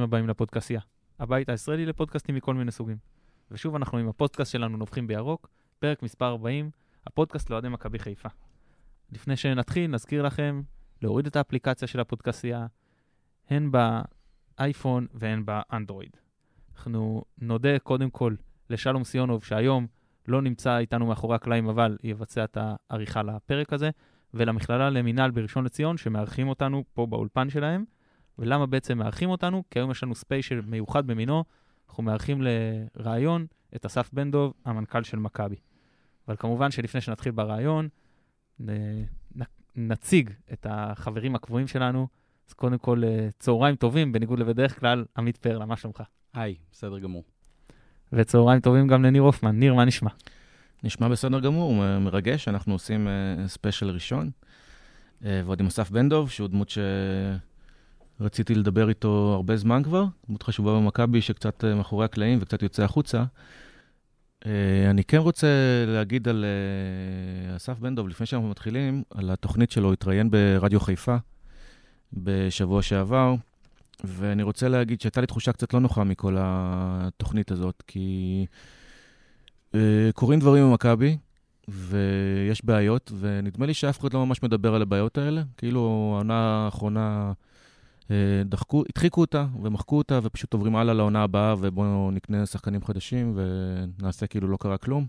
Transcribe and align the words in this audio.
ברוכים 0.00 0.14
הבאים 0.14 0.28
לפודקאסייה, 0.28 0.80
הבית 1.18 1.48
הישראלי 1.48 1.86
לפודקאסטים 1.86 2.34
מכל 2.34 2.54
מיני 2.54 2.70
סוגים. 2.70 2.96
ושוב 3.50 3.74
אנחנו 3.74 3.98
עם 3.98 4.08
הפודקאסט 4.08 4.52
שלנו 4.52 4.76
נובחים 4.76 5.06
בירוק, 5.06 5.48
פרק 5.78 6.02
מספר 6.02 6.26
40, 6.26 6.70
הפודקאסט 7.06 7.50
לאוהדי 7.50 7.68
מכבי 7.68 7.98
חיפה. 7.98 8.28
לפני 9.12 9.36
שנתחיל, 9.36 9.90
נזכיר 9.90 10.22
לכם 10.22 10.62
להוריד 11.02 11.26
את 11.26 11.36
האפליקציה 11.36 11.88
של 11.88 12.00
הפודקאסייה, 12.00 12.66
הן 13.50 13.70
באייפון 14.58 15.06
והן 15.14 15.44
באנדרואיד. 15.44 16.16
אנחנו 16.76 17.22
נודה 17.38 17.78
קודם 17.78 18.10
כל 18.10 18.34
לשלום 18.70 19.04
סיונוב, 19.04 19.44
שהיום 19.44 19.86
לא 20.28 20.42
נמצא 20.42 20.78
איתנו 20.78 21.06
מאחורי 21.06 21.34
הקלעים, 21.36 21.68
אבל 21.68 21.98
יבצע 22.02 22.44
את 22.44 22.58
העריכה 22.60 23.22
לפרק 23.22 23.72
הזה, 23.72 23.90
ולמכללה 24.34 24.90
למינהל 24.90 25.30
בראשון 25.30 25.64
לציון, 25.64 25.96
שמארחים 25.96 26.48
אותנו 26.48 26.84
פה 26.94 27.06
באולפן 27.06 27.50
שלהם. 27.50 27.84
ולמה 28.40 28.66
בעצם 28.66 28.98
מארחים 28.98 29.30
אותנו? 29.30 29.62
כי 29.70 29.78
היום 29.78 29.90
יש 29.90 30.02
לנו 30.02 30.14
ספיישל 30.14 30.60
מיוחד 30.66 31.06
במינו, 31.06 31.44
אנחנו 31.88 32.02
מארחים 32.02 32.42
לראיון 32.42 33.46
את 33.76 33.86
אסף 33.86 34.10
בן 34.12 34.30
דב, 34.30 34.50
המנכ"ל 34.64 35.02
של 35.02 35.16
מכבי. 35.16 35.56
אבל 36.28 36.36
כמובן 36.36 36.70
שלפני 36.70 37.00
שנתחיל 37.00 37.32
ברעיון, 37.32 37.88
נציג 39.76 40.30
את 40.52 40.66
החברים 40.70 41.34
הקבועים 41.34 41.66
שלנו. 41.66 42.08
אז 42.48 42.54
קודם 42.54 42.78
כל, 42.78 43.02
אה, 43.04 43.28
צהריים 43.38 43.76
טובים, 43.76 44.12
בניגוד 44.12 44.38
לבדרך 44.38 44.80
כלל, 44.80 45.04
עמית 45.16 45.36
פרלה, 45.36 45.66
מה 45.66 45.76
שלומך? 45.76 46.02
היי, 46.34 46.54
בסדר 46.72 46.98
גמור. 46.98 47.24
וצהריים 48.12 48.60
טובים 48.60 48.88
גם 48.88 49.02
לניר 49.02 49.22
הופמן. 49.22 49.58
ניר, 49.58 49.74
מה 49.74 49.84
נשמע? 49.84 50.10
נשמע 50.82 51.08
בסדר 51.08 51.40
גמור, 51.40 51.74
מרגש, 52.00 52.48
אנחנו 52.48 52.72
עושים 52.72 53.08
ספיישל 53.46 53.88
אה, 53.88 53.92
ראשון. 53.92 54.30
אה, 55.24 55.42
ועוד 55.44 55.60
עם 55.60 55.66
אסף 55.66 55.90
בן 55.90 56.08
דב, 56.08 56.28
שהוא 56.28 56.48
דמות 56.48 56.68
שרציתי 58.20 58.54
לדבר 58.54 58.88
איתו 58.88 59.32
הרבה 59.34 59.56
זמן 59.56 59.82
כבר, 59.82 60.04
דמות 60.28 60.42
חשובה 60.42 60.72
במכבי, 60.76 61.22
שקצת 61.22 61.64
מאחורי 61.64 62.04
הקלעים 62.04 62.38
וקצת 62.42 62.62
יוצא 62.62 62.82
החוצה. 62.82 63.24
אני 64.90 65.04
כן 65.08 65.16
רוצה 65.16 65.46
להגיד 65.86 66.28
על 66.28 66.44
אסף 67.56 67.78
בן 67.78 67.94
דב, 67.94 68.06
לפני 68.06 68.26
שאנחנו 68.26 68.48
מתחילים, 68.48 69.02
על 69.10 69.30
התוכנית 69.30 69.70
שלו, 69.70 69.92
התראיין 69.92 70.30
ברדיו 70.30 70.80
חיפה 70.80 71.16
בשבוע 72.12 72.82
שעבר, 72.82 73.34
ואני 74.04 74.42
רוצה 74.42 74.68
להגיד 74.68 75.00
שהייתה 75.00 75.20
לי 75.20 75.26
תחושה 75.26 75.52
קצת 75.52 75.74
לא 75.74 75.80
נוחה 75.80 76.04
מכל 76.04 76.36
התוכנית 76.38 77.50
הזאת, 77.50 77.82
כי 77.86 78.46
קורים 80.14 80.40
דברים 80.40 80.70
במכבי, 80.70 81.16
ויש 81.68 82.64
בעיות, 82.64 83.12
ונדמה 83.20 83.66
לי 83.66 83.74
שאף 83.74 84.00
אחד 84.00 84.14
לא 84.14 84.26
ממש 84.26 84.42
מדבר 84.42 84.74
על 84.74 84.82
הבעיות 84.82 85.18
האלה. 85.18 85.42
כאילו, 85.56 86.12
העונה 86.14 86.64
האחרונה, 86.64 87.32
דחקו, 88.44 88.84
הדחיקו 88.88 89.20
אותה 89.20 89.46
ומחקו 89.62 89.98
אותה, 89.98 90.20
ופשוט 90.22 90.52
עוברים 90.52 90.76
הלאה 90.76 90.94
לעונה 90.94 91.22
הבאה, 91.22 91.54
ובואו 91.58 92.10
נקנה 92.10 92.46
שחקנים 92.46 92.84
חדשים, 92.84 93.36
ונעשה 93.36 94.26
כאילו 94.26 94.48
לא 94.48 94.56
קרה 94.56 94.78
כלום. 94.78 95.06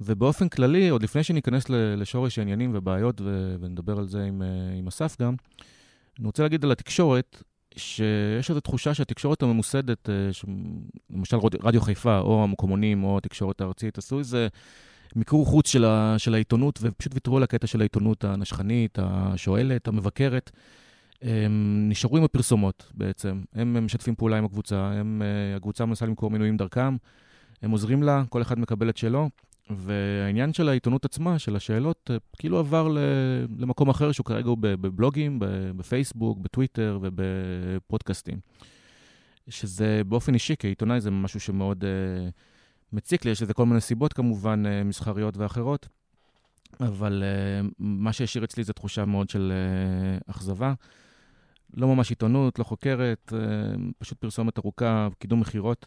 ובאופן 0.00 0.48
כללי, 0.48 0.88
עוד 0.88 1.02
לפני 1.02 1.22
שניכנס 1.22 1.64
לשורש 1.68 2.38
העניינים 2.38 2.70
ובעיות, 2.74 3.20
ו- 3.20 3.56
ונדבר 3.60 3.98
על 3.98 4.08
זה 4.08 4.24
עם, 4.24 4.42
אה, 4.42 4.78
עם 4.78 4.86
אסף 4.86 5.20
גם, 5.22 5.34
אני 6.18 6.26
רוצה 6.26 6.42
להגיד 6.42 6.64
על 6.64 6.72
התקשורת, 6.72 7.42
שיש 7.76 8.50
איזו 8.50 8.60
תחושה 8.60 8.94
שהתקשורת 8.94 9.42
הממוסדת, 9.42 10.10
אה, 10.10 10.32
ש... 10.32 10.44
למשל 11.10 11.36
רדיו 11.62 11.80
חיפה, 11.80 12.18
או 12.18 12.44
המקומונים, 12.44 13.04
או 13.04 13.18
התקשורת 13.18 13.60
הארצית, 13.60 13.98
עשו 13.98 14.18
איזה 14.18 14.48
מיקור 15.16 15.46
חוץ 15.46 15.68
של, 15.68 15.84
ה... 15.84 16.14
של 16.18 16.34
העיתונות, 16.34 16.78
ופשוט 16.82 17.14
ויתרו 17.14 17.36
על 17.36 17.42
הקטע 17.42 17.66
של 17.66 17.80
העיתונות 17.80 18.24
הנשכנית, 18.24 18.98
השואלת, 19.02 19.88
המבקרת. 19.88 20.50
הם 21.22 21.86
נשארו 21.88 22.16
עם 22.16 22.24
הפרסומות 22.24 22.90
בעצם. 22.94 23.42
הם 23.54 23.84
משתפים 23.84 24.14
פעולה 24.14 24.38
עם 24.38 24.44
הקבוצה, 24.44 24.76
הם, 24.76 25.22
אה, 25.24 25.56
הקבוצה 25.56 25.86
מנסה 25.86 26.06
למכור 26.06 26.30
מינויים 26.30 26.56
דרכם, 26.56 26.96
הם 27.62 27.70
עוזרים 27.70 28.02
לה, 28.02 28.22
כל 28.28 28.42
אחד 28.42 28.58
מקבל 28.58 28.88
את 28.88 28.96
שלו. 28.96 29.28
והעניין 29.70 30.52
של 30.52 30.68
העיתונות 30.68 31.04
עצמה, 31.04 31.38
של 31.38 31.56
השאלות, 31.56 32.10
אה, 32.10 32.16
כאילו 32.38 32.58
עבר 32.58 32.88
למקום 33.58 33.88
אחר, 33.88 34.12
שהוא 34.12 34.24
כרגע 34.24 34.48
הוא 34.48 34.58
בבלוגים, 34.60 35.38
בפייסבוק, 35.76 36.38
בטוויטר 36.38 36.98
ובפודקאסטים. 37.02 38.38
שזה 39.48 40.02
באופן 40.08 40.34
אישי, 40.34 40.54
כעיתונאי, 40.58 41.00
זה 41.00 41.10
משהו 41.10 41.40
שמאוד 41.40 41.84
uh, 41.84 41.86
מציק 42.92 43.24
לי, 43.24 43.30
יש 43.30 43.42
לזה 43.42 43.54
כל 43.54 43.66
מיני 43.66 43.80
סיבות 43.80 44.12
כמובן, 44.12 44.62
uh, 44.66 44.84
מסחריות 44.84 45.36
ואחרות, 45.36 45.88
אבל 46.80 47.22
uh, 47.22 47.72
מה 47.78 48.12
שהשאיר 48.12 48.44
אצלי 48.44 48.64
זה 48.64 48.72
תחושה 48.72 49.04
מאוד 49.04 49.30
של 49.30 49.52
uh, 50.26 50.30
אכזבה. 50.30 50.74
לא 51.74 51.88
ממש 51.88 52.10
עיתונות, 52.10 52.58
לא 52.58 52.64
חוקרת, 52.64 53.32
uh, 53.32 53.78
פשוט 53.98 54.18
פרסומת 54.18 54.58
ארוכה, 54.58 55.08
קידום 55.18 55.40
מכירות. 55.40 55.86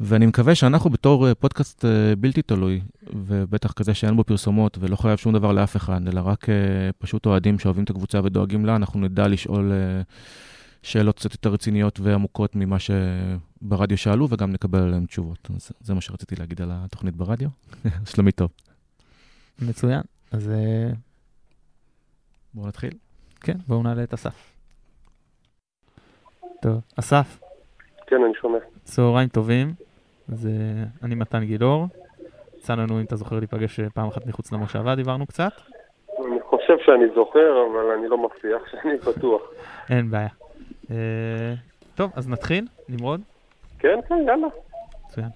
ואני 0.00 0.26
מקווה 0.26 0.54
שאנחנו 0.54 0.90
בתור 0.90 1.28
אה, 1.28 1.34
פודקאסט 1.34 1.84
אה, 1.84 2.16
בלתי 2.16 2.42
תלוי, 2.42 2.80
ובטח 3.14 3.72
כזה 3.72 3.94
שאין 3.94 4.16
בו 4.16 4.24
פרסומות 4.24 4.78
ולא 4.80 4.96
חייב 4.96 5.18
שום 5.18 5.32
דבר 5.32 5.52
לאף 5.52 5.76
אחד, 5.76 6.08
אלא 6.08 6.20
רק 6.24 6.48
אה, 6.48 6.54
פשוט 6.98 7.26
אוהדים 7.26 7.58
שאוהבים 7.58 7.84
את 7.84 7.90
הקבוצה 7.90 8.20
ודואגים 8.24 8.66
לה, 8.66 8.76
אנחנו 8.76 9.00
נדע 9.00 9.28
לשאול 9.28 9.72
שאלות 10.82 11.16
קצת 11.16 11.32
יותר 11.32 11.52
רציניות 11.52 12.00
ועמוקות 12.00 12.56
ממה 12.56 12.76
שברדיו 12.78 13.98
שאלו, 13.98 14.28
וגם 14.30 14.52
נקבל 14.52 14.82
עליהן 14.82 15.06
תשובות. 15.06 15.48
אז 15.56 15.72
זה 15.80 15.94
מה 15.94 16.00
שרציתי 16.00 16.36
להגיד 16.36 16.62
על 16.62 16.70
התוכנית 16.72 17.16
ברדיו. 17.16 17.48
שלומי 18.10 18.32
טוב. 18.32 18.50
מצוין. 19.62 20.02
אז 20.30 20.50
בואו 22.54 22.66
נתחיל. 22.66 22.92
כן, 23.40 23.56
בואו 23.66 23.82
נעלה 23.82 24.02
את 24.02 24.14
אסף. 24.14 24.57
טוב, 26.62 26.80
אסף. 26.98 27.38
כן, 28.06 28.22
אני 28.24 28.34
שומע. 28.40 28.58
צהריים 28.84 29.28
טובים. 29.28 29.72
אז 30.32 30.46
אה, 30.46 30.84
אני 31.02 31.14
מתן 31.14 31.44
גילאור. 31.44 31.86
יצא 32.58 32.74
לנו, 32.74 33.00
אם 33.00 33.04
אתה 33.04 33.16
זוכר, 33.16 33.38
להיפגש 33.38 33.80
אה, 33.80 33.90
פעם 33.90 34.08
אחת 34.08 34.26
מחוץ 34.26 34.52
למושבה, 34.52 34.94
דיברנו 34.94 35.26
קצת. 35.26 35.52
אני 36.18 36.40
חושב 36.42 36.74
שאני 36.84 37.04
זוכר, 37.14 37.66
אבל 37.72 37.90
אני 37.98 38.08
לא 38.08 38.18
מבטיח 38.18 38.62
שאני 38.70 38.96
בטוח. 38.96 39.42
אין 39.90 40.10
בעיה. 40.10 40.28
אה, 40.90 41.54
טוב, 41.94 42.12
אז 42.16 42.28
נתחיל, 42.28 42.66
נמרוד? 42.88 43.20
כן, 43.78 43.98
כן, 44.08 44.14
יאללה. 44.26 44.48
מצוין. 45.06 45.28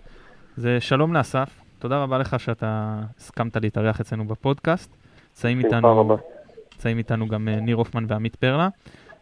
זה 0.56 0.81
שלום 0.81 1.15
לאסף, 1.15 1.60
תודה 1.78 2.03
רבה 2.03 2.19
לך 2.19 2.41
שאתה 2.41 2.99
הסכמת 3.16 3.56
להתארח 3.56 4.00
אצלנו 4.00 4.25
בפודקאסט. 4.25 4.97
נמצאים 5.31 5.59
איתנו, 5.59 6.19
איתנו 6.87 7.28
גם 7.28 7.49
ניר 7.49 7.77
הופמן 7.77 8.04
ועמית 8.09 8.37
פרלה. 8.37 8.69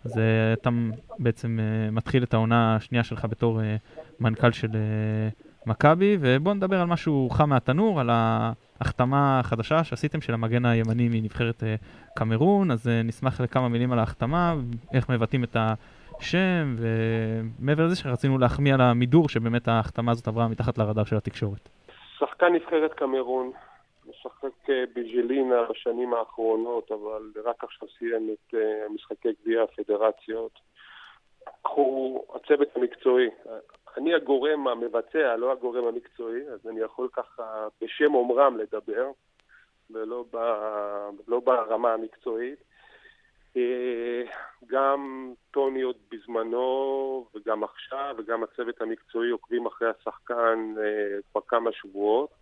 אז 0.05 0.17
uh, 0.17 0.21
אתה 0.53 0.71
בעצם 1.19 1.59
uh, 1.59 1.95
מתחיל 1.95 2.23
את 2.23 2.35
העונה 2.35 2.77
השנייה 2.77 3.05
שלך 3.05 3.25
בתור 3.31 3.61
uh, 3.61 3.63
מנכ"ל 4.21 4.53
של 4.53 4.69
מכבי, 5.67 6.17
ובוא 6.21 6.55
נדבר 6.55 6.81
על 6.81 6.87
משהו 6.87 7.29
חם 7.31 7.49
מהתנור, 7.49 8.01
על 8.01 8.11
ההחתמה 8.13 9.41
החדשה 9.41 9.85
שעשיתם 9.85 10.21
של 10.21 10.35
המגן 10.35 10.65
הימני 10.65 11.09
מנבחרת 11.09 11.63
קמרון, 12.15 12.71
אז 12.71 12.91
נשמח 13.05 13.41
לכמה 13.41 13.69
מילים 13.69 13.93
על 13.93 13.99
ההחתמה, 13.99 14.55
איך 14.95 15.09
מבטאים 15.11 15.45
את 15.45 15.57
השם, 15.57 16.77
ומעבר 16.79 17.87
לזה 17.87 17.97
שרצינו 17.97 18.39
להחמיא 18.39 18.75
על 18.75 18.81
המידור, 18.81 19.29
שבאמת 19.29 19.69
ההחתמה 19.69 20.13
הזאת 20.13 20.29
עברה 20.29 20.49
מתחת 20.49 20.79
לרדאר 20.79 21.05
של 21.05 21.17
התקשורת. 21.17 21.69
שחקן 22.19 22.47
נבחרת 22.55 22.95
קמרון, 22.95 23.51
משחק 24.11 24.71
אה, 24.71 24.85
בג'לינה 24.95 25.63
בשנים 25.71 26.15
האחרונות, 26.15 26.93
אבל 26.93 27.33
רק 27.45 27.65
עכשיו 27.65 27.89
סיים 27.99 28.31
את 28.33 28.55
אה, 28.55 28.89
משחקי 28.89 29.29
גביע 29.43 29.63
הפדרציות. 29.63 30.53
קחו 31.63 32.25
הצוות 32.35 32.69
המקצועי. 32.77 33.29
אני 33.97 34.15
הגורם 34.15 34.69
המבצע, 34.69 35.37
לא 35.37 35.53
הגורם 35.53 35.85
המקצועי, 35.85 36.43
אז 36.49 36.67
אני 36.69 36.81
יכול 36.81 37.09
ככה 37.13 37.69
בשם 37.81 38.15
אומרם 38.15 38.57
לדבר, 38.57 39.11
ולא 39.91 40.25
ב, 40.31 40.37
לא 41.29 41.41
ברמה 41.41 41.93
המקצועית. 41.93 42.59
אה, 43.57 44.23
גם 44.67 45.33
טוני 45.51 45.83
עוד 45.83 45.97
בזמנו, 46.11 47.27
וגם 47.35 47.65
עכשיו, 47.65 48.15
וגם 48.19 48.43
הצוות 48.43 48.81
המקצועי 48.81 49.31
עוקבים 49.31 49.67
אחרי 49.67 49.89
השחקן 49.89 50.75
כבר 51.33 51.41
כמה 51.49 51.73
שבועות. 51.73 52.40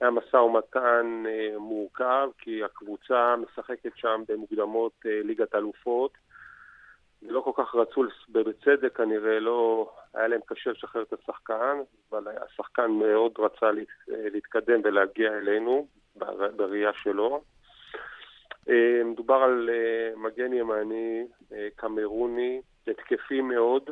היה 0.00 0.10
משא 0.10 0.36
ומתן 0.36 1.22
אה, 1.26 1.58
מורכב, 1.58 2.28
כי 2.38 2.64
הקבוצה 2.64 3.34
משחקת 3.36 3.92
שם 3.96 4.22
במוקדמות 4.28 4.92
אה, 5.06 5.20
ליגת 5.24 5.54
אלופות. 5.54 6.12
לא 7.22 7.40
כל 7.40 7.52
כך 7.56 7.74
רצו, 7.74 8.04
בצדק 8.28 8.96
כנראה, 8.96 9.40
לא 9.40 9.90
היה 10.14 10.28
להם 10.28 10.40
קשה 10.46 10.70
לשחרר 10.70 11.02
את 11.02 11.12
השחקן, 11.12 11.78
אבל 12.10 12.28
השחקן 12.28 12.90
מאוד 12.90 13.32
רצה 13.38 13.66
אה, 13.66 13.72
להתקדם 14.08 14.80
ולהגיע 14.84 15.38
אלינו, 15.38 15.86
בראייה 16.56 16.92
שלו. 16.92 17.42
מדובר 19.04 19.34
על 19.34 19.70
מגן 20.16 20.52
ימני 20.52 21.26
קמרוני, 21.76 22.60
התקפי 22.86 23.40
מאוד, 23.40 23.90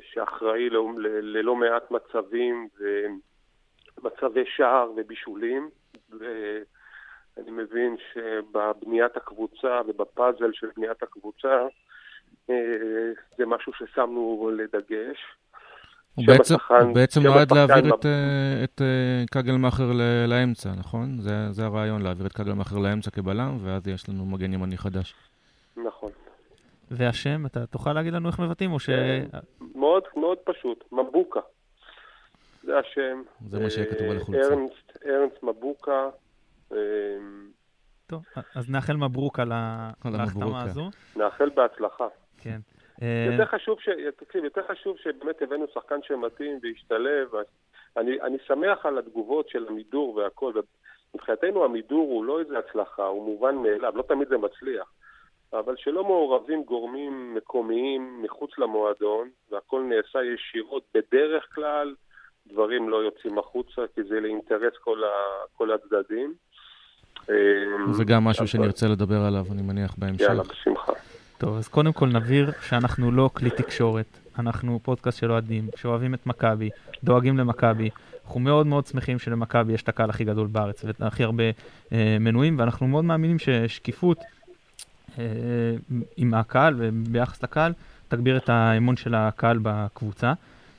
שאחראי 0.00 0.70
ללא 1.00 1.56
מעט 1.56 1.90
מצבים 1.90 2.68
מצבי 4.02 4.44
שער 4.56 4.90
ובישולים, 4.96 5.70
ואני 6.10 7.50
מבין 7.50 7.96
שבבניית 8.12 9.16
הקבוצה 9.16 9.80
ובפאזל 9.88 10.50
של 10.52 10.66
בניית 10.76 11.02
הקבוצה 11.02 11.66
זה 13.38 13.46
משהו 13.46 13.72
ששמנו 13.72 14.50
לדגש. 14.56 15.18
הוא 16.14 16.24
בעצם, 16.26 16.54
הוא 16.80 16.94
בעצם 16.94 17.20
נועד 17.20 17.52
להעביר 17.52 17.94
את, 17.94 18.06
את 18.64 18.82
קגלמאכר 19.30 19.90
לאמצע, 20.28 20.70
נכון? 20.78 21.18
זה, 21.18 21.52
זה 21.52 21.64
הרעיון, 21.64 22.02
להעביר 22.02 22.26
את 22.26 22.32
קגלמאכר 22.32 22.78
לאמצע 22.78 23.10
כבלם, 23.10 23.58
ואז 23.62 23.88
יש 23.88 24.08
לנו 24.08 24.26
מגן 24.26 24.52
ימני 24.52 24.76
חדש. 24.76 25.14
נכון. 25.76 26.10
והשם, 26.90 27.46
אתה 27.46 27.66
תוכל 27.66 27.92
להגיד 27.92 28.12
לנו 28.12 28.28
איך 28.28 28.40
מבטאים, 28.40 28.72
או 28.72 28.78
ש... 28.78 28.90
מאוד 29.74 30.02
מאוד 30.16 30.38
פשוט, 30.44 30.84
מבוקה. 30.92 31.40
זה 32.68 32.78
השם. 32.78 33.22
זה 33.46 33.60
מה 33.60 33.70
שיהיה 33.70 33.86
כתוב 33.86 34.10
על 34.10 34.16
החולצה. 34.16 34.54
ארנסט, 34.54 35.06
ארנסט 35.06 35.42
מבוקה. 35.42 36.08
טוב, 38.06 38.24
אז 38.54 38.70
נאחל 38.70 38.96
מברוק 38.96 39.38
על 39.38 39.52
ההחתמה 40.14 40.62
הזו. 40.62 40.90
נאחל 41.16 41.48
בהצלחה. 41.48 42.06
כן. 42.38 42.58
יותר 43.32 43.44
חשוב, 43.44 43.80
ש... 43.80 43.88
תקשיב, 44.16 44.44
יותר 44.44 44.62
חשוב 44.68 44.96
שבאמת 44.98 45.42
הבאנו 45.42 45.66
שחקן 45.74 46.02
שמתאים 46.02 46.58
והשתלב. 46.62 47.28
אני, 47.96 48.20
אני 48.20 48.36
שמח 48.46 48.86
על 48.86 48.98
התגובות 48.98 49.48
של 49.48 49.66
המידור 49.68 50.14
והכל. 50.14 50.52
מבחינתנו 51.14 51.64
המידור 51.64 52.08
הוא 52.08 52.24
לא 52.24 52.40
איזה 52.40 52.58
הצלחה, 52.58 53.06
הוא 53.06 53.24
מובן 53.24 53.54
מאליו, 53.54 53.92
לא 53.96 54.02
תמיד 54.02 54.28
זה 54.28 54.38
מצליח. 54.38 54.92
אבל 55.52 55.74
שלא 55.76 56.04
מעורבים 56.04 56.62
גורמים 56.62 57.34
מקומיים 57.34 58.22
מחוץ 58.22 58.50
למועדון, 58.58 59.30
והכל 59.50 59.82
נעשה 59.82 60.18
ישירות 60.24 60.82
בדרך 60.94 61.46
כלל, 61.54 61.94
דברים 62.52 62.88
לא 62.88 62.96
יוצאים 62.96 63.38
החוצה, 63.38 63.82
כי 63.94 64.00
זה 64.08 64.20
לאינטרס 64.20 64.72
כל, 64.84 65.04
ה, 65.04 65.08
כל 65.56 65.68
הצדדים. 65.72 66.34
זה 67.92 68.04
גם 68.04 68.24
משהו 68.24 68.40
אבל... 68.40 68.46
שנרצה 68.46 68.88
לדבר 68.88 69.20
עליו, 69.20 69.44
אני 69.52 69.62
מניח, 69.62 69.94
בהמשך. 69.98 70.20
יאללה, 70.20 70.42
בשמחה. 70.42 70.92
טוב, 71.38 71.56
אז 71.56 71.68
קודם 71.68 71.92
כל 71.92 72.06
נבהיר 72.06 72.50
שאנחנו 72.68 73.12
לא 73.12 73.30
כלי 73.32 73.50
תקשורת, 73.50 74.18
אנחנו 74.38 74.80
פודקאסט 74.82 75.18
של 75.18 75.30
אוהדים, 75.30 75.68
שאוהבים 75.76 76.14
את 76.14 76.26
מכבי, 76.26 76.70
דואגים 77.04 77.38
למכבי. 77.38 77.90
אנחנו 78.24 78.40
מאוד 78.40 78.66
מאוד 78.66 78.86
שמחים 78.86 79.18
שלמכבי 79.18 79.72
יש 79.72 79.82
את 79.82 79.88
הקהל 79.88 80.10
הכי 80.10 80.24
גדול 80.24 80.46
בארץ 80.46 80.84
והכי 81.00 81.24
הרבה 81.24 81.44
אה, 81.92 82.16
מנויים, 82.20 82.58
ואנחנו 82.58 82.86
מאוד 82.86 83.04
מאמינים 83.04 83.38
ששקיפות 83.38 84.18
אה, 85.18 85.24
עם 86.16 86.34
הקהל 86.34 86.74
וביחס 86.78 87.42
לקהל 87.42 87.72
תגביר 88.08 88.36
את 88.36 88.48
האמון 88.48 88.96
של 88.96 89.14
הקהל 89.14 89.58
בקבוצה. 89.62 90.32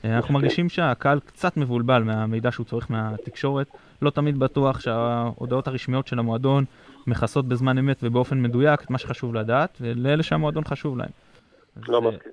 אה, 0.05 0.15
אנחנו 0.15 0.33
מרגישים 0.33 0.69
שהקהל 0.69 1.19
קצת 1.19 1.57
מבולבל 1.57 2.03
מהמידע 2.03 2.51
שהוא 2.51 2.65
צורך 2.65 2.91
מהתקשורת, 2.91 3.67
לא 4.01 4.09
תמיד 4.09 4.39
בטוח 4.39 4.79
שההודעות 4.79 5.67
הרשמיות 5.67 6.07
של 6.07 6.19
המועדון 6.19 6.63
מכסות 7.07 7.45
בזמן 7.45 7.77
אמת 7.77 7.97
ובאופן 8.03 8.41
מדויק 8.41 8.81
את 8.81 8.89
מה 8.89 8.97
שחשוב 8.97 9.35
לדעת, 9.35 9.77
ולאלה 9.81 10.23
שהמועדון 10.23 10.63
חשוב 10.63 10.97
להם. 10.97 11.09
לא 11.87 12.01
מסכים. 12.01 12.31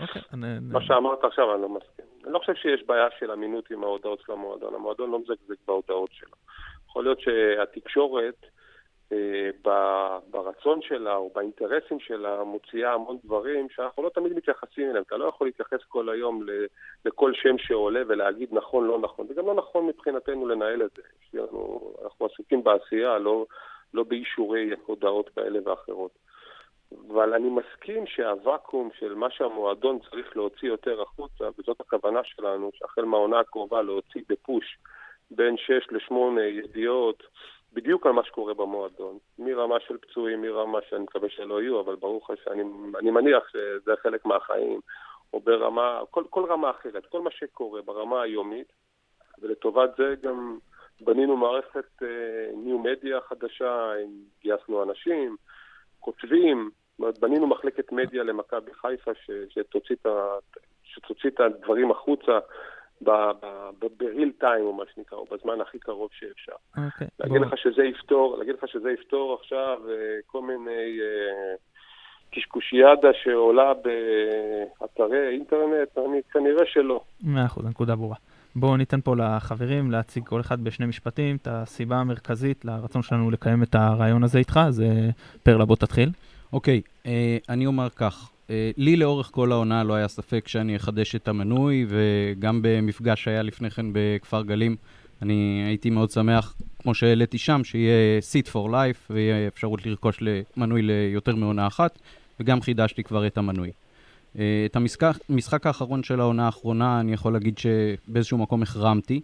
אוקיי, 0.00 0.22
מה 0.60 0.82
שאמרת 0.82 1.24
עכשיו, 1.24 1.54
אני 1.54 1.62
לא 1.62 1.68
מסכים. 1.68 2.04
אני 2.24 2.32
לא 2.32 2.38
חושב 2.38 2.54
שיש 2.54 2.82
בעיה 2.86 3.06
של 3.18 3.30
אמינות 3.30 3.70
עם 3.70 3.82
ההודעות 3.84 4.20
של 4.26 4.32
המועדון. 4.32 4.74
המועדון 4.74 5.10
לא 5.10 5.18
מזגזג 5.18 5.54
בהודעות 5.66 6.10
שלו. 6.12 6.36
יכול 6.88 7.04
להיות 7.04 7.20
שהתקשורת, 7.20 8.34
אה, 8.44 8.48
ברצון 10.30 10.82
שלה 10.82 11.16
או 11.16 11.30
באינטרסים 11.34 12.00
שלה, 12.00 12.44
מוציאה 12.44 12.92
המון 12.92 13.16
דברים 13.24 13.68
שאנחנו 13.70 14.02
לא 14.02 14.08
תמיד 14.08 14.32
מתייחסים 14.32 14.90
אליהם. 14.90 15.04
אתה 15.06 15.16
לא 15.16 15.24
יכול 15.24 15.46
להתייחס 15.46 15.84
כל 15.88 16.08
היום 16.08 16.46
לכל 17.04 17.32
שם 17.34 17.58
שעולה 17.58 18.00
ולהגיד 18.08 18.48
נכון, 18.52 18.86
לא 18.86 18.98
נכון. 18.98 19.26
זה 19.26 19.34
גם 19.34 19.46
לא 19.46 19.54
נכון 19.54 19.86
מבחינתנו 19.86 20.48
לנהל 20.48 20.82
את 20.82 20.90
זה. 20.96 21.02
אנחנו 22.04 22.26
עסוקים 22.26 22.64
בעשייה, 22.64 23.18
לא, 23.18 23.46
לא 23.94 24.02
באישורי 24.02 24.70
הודעות 24.86 25.28
כאלה 25.28 25.58
ואחרות. 25.64 26.10
אבל 27.08 27.34
אני 27.34 27.48
מסכים 27.48 28.06
שהוואקום 28.06 28.90
של 28.98 29.14
מה 29.14 29.30
שהמועדון 29.30 29.98
צריך 30.10 30.36
להוציא 30.36 30.68
יותר 30.68 31.02
החוצה, 31.02 31.44
וזאת 31.58 31.80
הכוונה 31.80 32.20
שלנו, 32.24 32.70
שהחל 32.74 33.04
מהעונה 33.04 33.40
הקרובה 33.40 33.82
להוציא 33.82 34.22
בפוש 34.28 34.78
בין 35.30 35.56
6 35.56 35.70
ל-8 35.90 36.40
ידיעות 36.40 37.22
בדיוק 37.76 38.06
על 38.06 38.12
מה 38.12 38.24
שקורה 38.24 38.54
במועדון. 38.54 39.18
מרמה 39.38 39.80
של 39.80 39.96
פצועים, 39.98 40.42
מרמה 40.42 40.78
שאני 40.88 41.02
מקווה 41.02 41.28
שלא 41.28 41.62
יהיו, 41.62 41.80
אבל 41.80 41.96
ברור 41.96 42.20
לך 42.24 42.38
שאני 42.44 43.10
מניח 43.10 43.48
שזה 43.48 43.92
חלק 44.02 44.26
מהחיים, 44.26 44.80
או 45.32 45.40
ברמה, 45.40 46.00
כל, 46.10 46.24
כל 46.30 46.44
רמה 46.44 46.70
אחרת, 46.70 47.06
כל 47.06 47.20
מה 47.20 47.30
שקורה 47.30 47.82
ברמה 47.82 48.22
היומית, 48.22 48.72
ולטובת 49.38 49.90
זה 49.96 50.14
גם 50.22 50.58
בנינו 51.00 51.36
מערכת 51.36 52.02
ניו 52.54 52.76
uh, 52.76 52.88
מדיה 52.88 53.20
חדשה, 53.20 53.92
גייסנו 54.42 54.82
אנשים, 54.82 55.36
כותבים, 56.00 56.70
בנינו 56.98 57.46
מחלקת 57.46 57.92
מדיה 57.92 58.22
למכבי 58.22 58.74
חיפה 58.74 59.10
שתוציא 60.84 61.30
את 61.30 61.40
הדברים 61.40 61.90
החוצה 61.90 62.38
בריל 63.00 64.32
טיים, 64.38 64.64
או 64.64 64.72
מה 64.72 64.84
שנקרא, 64.94 65.18
או 65.18 65.24
בזמן 65.24 65.60
הכי 65.60 65.78
קרוב 65.78 66.10
שאפשר. 66.12 66.52
Okay, 66.52 66.80
אוקיי, 66.86 67.06
להגיד, 67.20 67.40
לך 67.40 67.58
שזה 67.58 67.82
יפתור, 67.84 68.38
להגיד 68.38 68.54
לך 68.54 68.68
שזה 68.68 68.90
יפתור 68.90 69.38
עכשיו 69.40 69.78
uh, 69.84 69.90
כל 70.26 70.42
מיני 70.42 70.98
uh, 70.98 72.34
קשקושיאדה 72.34 73.08
שעולה 73.22 73.72
באתרי 73.74 75.28
אינטרנט, 75.28 75.98
אני 75.98 76.20
כנראה 76.32 76.66
שלא. 76.66 77.00
מאה 77.24 77.46
אחוז, 77.46 77.66
הנקודה 77.66 77.96
ברורה. 77.96 78.16
בואו 78.56 78.76
ניתן 78.76 79.00
פה 79.00 79.16
לחברים 79.16 79.90
להציג 79.90 80.24
כל 80.26 80.40
אחד 80.40 80.64
בשני 80.64 80.86
משפטים 80.86 81.36
את 81.36 81.48
הסיבה 81.50 81.96
המרכזית 81.96 82.64
לרצון 82.64 83.02
שלנו 83.02 83.30
לקיים 83.30 83.62
את 83.62 83.74
הרעיון 83.74 84.24
הזה 84.24 84.38
איתך, 84.38 84.60
אז 84.66 84.82
פרלה, 85.42 85.64
בוא 85.64 85.76
תתחיל. 85.76 86.08
אוקיי, 86.52 86.82
okay, 86.84 87.06
אה, 87.06 87.36
uh, 87.40 87.52
אני 87.52 87.66
אומר 87.66 87.90
כך, 87.90 88.30
לי 88.76 88.96
לאורך 88.96 89.30
כל 89.32 89.52
העונה 89.52 89.84
לא 89.84 89.94
היה 89.94 90.08
ספק 90.08 90.48
שאני 90.48 90.76
אחדש 90.76 91.14
את 91.14 91.28
המנוי, 91.28 91.86
וגם 91.88 92.60
במפגש 92.62 93.24
שהיה 93.24 93.42
לפני 93.42 93.70
כן 93.70 93.86
בכפר 93.92 94.42
גלים, 94.42 94.76
אני 95.22 95.62
הייתי 95.66 95.90
מאוד 95.90 96.10
שמח, 96.10 96.54
כמו 96.78 96.94
שהעליתי 96.94 97.38
שם, 97.38 97.64
שיהיה 97.64 98.18
seat 98.18 98.48
for 98.52 98.70
life, 98.70 99.10
ויהיה 99.10 99.48
אפשרות 99.48 99.86
לרכוש 99.86 100.22
מנוי 100.56 100.82
ליותר 100.82 101.34
מעונה 101.34 101.66
אחת, 101.66 101.98
וגם 102.40 102.60
חידשתי 102.60 103.02
כבר 103.02 103.26
את 103.26 103.38
המנוי. 103.38 103.70
אה, 104.38 104.66
את 104.66 104.76
המשחק 105.28 105.66
האחרון 105.66 106.02
של 106.02 106.20
העונה 106.20 106.46
האחרונה, 106.46 107.00
אני 107.00 107.12
יכול 107.12 107.32
להגיד 107.32 107.58
שבאיזשהו 107.58 108.38
מקום 108.38 108.62
החרמתי, 108.62 109.20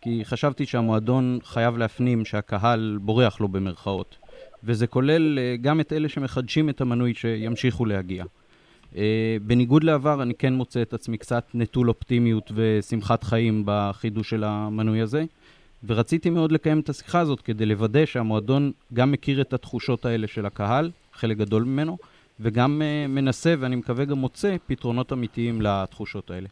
כי 0.00 0.20
חשבתי 0.24 0.66
שהמועדון 0.66 1.38
חייב 1.44 1.76
להפנים 1.76 2.24
שהקהל 2.24 2.98
בורח 3.02 3.40
לו 3.40 3.48
במרכאות. 3.48 4.16
וזה 4.64 4.86
כולל 4.86 5.38
אה, 5.38 5.56
גם 5.60 5.80
את 5.80 5.92
אלה 5.92 6.08
שמחדשים 6.08 6.68
את 6.68 6.80
המנוי 6.80 7.14
שימשיכו 7.14 7.84
להגיע. 7.84 8.24
אה, 8.96 9.36
בניגוד 9.46 9.84
לעבר, 9.84 10.22
אני 10.22 10.34
כן 10.34 10.54
מוצא 10.54 10.82
את 10.82 10.94
עצמי 10.94 11.18
קצת 11.18 11.50
נטול 11.54 11.88
אופטימיות 11.88 12.52
ושמחת 12.54 13.24
חיים 13.24 13.62
בחידוש 13.66 14.30
של 14.30 14.44
המנוי 14.44 15.00
הזה, 15.00 15.24
ורציתי 15.86 16.30
מאוד 16.30 16.52
לקיים 16.52 16.80
את 16.80 16.88
השיחה 16.88 17.20
הזאת 17.20 17.40
כדי 17.40 17.66
לוודא 17.66 18.06
שהמועדון 18.06 18.72
גם 18.94 19.12
מכיר 19.12 19.40
את 19.40 19.52
התחושות 19.52 20.06
האלה 20.06 20.26
של 20.26 20.46
הקהל, 20.46 20.90
חלק 21.12 21.36
גדול 21.36 21.64
ממנו, 21.64 21.98
וגם 22.40 22.82
uh, 22.82 23.08
מנסה, 23.08 23.54
ואני 23.58 23.76
מקווה 23.76 24.04
גם 24.04 24.18
מוצא, 24.18 24.56
פתרונות 24.66 25.12
אמיתיים 25.12 25.62
לתחושות 25.62 26.30
האלה. 26.30 26.48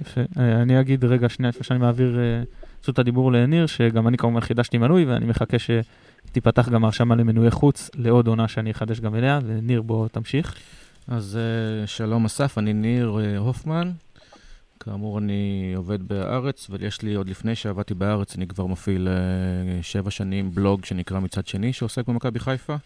יפה. 0.00 0.20
אה, 0.38 0.62
אני 0.62 0.80
אגיד 0.80 1.04
רגע 1.04 1.28
שנייה 1.28 1.48
לפני 1.48 1.64
שאני 1.64 1.78
מעביר 1.78 2.18
פשוט 2.80 2.98
uh, 2.98 3.00
הדיבור 3.00 3.32
לניר, 3.32 3.66
שגם 3.66 4.08
אני 4.08 4.16
כמובן 4.16 4.40
חידשתי 4.40 4.78
מנוי, 4.78 5.04
ואני 5.04 5.26
מחכה 5.26 5.56
שתיפתח 5.58 6.68
גם 6.68 6.84
הרשמה 6.84 7.14
למנויי 7.14 7.50
חוץ 7.50 7.90
לעוד 7.94 8.26
עונה 8.26 8.48
שאני 8.48 8.70
אחדש 8.70 9.00
גם 9.00 9.14
אליה, 9.14 9.40
וניר 9.46 9.82
בוא 9.82 10.08
תמשיך. 10.08 10.54
אז 11.08 11.38
uh, 11.38 11.86
שלום 11.86 12.24
אסף, 12.24 12.58
אני 12.58 12.72
ניר 12.72 13.16
uh, 13.16 13.38
הופמן. 13.38 13.92
כאמור, 14.80 15.18
אני 15.18 15.72
עובד 15.76 16.08
בארץ, 16.08 16.66
ויש 16.70 17.02
לי 17.02 17.14
עוד 17.14 17.28
לפני 17.28 17.54
שעבדתי 17.54 17.94
בארץ, 17.94 18.36
אני 18.36 18.46
כבר 18.46 18.66
מפעיל 18.66 19.08
uh, 19.08 19.82
שבע 19.82 20.10
שנים 20.10 20.50
בלוג 20.54 20.84
שנקרא 20.84 21.20
מצד 21.20 21.46
שני, 21.46 21.72
שעוסק 21.72 22.08
במכבי 22.08 22.38
חיפה. 22.38 22.76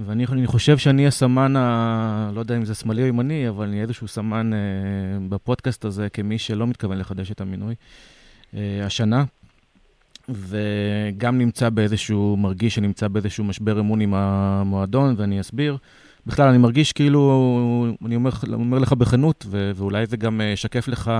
ואני 0.00 0.46
חושב 0.46 0.78
שאני 0.78 1.06
הסמן, 1.06 1.56
ה... 1.56 2.30
לא 2.34 2.40
יודע 2.40 2.56
אם 2.56 2.64
זה 2.64 2.74
שמאלי 2.74 3.02
או 3.02 3.06
ימני, 3.06 3.48
אבל 3.48 3.66
אני 3.66 3.82
איזשהו 3.82 4.08
סמן 4.08 4.52
אה, 4.52 4.58
בפודקאסט 5.28 5.84
הזה 5.84 6.08
כמי 6.08 6.38
שלא 6.38 6.66
מתכוון 6.66 6.98
לחדש 6.98 7.30
את 7.30 7.40
המינוי 7.40 7.74
אה, 8.54 8.86
השנה, 8.86 9.24
וגם 10.28 11.38
נמצא 11.38 11.68
באיזשהו, 11.68 12.36
מרגיש 12.36 12.74
שנמצא 12.74 13.08
באיזשהו 13.08 13.44
משבר 13.44 13.80
אמון 13.80 14.00
עם 14.00 14.14
המועדון, 14.14 15.14
ואני 15.18 15.40
אסביר. 15.40 15.76
בכלל, 16.26 16.48
אני 16.48 16.58
מרגיש 16.58 16.92
כאילו, 16.92 17.94
אני 18.04 18.16
אומר, 18.16 18.30
אומר 18.52 18.78
לך 18.78 18.92
בכנות, 18.92 19.44
ו- 19.48 19.70
ואולי 19.74 20.06
זה 20.06 20.16
גם 20.16 20.40
ישקף 20.52 20.88
לך 20.88 21.10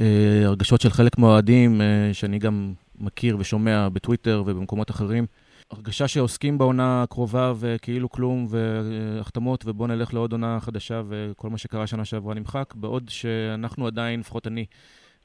אה, 0.00 0.42
הרגשות 0.44 0.80
של 0.80 0.90
חלק 0.90 1.18
מהאוהדים, 1.18 1.80
אה, 1.80 2.10
שאני 2.12 2.38
גם 2.38 2.72
מכיר 3.00 3.36
ושומע 3.40 3.88
בטוויטר 3.88 4.42
ובמקומות 4.46 4.90
אחרים. 4.90 5.26
הרגשה 5.70 6.08
שעוסקים 6.08 6.58
בעונה 6.58 7.02
הקרובה 7.02 7.52
וכאילו 7.58 8.10
כלום, 8.10 8.46
והחתמות, 8.48 9.64
ובואו 9.66 9.88
נלך 9.88 10.14
לעוד 10.14 10.32
עונה 10.32 10.58
חדשה, 10.60 11.02
וכל 11.08 11.50
מה 11.50 11.58
שקרה 11.58 11.86
שנה 11.86 12.04
שעברה 12.04 12.34
נמחק, 12.34 12.74
בעוד 12.74 13.08
שאנחנו 13.08 13.86
עדיין, 13.86 14.20
לפחות 14.20 14.46
אני 14.46 14.64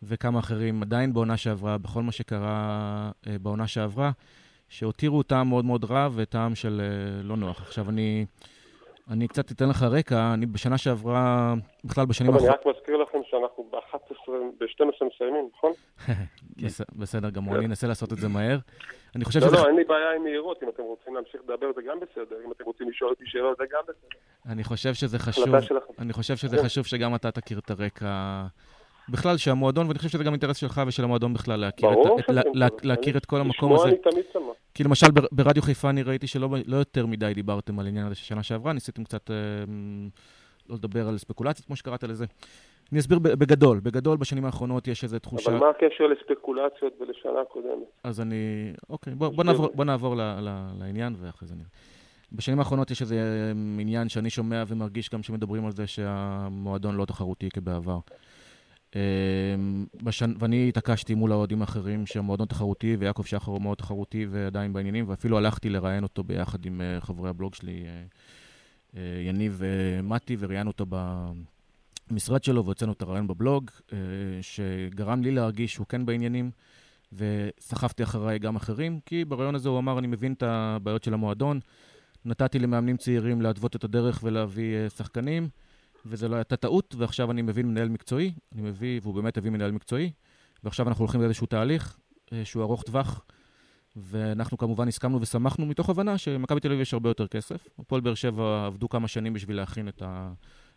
וכמה 0.04 0.40
אחרים, 0.40 0.82
עדיין 0.82 1.14
בעונה 1.14 1.38
שעברה, 1.38 1.78
בכל 1.78 2.04
מה 2.04 2.12
שקרה 2.12 3.12
אה, 3.28 3.38
בעונה 3.42 3.68
שעברה, 3.68 4.12
שהותירו 4.70 5.24
טעם 5.24 5.50
מאוד 5.50 5.66
מאוד 5.66 5.84
רע 5.84 6.10
וטעם 6.16 6.56
של 6.56 6.82
אה, 6.84 7.24
לא 7.24 7.38
נוח. 7.38 7.62
עכשיו, 7.62 7.90
אני 7.90 8.26
אני 9.10 9.28
קצת 9.28 9.52
אתן 9.52 9.70
לך 9.70 9.84
רקע, 9.84 10.34
אני 10.34 10.46
בשנה 10.46 10.78
שעברה, 10.78 11.54
בכלל 11.84 12.06
בשנים 12.06 12.32
טוב, 12.32 12.40
אני 12.40 12.50
האחרונות... 12.50 12.76
רק 12.76 12.82
מזכיר 12.82 12.98
לכם 12.98 13.18
שאנחנו 13.30 13.70
ב-11, 13.72 14.32
ב-12 14.60 15.06
מסיימים, 15.06 15.50
נכון? 15.58 15.72
בסדר 17.00 17.30
גמור, 17.30 17.56
אני 17.56 17.66
אנסה 17.66 17.88
לעשות 17.88 18.14
את 18.14 18.18
זה 18.18 18.28
מהר. 18.28 18.58
אני 19.16 19.26
חושב 19.26 19.40
לא, 19.40 19.48
שזה... 19.48 19.56
לא, 19.56 19.68
אין 19.68 19.76
לי 19.76 19.84
בעיה 19.84 20.16
עם 20.16 20.24
מהירות, 20.24 20.64
אם 20.64 20.70
אתם 20.70 20.84
רוצים 20.84 21.16
להמשיך 21.16 21.42
לדבר 21.44 21.68
זה 21.76 21.82
גם 21.82 22.00
בסדר, 22.00 22.36
אם 22.46 22.52
אתם 22.52 22.64
רוצים 22.64 22.90
לשאול 22.90 23.10
אותי 23.10 23.24
שאלות 23.28 23.58
זה 23.58 23.64
גם 23.72 23.82
בסדר. 23.84 24.20
אני 24.52 24.64
חושב 24.64 24.94
שזה 24.94 25.20
חשוב. 25.20 25.56
אני 26.00 26.14
חושב 26.14 26.36
שזה 26.36 26.58
כן. 26.58 26.64
חשוב 26.64 26.86
שגם 26.86 27.16
אתה 27.16 27.32
תכיר 27.32 27.60
את 27.60 27.72
הרקע. 27.72 28.46
בכלל, 29.10 29.38
שהמועדון, 29.38 29.88
ואני 29.88 29.98
חושב 29.98 30.10
שזה 30.10 30.24
גם 30.24 30.34
אינטרס 30.34 30.58
שלך 30.58 30.82
ושל 30.88 31.04
המועדון 31.04 31.34
בכלל, 31.34 31.60
להכיר, 31.60 31.90
ברור 31.90 32.20
את, 32.20 32.24
שזה 32.24 32.34
לה, 32.34 32.42
לה. 32.54 32.68
להכיר 32.84 33.18
את 33.18 33.26
כל 33.26 33.40
המקום 33.40 33.74
לשמוע 33.74 33.76
הזה. 33.76 33.88
אני 33.88 34.12
תמיד 34.12 34.26
שמח. 34.34 34.56
כי 34.74 34.84
למשל 34.84 35.12
בר, 35.12 35.26
ברדיו 35.32 35.64
חיפה 35.64 35.90
אני 35.90 36.04
ראיתי 36.04 36.28
שלא 36.28 36.50
לא 36.68 36.78
יותר 36.78 37.06
מדי 37.06 37.32
דיברתם 37.36 37.80
על 37.80 37.86
העניין 37.86 38.06
הזה 38.06 38.16
של 38.16 38.26
שנה 38.26 38.44
שעברה, 38.44 38.74
ניסיתם 38.74 39.04
קצת 39.04 39.32
אה, 39.32 39.36
לא 40.70 40.76
לדבר 40.76 41.08
על 41.08 41.18
ספקולציות, 41.18 41.66
כמו 41.66 41.76
שקראת 41.76 42.04
לזה. 42.04 42.26
אני 42.92 43.00
אסביר 43.00 43.20
בגדול, 43.20 43.80
בגדול 43.84 44.18
בשנים 44.18 44.46
האחרונות 44.46 44.88
יש 44.88 45.04
איזו 45.04 45.20
תחושה... 45.20 45.52
אבל 45.52 45.60
מה 45.60 45.70
הקשר 45.70 46.08
לספקולציות 46.08 46.94
ולשנה 47.00 47.42
הקודמת? 47.42 47.88
אז 48.04 48.22
אני... 48.22 48.74
אוקיי, 48.90 49.16
בוא, 49.16 49.30
בוא 49.30 49.44
נעבור, 49.44 49.70
בוא 49.76 49.86
נעבור 49.86 50.16
ל, 50.16 50.22
ל, 50.22 50.68
לעניין 50.80 51.16
ואחרי 51.18 51.48
זה 51.48 51.56
נראה. 51.56 51.68
בשנים 52.32 52.60
האחרונות 52.60 52.92
יש 52.92 53.02
איזה 53.02 53.16
אמ, 53.52 53.78
עניין 53.82 54.10
שאני 54.10 54.30
שומע 54.30 54.64
ומרגיש 54.68 55.10
גם 55.10 55.24
שמדברים 55.24 55.66
על 55.66 55.72
זה 55.72 55.88
שהמועדון 55.88 56.96
לא 56.96 57.06
תחרותי 57.06 57.50
כבעבר. 57.50 58.00
אמ, 58.96 59.86
בשנ... 60.04 60.34
ואני 60.40 60.70
התעקשתי 60.70 61.16
מול 61.16 61.32
האוהדים 61.32 61.62
האחרים 61.62 62.06
שהמועדון 62.06 62.48
תחרותי, 62.48 62.96
ויעקב 63.00 63.24
שחר 63.24 63.52
הוא 63.52 63.62
מאוד 63.62 63.78
תחרותי 63.78 64.26
ועדיין 64.30 64.74
בעניינים, 64.74 65.10
ואפילו 65.10 65.38
הלכתי 65.38 65.70
לראיין 65.70 66.04
אותו 66.04 66.24
ביחד 66.24 66.66
עם 66.66 66.82
אה, 66.82 67.02
חברי 67.02 67.30
הבלוג 67.30 67.56
שלי, 67.56 67.84
אה, 67.86 68.04
אה, 68.98 69.22
יניב 69.22 69.56
ומתי, 69.58 70.36
וראיינו 70.40 70.70
אותו 70.70 70.86
במשרד 72.12 72.44
שלו, 72.44 72.66
והוצאנו 72.66 72.92
את 72.92 73.02
הרעיון 73.02 73.28
בבלוג, 73.28 73.72
שגרם 74.42 75.22
לי 75.22 75.32
להרגיש 75.32 75.74
שהוא 75.74 75.88
כן 75.88 76.06
בעניינים. 76.06 76.52
וסחפתי 77.14 78.04
אחריי 78.04 78.40
גם 78.40 78.56
אחרים, 78.56 79.00
כי 79.06 79.26
ברעיון 79.26 79.56
הזה 79.56 79.70
הוא 79.70 79.80
אמר, 79.80 80.00
אני 80.00 80.08
מבין 80.08 80.34
את 80.34 80.44
הבעיות 80.44 81.04
של 81.04 81.14
המועדון, 81.14 81.60
נתתי 82.26 82.60
למאמנים 82.60 82.98
צעירים 82.98 83.42
להתוות 83.42 83.76
את 83.76 83.84
הדרך 83.84 84.20
ולהביא 84.24 84.90
שחקנים, 84.90 85.50
וזה 86.06 86.28
לא 86.28 86.36
הייתה 86.36 86.56
טעות, 86.56 86.96
ועכשיו 86.98 87.32
אני 87.32 87.42
מבין 87.42 87.68
מנהל 87.68 87.90
מקצועי, 87.90 88.32
אני 88.52 88.62
מביא, 88.62 89.00
והוא 89.04 89.14
באמת 89.14 89.38
הביא 89.38 89.52
מנהל 89.52 89.72
מקצועי, 89.72 90.12
ועכשיו 90.64 90.88
אנחנו 90.88 91.04
הולכים 91.04 91.22
לאיזשהו 91.22 91.48
תהליך 91.48 91.98
אה, 92.34 92.46
שהוא 92.46 92.64
ארוך 92.64 92.84
טווח, 92.84 93.26
ואנחנו 93.96 94.58
כמובן 94.58 94.88
הסכמנו 94.88 95.22
ושמחנו 95.22 95.66
מתוך 95.66 95.90
הבנה 95.90 96.18
שמכבי 96.18 96.60
תל 96.60 96.68
אביב 96.68 96.82
יש 96.82 96.94
הרבה 96.94 97.10
יותר 97.10 97.28
כסף. 97.28 97.68
הפועל 97.80 98.02
באר 98.02 98.14
שבע 98.14 98.66
עבדו 98.66 98.90
כמה 98.90 99.08
שנים 99.08 99.34
בשביל 99.34 99.58
להכין 99.58 99.88
את 99.88 100.02
ה... 100.02 100.34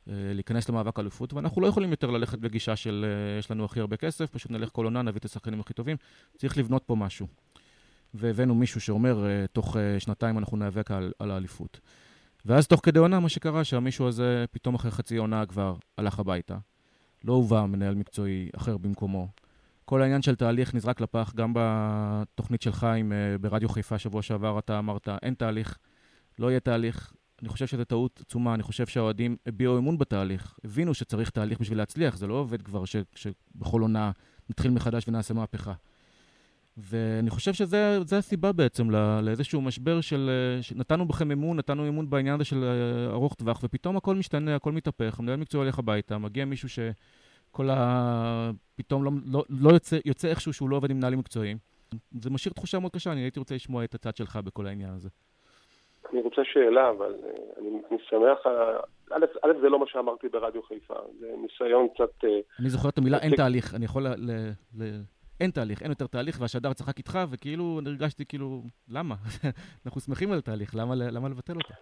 אה, 0.08 0.14
להיכנס 0.34 0.68
למאבק 0.68 0.98
אליפות, 0.98 1.32
ואנחנו 1.32 1.62
לא 1.62 1.66
יכולים 1.66 1.90
יותר 1.90 2.10
ללכת 2.10 2.38
בגישה 2.38 2.76
של 2.76 3.06
אה, 3.08 3.38
יש 3.38 3.50
לנו 3.50 3.64
הכי 3.64 3.80
הרבה 3.80 3.96
כסף, 3.96 4.30
פשוט 4.30 4.50
נלך 4.50 4.68
כל 4.72 4.84
עונה, 4.84 5.02
נביא 5.02 5.18
את 5.18 5.24
השחקנים 5.24 5.60
הכי 5.60 5.74
טובים. 5.74 5.96
צריך 6.36 6.58
לבנות 6.58 6.82
פה 6.86 6.96
משהו. 6.96 7.26
והבאנו 8.14 8.54
מישהו 8.54 8.80
שאומר, 8.80 9.24
תוך 9.52 9.76
שנתיים 9.98 10.38
אנחנו 10.38 10.56
ניאבק 10.56 10.90
על, 10.90 11.12
על 11.18 11.30
האליפות. 11.30 11.80
ואז 12.46 12.66
תוך 12.66 12.80
כדי 12.82 12.98
עונה, 12.98 13.20
מה 13.20 13.28
שקרה, 13.28 13.64
שהמישהו 13.64 14.08
הזה 14.08 14.44
פתאום 14.50 14.74
אחרי 14.74 14.90
חצי 14.90 15.16
עונה 15.16 15.46
כבר 15.46 15.74
הלך 15.98 16.18
הביתה. 16.18 16.56
לא 17.24 17.32
הובא 17.32 17.66
מנהל 17.66 17.94
מקצועי 17.94 18.50
אחר 18.56 18.76
במקומו. 18.76 19.28
כל 19.84 20.02
העניין 20.02 20.22
של 20.22 20.34
תהליך 20.34 20.74
נזרק 20.74 21.00
לפח, 21.00 21.32
גם 21.36 21.52
בתוכנית 21.56 22.62
שלך 22.62 22.84
עם, 22.84 23.12
אה, 23.12 23.38
ברדיו 23.38 23.68
חיפה 23.68 23.98
שבוע 23.98 24.22
שעבר, 24.22 24.58
אתה 24.58 24.78
אמרת, 24.78 25.08
אין 25.22 25.34
תהליך, 25.34 25.78
לא 26.38 26.50
יהיה 26.50 26.60
תהליך. 26.60 27.12
אני 27.42 27.48
חושב 27.48 27.66
שזו 27.66 27.84
טעות 27.84 28.20
עצומה, 28.26 28.54
אני 28.54 28.62
חושב 28.62 28.86
שהאוהדים 28.86 29.36
הביעו 29.46 29.78
אמון 29.78 29.98
בתהליך, 29.98 30.58
הבינו 30.64 30.94
שצריך 30.94 31.30
תהליך 31.30 31.60
בשביל 31.60 31.78
להצליח, 31.78 32.16
זה 32.16 32.26
לא 32.26 32.34
עובד 32.34 32.62
כבר 32.62 32.84
ש, 32.84 32.96
שבכל 33.14 33.80
עונה 33.80 34.10
נתחיל 34.50 34.70
מחדש 34.70 35.08
ונעשה 35.08 35.34
מהפכה. 35.34 35.72
ואני 36.82 37.30
חושב 37.30 37.52
שזה 37.52 38.18
הסיבה 38.18 38.52
בעצם 38.52 38.90
לא, 38.90 39.20
לאיזשהו 39.20 39.60
משבר 39.60 40.00
של... 40.00 40.30
אה, 40.30 40.78
נתנו 40.78 41.08
בכם 41.08 41.30
אמון, 41.30 41.56
נתנו 41.56 41.88
אמון 41.88 42.10
בעניין 42.10 42.34
הזה 42.34 42.44
של 42.44 42.64
אה, 42.64 43.12
ארוך 43.12 43.34
טווח, 43.34 43.60
ופתאום 43.64 43.96
הכל 43.96 44.14
משתנה, 44.14 44.56
הכל 44.56 44.72
מתהפך, 44.72 45.18
המנהל 45.18 45.36
מקצועי 45.36 45.62
הולך 45.62 45.78
הביתה, 45.78 46.18
מגיע 46.18 46.44
מישהו 46.44 46.68
שכל 46.68 47.70
ה... 47.70 48.50
פתאום 48.76 49.04
לא, 49.04 49.10
לא, 49.26 49.44
לא 49.62 49.70
יוצא, 49.70 49.98
יוצא 50.04 50.28
איכשהו 50.28 50.52
שהוא 50.52 50.70
לא 50.70 50.76
עובד 50.76 50.90
עם 50.90 50.96
מנהלים 50.96 51.18
מקצועיים. 51.18 51.56
זה 52.20 52.30
משאיר 52.30 52.52
תחושה 52.52 52.78
מאוד 52.78 52.92
קשה, 52.92 53.12
אני 53.12 53.20
הייתי 53.20 53.38
רוצה 53.38 53.54
לשמוע 53.54 53.84
את 53.84 53.94
הצד 53.94 54.16
שלך 54.16 54.36
בכל 54.44 54.66
העניין 54.66 54.90
הזה. 54.90 55.08
אני 56.12 56.20
רוצה 56.20 56.42
שאלה, 56.44 56.90
אבל 56.90 57.14
אה, 57.24 57.30
אני, 57.58 57.68
אני 57.90 57.98
שמח, 58.08 58.46
א', 59.10 59.24
א', 59.42 59.52
זה 59.60 59.68
לא 59.68 59.78
מה 59.78 59.86
שאמרתי 59.88 60.28
ברדיו 60.28 60.62
חיפה, 60.62 60.94
זה 61.20 61.34
ניסיון 61.42 61.88
קצת... 61.94 62.24
אני 62.60 62.68
זוכר 62.68 62.88
את 62.88 62.98
המילה 62.98 63.18
אין 63.18 63.36
תהליך, 63.36 63.74
אני 63.74 63.84
יכול 63.84 64.06
ל... 64.06 64.30
אין 65.40 65.50
תהליך, 65.50 65.82
אין 65.82 65.90
יותר 65.90 66.06
תהליך, 66.06 66.36
והשדר 66.40 66.72
צחק 66.72 66.98
איתך, 66.98 67.18
וכאילו 67.30 67.80
הרגשתי 67.86 68.24
כאילו, 68.24 68.62
למה? 68.88 69.14
אנחנו 69.86 70.00
שמחים 70.00 70.32
על 70.32 70.40
תהליך, 70.40 70.74
למה, 70.74 70.94
למה 70.94 71.28
לבטל 71.28 71.52
אותו? 71.56 71.74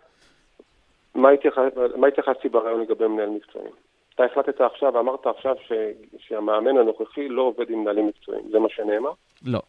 מה 1.15 1.29
התייחס- 1.31 1.97
מה 1.97 2.07
התייחסתי 2.07 2.49
ברעיון 2.49 2.81
לגבי 2.81 3.07
מנהל 3.07 3.29
מקצועי? 3.31 3.65
אתה 4.15 4.23
החלטת 4.25 4.61
עכשיו, 4.61 5.01
אמרת 5.01 5.27
עכשיו 5.37 5.55
ש, 5.69 5.73
שהמאמן 6.19 6.79
הנוכחי 6.79 7.29
לא 7.29 7.43
עובד 7.43 7.71
עם 7.71 7.79
מנהלים 7.79 8.07
מקצועיים, 8.07 8.45
זה 8.53 8.59
מה 8.59 8.69
שנאמר? 8.71 9.11
לא. 9.45 9.61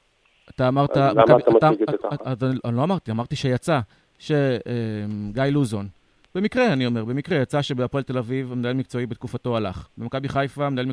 אתה 0.49 0.67
אמרת... 0.67 0.97
אז 0.97 1.15
למה 1.17 1.23
מכבי- 1.23 1.41
אתה 1.57 1.69
מציג 1.69 1.81
את 1.81 1.87
זה 1.91 1.97
ככה? 1.97 2.33
אני- 2.69 2.75
לא 2.77 2.83
אמרתי, 2.83 3.11
אמרתי 3.11 3.35
שיצא, 3.35 3.79
שגיא 4.19 5.43
לוזון, 5.51 5.87
במקרה, 6.35 6.73
אני 6.73 6.85
אומר, 6.85 7.05
במקרה 7.05 7.37
יצא 7.37 7.61
שבהפועל 7.61 8.03
תל 8.03 8.17
אביב 8.17 8.51
המנהל 8.51 8.73
מקצועי 8.73 9.05
בתקופתו 9.05 9.57
הלך. 9.57 9.87
במכבי 9.97 10.29
חיפה 10.29 10.65
המנהל 10.65 10.85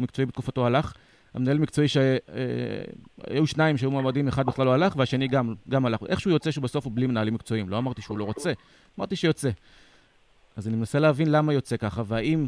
מקצועי 0.00 0.26
בתקופתו 0.26 0.66
הלך. 0.66 0.94
המנהל 1.34 1.58
מקצועי 1.58 1.88
שהיו 1.88 3.46
שניים 3.46 3.76
שהיו 3.76 3.90
מועמדים, 3.90 4.28
אחד 4.28 4.46
בכלל 4.46 4.66
לא 4.66 4.74
הלך, 4.74 4.96
והשני 4.96 5.28
גם, 5.28 5.54
גם 5.68 5.86
הלך. 5.86 6.00
איכשהו 6.08 6.30
יוצא 6.30 6.50
שבסוף 6.50 6.84
הוא 6.84 6.92
בלי 6.96 7.06
מנהלים 7.06 7.34
מקצועיים. 7.34 7.68
לא 7.68 7.78
אמרתי 7.78 8.02
שהוא 8.02 8.18
לא 8.18 8.24
רוצה, 8.24 8.52
אמרתי 8.98 9.16
שיוצא. 9.16 9.50
אז 10.56 10.68
אני 10.68 10.76
מנסה 10.76 10.98
להבין 10.98 11.30
למה 11.30 11.52
יוצא 11.52 11.76
ככה, 11.76 12.02
והאם... 12.06 12.46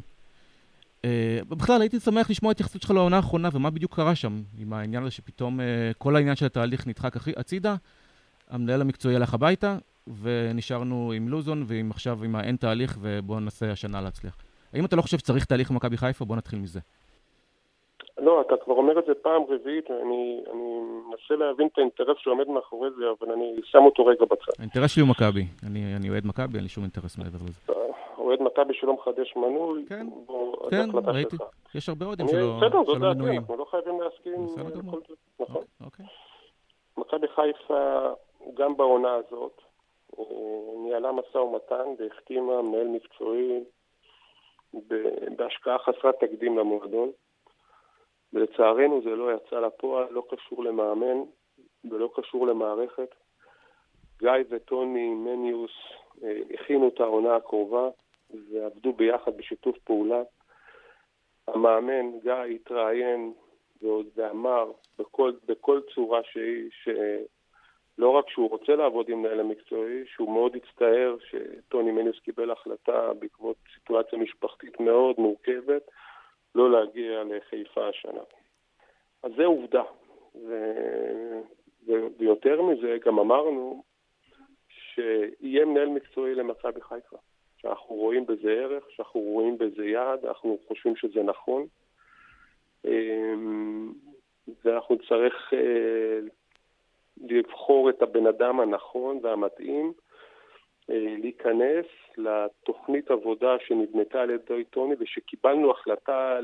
אה, 1.05 1.39
בכלל, 1.49 1.81
הייתי 1.81 2.01
שמח 2.01 2.31
לשמוע 2.31 2.51
התייחסות 2.51 2.83
שלך 2.83 2.91
לעונה 2.91 3.17
האחרונה, 3.17 3.49
ומה 3.53 3.71
בדיוק 3.71 3.97
קרה 3.97 4.15
שם, 4.15 4.43
עם 4.59 4.73
העניין 4.73 5.03
הזה 5.03 5.11
שפתאום 5.11 5.61
אה, 5.61 5.67
כל 5.99 6.17
העניין 6.17 6.37
של 6.37 6.47
התהליך 6.47 6.87
נדחק 6.87 7.17
הצידה, 7.37 7.77
המנהל 8.51 8.81
המקצועי 8.81 9.17
הלך 9.17 9.35
הביתה, 9.35 9.79
ונשארנו 10.21 11.13
עם 11.17 11.29
לוזון, 11.29 11.65
ועם 11.67 11.91
עכשיו 11.91 12.25
עם 12.25 12.37
האין 12.37 12.57
תהליך, 12.57 12.99
ובואו 13.01 13.41
ננסה 13.41 13.73
השנה 13.73 14.01
להצליח. 14.01 14.37
האם 14.73 14.85
אתה 14.85 14.97
לא 14.97 15.03
חושב 15.03 15.19
שצריך 15.19 15.45
תהליך 15.45 15.71
במכבי 15.71 15.97
חיפה? 15.97 16.25
בואו 16.25 16.39
נתחיל 16.39 16.59
מזה. 16.59 16.81
לא, 18.19 18.41
אתה 18.41 18.55
כבר 18.65 18.75
אומר 18.75 18.99
את 18.99 19.05
זה 19.07 19.15
פעם 19.15 19.43
רביעית, 19.49 19.91
אני, 19.91 20.41
אני 20.53 20.81
מנסה 21.11 21.35
להבין 21.45 21.67
את 21.67 21.79
האינטרס 21.79 22.17
שעומד 22.19 22.49
מאחורי 22.49 22.91
זה, 22.91 23.05
אבל 23.21 23.33
אני 23.33 23.61
שם 23.65 23.83
אותו 23.85 24.07
רגע 24.07 24.25
בצד. 24.25 24.53
האינטרס 24.59 24.91
שלי 24.91 25.03
הוא 25.03 25.11
מכבי. 25.11 25.45
אני 25.67 25.97
אני 25.97 26.11
אוהד 26.11 26.27
מכבי, 26.27 26.55
אין 26.55 26.63
לי 26.63 26.69
שום 26.69 26.85
אינטרס 26.85 27.19
מעבר 27.19 27.39
לזה. 27.49 27.73
אוהד 28.19 28.43
מכבי 28.43 28.75
שלא 28.75 28.93
מחדש 28.95 29.37
מנוי, 29.37 29.85
כן, 29.89 30.07
בוא, 30.27 30.57
זו 30.65 30.71
כן, 30.71 30.89
ראיתי. 31.05 31.37
שלך. 31.37 31.75
יש 31.75 31.89
הרבה 31.89 32.07
אוהדים 32.07 32.29
שלא 32.29 32.57
בסדר, 32.57 32.85
שלא 32.85 33.15
דעתי. 33.15 33.37
אנחנו 33.37 33.57
לא 33.57 33.67
חייבים 33.71 34.01
להסכים 34.01 34.47
בסדר 34.47 34.81
גמור. 34.81 35.01
נכון. 35.41 35.63
אוקיי. 35.85 36.07
מכבי 36.97 37.27
חיפה, 37.29 38.09
גם 38.55 38.77
בעונה 38.77 39.15
הזאת, 39.15 39.61
אה, 40.19 40.25
ניהלה 40.85 41.13
משא 41.13 41.39
ומתן 41.39 41.85
והחתימה 41.99 42.63
מנהל 42.63 42.89
מקצועי 42.89 43.65
בהשקעה 45.37 45.79
חסרת 45.79 46.15
תקדים 46.21 46.59
למועדון. 46.59 47.11
ולצערנו 48.37 49.03
זה 49.03 49.11
לא 49.11 49.33
יצא 49.35 49.61
לפועל, 49.61 50.07
לא 50.11 50.23
קשור 50.31 50.65
למאמן 50.65 51.23
ולא 51.91 52.11
קשור 52.17 52.47
למערכת. 52.47 53.15
גיא 54.19 54.31
וטוני 54.49 55.09
מניוס 55.09 55.71
אה, 56.23 56.39
הכינו 56.55 56.89
את 56.89 57.01
העונה 57.01 57.37
הקרובה 57.37 57.89
ועבדו 58.31 58.93
ביחד 58.93 59.37
בשיתוף 59.37 59.79
פעולה. 59.79 60.23
המאמן, 61.49 62.19
גיא, 62.23 62.33
התראיין 62.33 63.33
ועוד 63.83 64.07
ואמר 64.17 64.73
בכל, 64.99 65.33
בכל 65.47 65.81
צורה 65.95 66.21
שהיא, 66.33 66.71
שלא 66.83 68.11
רק 68.11 68.31
שהוא 68.31 68.51
רוצה 68.51 68.77
לעבוד 68.77 69.09
עם 69.09 69.23
מנהל 69.23 69.41
המקצועי, 69.41 70.05
שהוא 70.07 70.33
מאוד 70.33 70.57
הצטער 70.57 71.17
שטוני 71.21 71.93
מניוס 71.93 72.19
קיבל 72.19 72.51
החלטה 72.51 73.13
בעקבות 73.19 73.57
סיטואציה 73.75 74.19
משפחתית 74.19 74.81
מאוד 74.81 75.15
מורכבת, 75.19 75.83
לא 76.57 76.71
להגיע 76.71 77.23
לחיפה 77.25 77.89
השנה. 77.89 78.23
אז 79.23 79.33
זה 79.37 79.45
עובדה. 79.45 79.83
ו... 80.35 80.51
ו... 81.87 81.93
ויותר 82.19 82.63
מזה, 82.63 82.97
גם 83.07 83.19
אמרנו 83.19 83.83
שיהיה 84.69 85.65
מנהל 85.65 85.89
מקצועי 85.89 86.35
למכבי 86.35 86.81
חיפה. 86.81 87.17
שאנחנו 87.57 87.95
רואים 87.95 88.27
בזה 88.27 88.51
ערך, 88.53 88.85
שאנחנו 88.91 89.21
רואים 89.21 89.59
בזה 89.59 89.85
יעד, 89.85 90.25
אנחנו 90.25 90.59
חושבים 90.69 90.97
שזה 90.97 91.23
נכון. 91.23 91.67
אמ, 92.85 93.93
ואנחנו 94.65 94.95
נצטרך 94.95 95.55
אה, 95.55 96.19
לבחור 97.17 97.91
את 97.91 98.03
הבן 98.03 98.27
אדם 98.27 98.61
הנכון 98.61 99.19
והמתאים 99.23 99.93
להיכנס 100.89 101.87
לתוכנית 102.17 103.11
עבודה 103.11 103.57
שנבנתה 103.67 104.23
על 104.23 104.31
ידי 104.31 104.65
טוני 104.65 104.95
ושקיבלנו 104.99 105.71
החלטה 105.71 106.39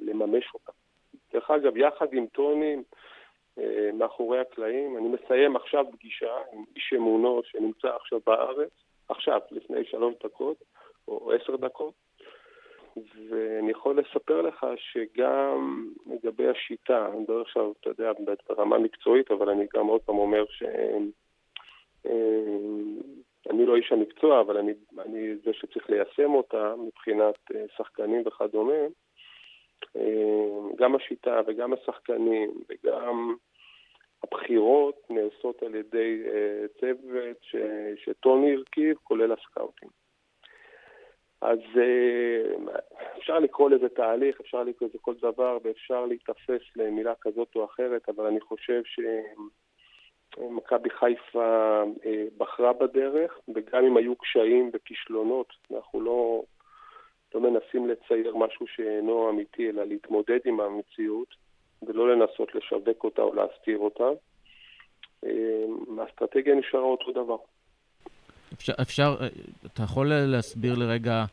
לממש 0.00 0.44
אותה. 0.54 0.72
דרך 1.32 1.50
אגב, 1.50 1.76
יחד 1.76 2.06
עם 2.12 2.26
טוני, 2.26 2.76
אה, 3.58 3.90
מאחורי 3.94 4.40
הקלעים, 4.40 4.96
אני 4.96 5.08
מסיים 5.08 5.56
עכשיו 5.56 5.84
פגישה 5.92 6.36
עם 6.52 6.64
איש 6.76 6.92
אמונו 6.96 7.40
שנמצא 7.44 7.88
עכשיו 7.88 8.20
בארץ, 8.26 8.70
עכשיו, 9.08 9.40
לפני 9.50 9.84
שלוש 9.84 10.14
דקות 10.24 10.56
או 11.08 11.32
עשר 11.32 11.56
דקות, 11.56 11.94
ואני 13.28 13.70
יכול 13.70 13.98
לספר 14.00 14.42
לך 14.42 14.66
שגם 14.76 15.86
לגבי 16.06 16.48
השיטה, 16.48 17.06
אני 17.06 17.18
מדבר 17.18 17.40
עכשיו, 17.40 17.72
אתה 17.80 17.90
יודע, 17.90 18.12
ברמה 18.48 18.78
מקצועית, 18.78 19.30
אבל 19.30 19.48
אני 19.48 19.66
גם 19.74 19.86
עוד 19.86 20.00
פעם 20.00 20.18
אומר 20.18 20.44
ש... 20.48 20.62
אה, 23.46 23.50
אני 23.50 23.66
לא 23.66 23.76
איש 23.76 23.92
המקצוע, 23.92 24.40
אבל 24.40 24.56
אני, 24.56 24.72
אני 24.98 25.36
זה 25.36 25.52
שצריך 25.52 25.90
ליישם 25.90 26.34
אותה 26.34 26.74
מבחינת 26.86 27.34
אה, 27.54 27.64
שחקנים 27.76 28.22
וכדומה. 28.26 28.82
אה, 29.96 30.02
גם 30.76 30.96
השיטה 30.96 31.40
וגם 31.46 31.72
השחקנים 31.72 32.50
וגם 32.68 33.34
הבחירות 34.22 35.10
נעשות 35.10 35.62
על 35.62 35.74
ידי 35.74 36.22
צוות 36.80 37.36
ש, 37.40 37.56
שטוני 37.96 38.54
הרכיב, 38.54 38.96
כולל 39.02 39.32
הסקאוטים. 39.32 39.88
אז 41.40 41.58
אפשר 43.18 43.38
לקרוא 43.38 43.70
לזה 43.70 43.88
תהליך, 43.88 44.40
אפשר 44.40 44.62
לקרוא 44.62 44.88
לזה 44.88 44.98
כל 44.98 45.14
דבר, 45.14 45.58
ואפשר 45.62 46.06
להיתפס 46.06 46.62
למילה 46.76 47.14
כזאת 47.20 47.56
או 47.56 47.64
אחרת, 47.64 48.08
אבל 48.08 48.26
אני 48.26 48.40
חושב 48.40 48.82
ש... 48.84 49.00
מכבי 50.50 50.90
חיפה 50.90 51.82
אה, 52.06 52.24
בחרה 52.38 52.72
בדרך, 52.72 53.32
וגם 53.54 53.84
אם 53.84 53.96
היו 53.96 54.16
קשיים 54.16 54.70
וכישלונות, 54.74 55.52
אנחנו 55.74 56.00
לא, 56.00 56.42
לא 57.34 57.40
מנסים 57.40 57.88
לצייר 57.88 58.36
משהו 58.36 58.66
שאינו 58.66 59.30
אמיתי, 59.30 59.70
אלא 59.70 59.84
להתמודד 59.84 60.38
עם 60.44 60.60
המציאות, 60.60 61.28
ולא 61.82 62.14
לנסות 62.16 62.54
לשווק 62.54 63.04
אותה 63.04 63.22
או 63.22 63.34
להסתיר 63.34 63.78
אותה. 63.78 64.08
אה, 65.24 65.30
האסטרטגיה 65.98 66.54
נשארה 66.54 66.82
אותו 66.82 67.12
דבר. 67.12 67.36
אפשר, 68.52 68.72
אפשר, 68.82 69.16
אה, 69.20 69.26
אתה 69.66 69.82
יכול 69.82 70.12
להסביר 70.14 70.74
לרגע 70.74 71.24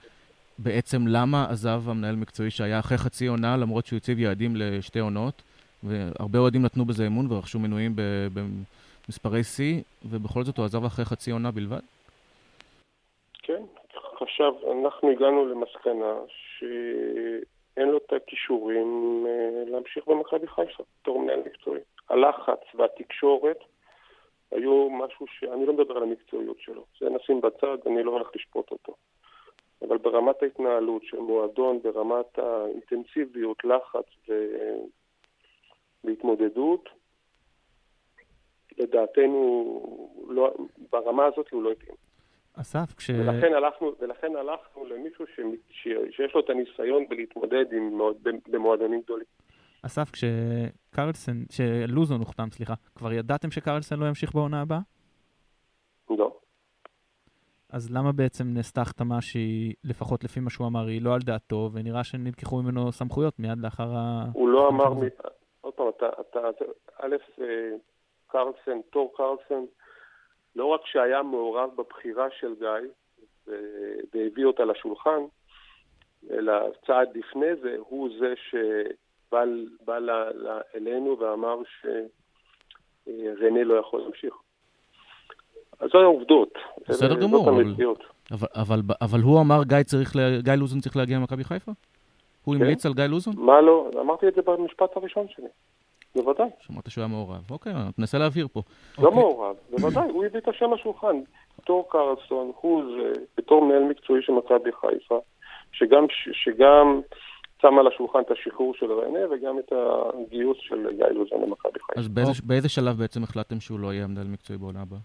בעצם 0.58 1.08
למה 1.08 1.46
עזב 1.50 1.82
המנהל 1.88 2.16
מקצועי 2.16 2.52
שהיה 2.52 2.80
אחרי 2.80 2.98
חצי 2.98 3.28
עונה, 3.28 3.58
למרות 3.58 3.86
שהוא 3.86 3.98
הציב 3.98 4.20
יעדים 4.20 4.56
לשתי 4.56 5.00
עונות, 5.00 5.42
והרבה 5.84 6.40
אוהדים 6.40 6.62
נתנו 6.62 6.86
בזה 6.86 7.08
אמון 7.08 7.32
ורכשו 7.32 7.60
מנויים 7.60 7.96
ב... 7.96 8.02
ב 8.34 8.40
מספרי 9.10 9.44
שיא, 9.44 9.82
ובכל 10.10 10.44
זאת 10.44 10.58
הוא 10.58 10.66
עזב 10.66 10.86
אחרי 10.86 11.06
חצי 11.06 11.32
עונה 11.32 11.52
בלבד? 11.52 11.82
כן, 13.34 13.64
עכשיו 14.22 14.54
אנחנו 14.72 15.10
הגענו 15.12 15.46
למסקנה 15.46 16.14
שאין 16.28 17.88
לו 17.90 17.98
את 17.98 18.14
הכישורים 18.14 19.24
אה, 19.30 19.72
להמשיך 19.72 20.08
במכבי 20.08 20.48
חיפה 20.48 20.84
בתור 21.02 21.22
מנהל 21.22 21.40
מקצועי. 21.46 21.82
הלחץ 22.10 22.60
והתקשורת 22.76 23.58
היו 24.52 24.90
משהו 24.90 25.28
ש... 25.28 25.44
אני 25.44 25.66
לא 25.66 25.74
מדבר 25.74 25.98
על 25.98 26.04
המקצועיות 26.04 26.60
שלו, 26.60 26.86
זה 27.00 27.10
נשים 27.10 27.42
בצד, 27.42 27.78
אני 27.86 28.04
לא 28.04 28.12
הולך 28.12 28.28
לשפוט 28.36 28.72
אותו. 28.72 28.94
אבל 29.88 29.98
ברמת 29.98 30.44
ההתנהלות 30.44 31.04
של 31.04 31.20
מועדון, 31.20 31.80
ברמת 31.84 32.40
האינטנסיביות, 32.40 33.58
לחץ 33.64 34.06
ו... 34.30 34.34
והתמודדות, 36.04 36.90
לדעתנו, 38.78 39.80
לא, 40.30 40.54
ברמה 40.92 41.26
הזאת 41.26 41.50
הוא 41.52 41.64
לא 41.64 41.72
התאים. 41.72 41.96
אסף, 42.62 42.94
כש... 42.98 43.10
ולכן 43.10 43.54
הלכנו, 43.54 43.92
ולכן 44.00 44.36
הלכנו 44.36 44.86
למישהו 44.86 45.26
ש... 45.28 45.40
ש... 45.70 45.88
שיש 46.12 46.34
לו 46.36 46.40
את 46.40 46.50
הניסיון 46.50 47.08
בלהתמודד 47.10 47.74
עם 47.74 47.98
מועד... 47.98 48.16
במועדונים 48.48 49.02
גדולים. 49.02 49.26
אסף, 49.86 50.12
כשקרלסן, 50.12 51.44
שלוזון 51.52 52.20
הוחתם, 52.20 52.50
סליחה, 52.52 52.74
כבר 52.96 53.14
ידעתם 53.14 53.52
שקרלסן 53.52 54.00
לא 54.00 54.06
ימשיך 54.06 54.36
בעונה 54.36 54.62
הבאה? 54.62 54.80
לא. 56.10 56.38
אז 57.70 57.92
למה 57.92 58.12
בעצם 58.12 58.44
נעשתה 58.48 58.82
החתמה 58.82 59.22
שהיא, 59.22 59.74
לפחות 59.84 60.24
לפי 60.24 60.40
מה 60.40 60.50
שהוא 60.50 60.68
אמר, 60.68 60.88
היא 60.88 61.02
לא 61.02 61.14
על 61.14 61.20
דעתו, 61.22 61.70
ונראה 61.74 62.04
שנלקחו 62.04 62.62
ממנו 62.62 62.92
סמכויות 62.92 63.40
מיד 63.40 63.58
לאחר 63.60 63.96
ה... 63.96 64.26
הוא 64.34 64.50
לא 64.50 64.68
אמר, 64.70 64.94
מ... 64.94 65.02
עוד 65.62 65.74
פעם, 65.74 65.88
אתה, 65.98 66.06
אתה, 66.22 66.40
א', 67.00 67.16
אה, 67.42 67.46
קרלסן, 68.34 68.82
תור 68.90 69.14
קרלסן, 69.18 69.66
לא 70.56 70.66
רק 70.66 70.82
שהיה 70.86 71.24
מעורב 71.24 71.70
בבחירה 71.76 72.28
של 72.40 72.56
גיא 72.60 72.90
והביא 74.14 74.46
אותה 74.46 74.66
לשולחן, 74.66 75.20
אלא 76.32 76.54
צעד 76.88 77.18
לפני 77.18 77.56
זה, 77.62 77.76
הוא 77.80 78.10
זה 78.20 78.34
שבא 78.50 79.44
בא 79.86 79.98
ל, 79.98 80.12
ל, 80.34 80.60
אלינו 80.76 81.20
ואמר 81.20 81.58
שרנה 81.82 83.64
לא 83.64 83.74
יכול 83.74 84.02
להמשיך. 84.02 84.34
אז 85.80 85.90
זה 85.94 85.98
העובדות. 85.98 86.54
בסדר 86.90 87.20
גמור, 87.22 87.50
אבל, 87.50 87.64
אבל, 88.32 88.48
אבל, 88.56 88.80
אבל 89.02 89.20
הוא 89.20 89.42
אמר 89.42 89.64
גיא, 89.64 89.84
צריך, 89.84 90.14
גיא 90.40 90.54
לוזון 90.54 90.80
צריך 90.80 90.98
להגיע 90.98 91.18
למכבי 91.18 91.44
חיפה? 91.44 91.72
הוא 92.46 92.56
כן? 92.56 92.62
המליץ 92.62 92.86
על 92.86 92.94
גיא 92.94 93.04
לוזון? 93.04 93.34
מה 93.38 93.62
לא? 93.62 93.90
אמרתי 94.02 94.28
את 94.28 94.36
זה 94.36 94.42
במשפט 94.42 94.98
הראשון 94.98 95.28
שלי. 95.30 95.48
בוודאי. 96.16 96.50
שמעת 96.60 96.90
שהוא 96.90 97.02
היה 97.02 97.08
מעורב. 97.08 97.52
אוקיי, 97.52 97.74
ננסה 97.98 98.18
להבהיר 98.18 98.48
פה. 98.54 98.62
לא 99.00 99.08
אוקיי. 99.08 99.20
מעורב, 99.20 99.56
בוודאי, 99.70 100.10
הוא 100.10 100.26
הביא 100.26 100.40
את 100.40 100.48
השם 100.48 100.74
לשולחן. 100.74 101.16
בתור 101.60 101.90
קרלסון, 101.90 102.52
הוא 102.62 102.84
זה, 102.84 103.22
בתור 103.38 103.66
מנהל 103.66 103.84
מקצועי 103.84 104.22
של 104.22 104.34
מכבי 104.34 104.72
חיפה, 104.72 105.20
שגם, 105.72 106.06
שגם 106.34 107.02
שם 107.62 107.80
על 107.80 107.88
השולחן 107.88 108.20
את 108.20 108.32
השחרור 108.32 108.74
של 108.74 108.92
רנה 108.92 109.20
וגם 109.32 109.60
את 109.60 109.74
הגיוס 109.74 110.58
של 110.62 110.88
גיא 110.98 111.06
לוזון 111.06 111.42
למכבי 111.42 111.80
חיפה. 111.80 112.00
אז 112.00 112.08
באיזה, 112.08 112.32
באיזה 112.44 112.70
שלב 112.70 112.98
בעצם 112.98 113.24
החלטתם 113.24 113.60
שהוא 113.60 113.80
לא 113.80 113.94
יהיה 113.94 114.08
מנהל 114.08 114.28
מקצועי 114.28 114.60
בעונה 114.60 114.82
הבאה? 114.82 115.00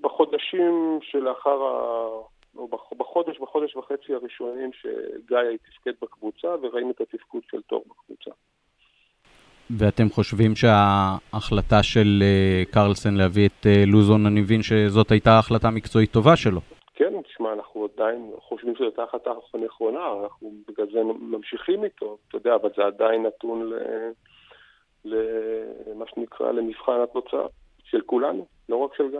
בחודשים 0.00 0.98
שלאחר. 1.02 1.58
או 2.56 2.68
בחודש, 2.98 3.38
בחודש 3.38 3.76
וחצי 3.76 4.14
הראשונים 4.14 4.70
שגיא 4.72 5.38
תפקד 5.70 5.92
בקבוצה, 6.02 6.48
וראינו 6.62 6.90
את 6.90 7.00
התפקוד 7.00 7.42
של 7.50 7.62
תור 7.62 7.84
בקבוצה. 7.88 8.30
ואתם 9.70 10.08
חושבים 10.08 10.56
שההחלטה 10.56 11.82
של 11.82 12.22
אה, 12.22 12.62
קרלסן 12.70 13.14
להביא 13.14 13.46
את 13.48 13.66
אה, 13.66 13.84
לוזון, 13.86 14.26
אני 14.26 14.40
מבין 14.40 14.62
שזאת 14.62 15.10
הייתה 15.10 15.38
החלטה 15.38 15.70
מקצועית 15.70 16.12
טובה 16.12 16.36
שלו. 16.36 16.60
כן, 16.94 17.22
תשמע, 17.22 17.52
אנחנו 17.52 17.88
עדיין 17.94 18.30
חושבים 18.38 18.74
שזאת 18.74 18.86
הייתה 18.86 19.02
החלטה 19.02 19.30
נכונה, 19.64 20.12
אנחנו 20.22 20.52
בגלל 20.68 20.86
זה 20.92 21.02
ממשיכים 21.20 21.84
איתו, 21.84 22.16
אתה 22.28 22.36
יודע, 22.36 22.54
אבל 22.54 22.70
זה 22.76 22.84
עדיין 22.84 23.26
נתון 23.26 23.72
למה 25.04 26.04
שנקרא 26.14 26.52
למבחן 26.52 27.00
התוצאה 27.02 27.46
של 27.84 28.00
כולנו, 28.00 28.46
לא 28.68 28.76
רק 28.76 28.96
של 28.96 29.10
גיא. 29.10 29.18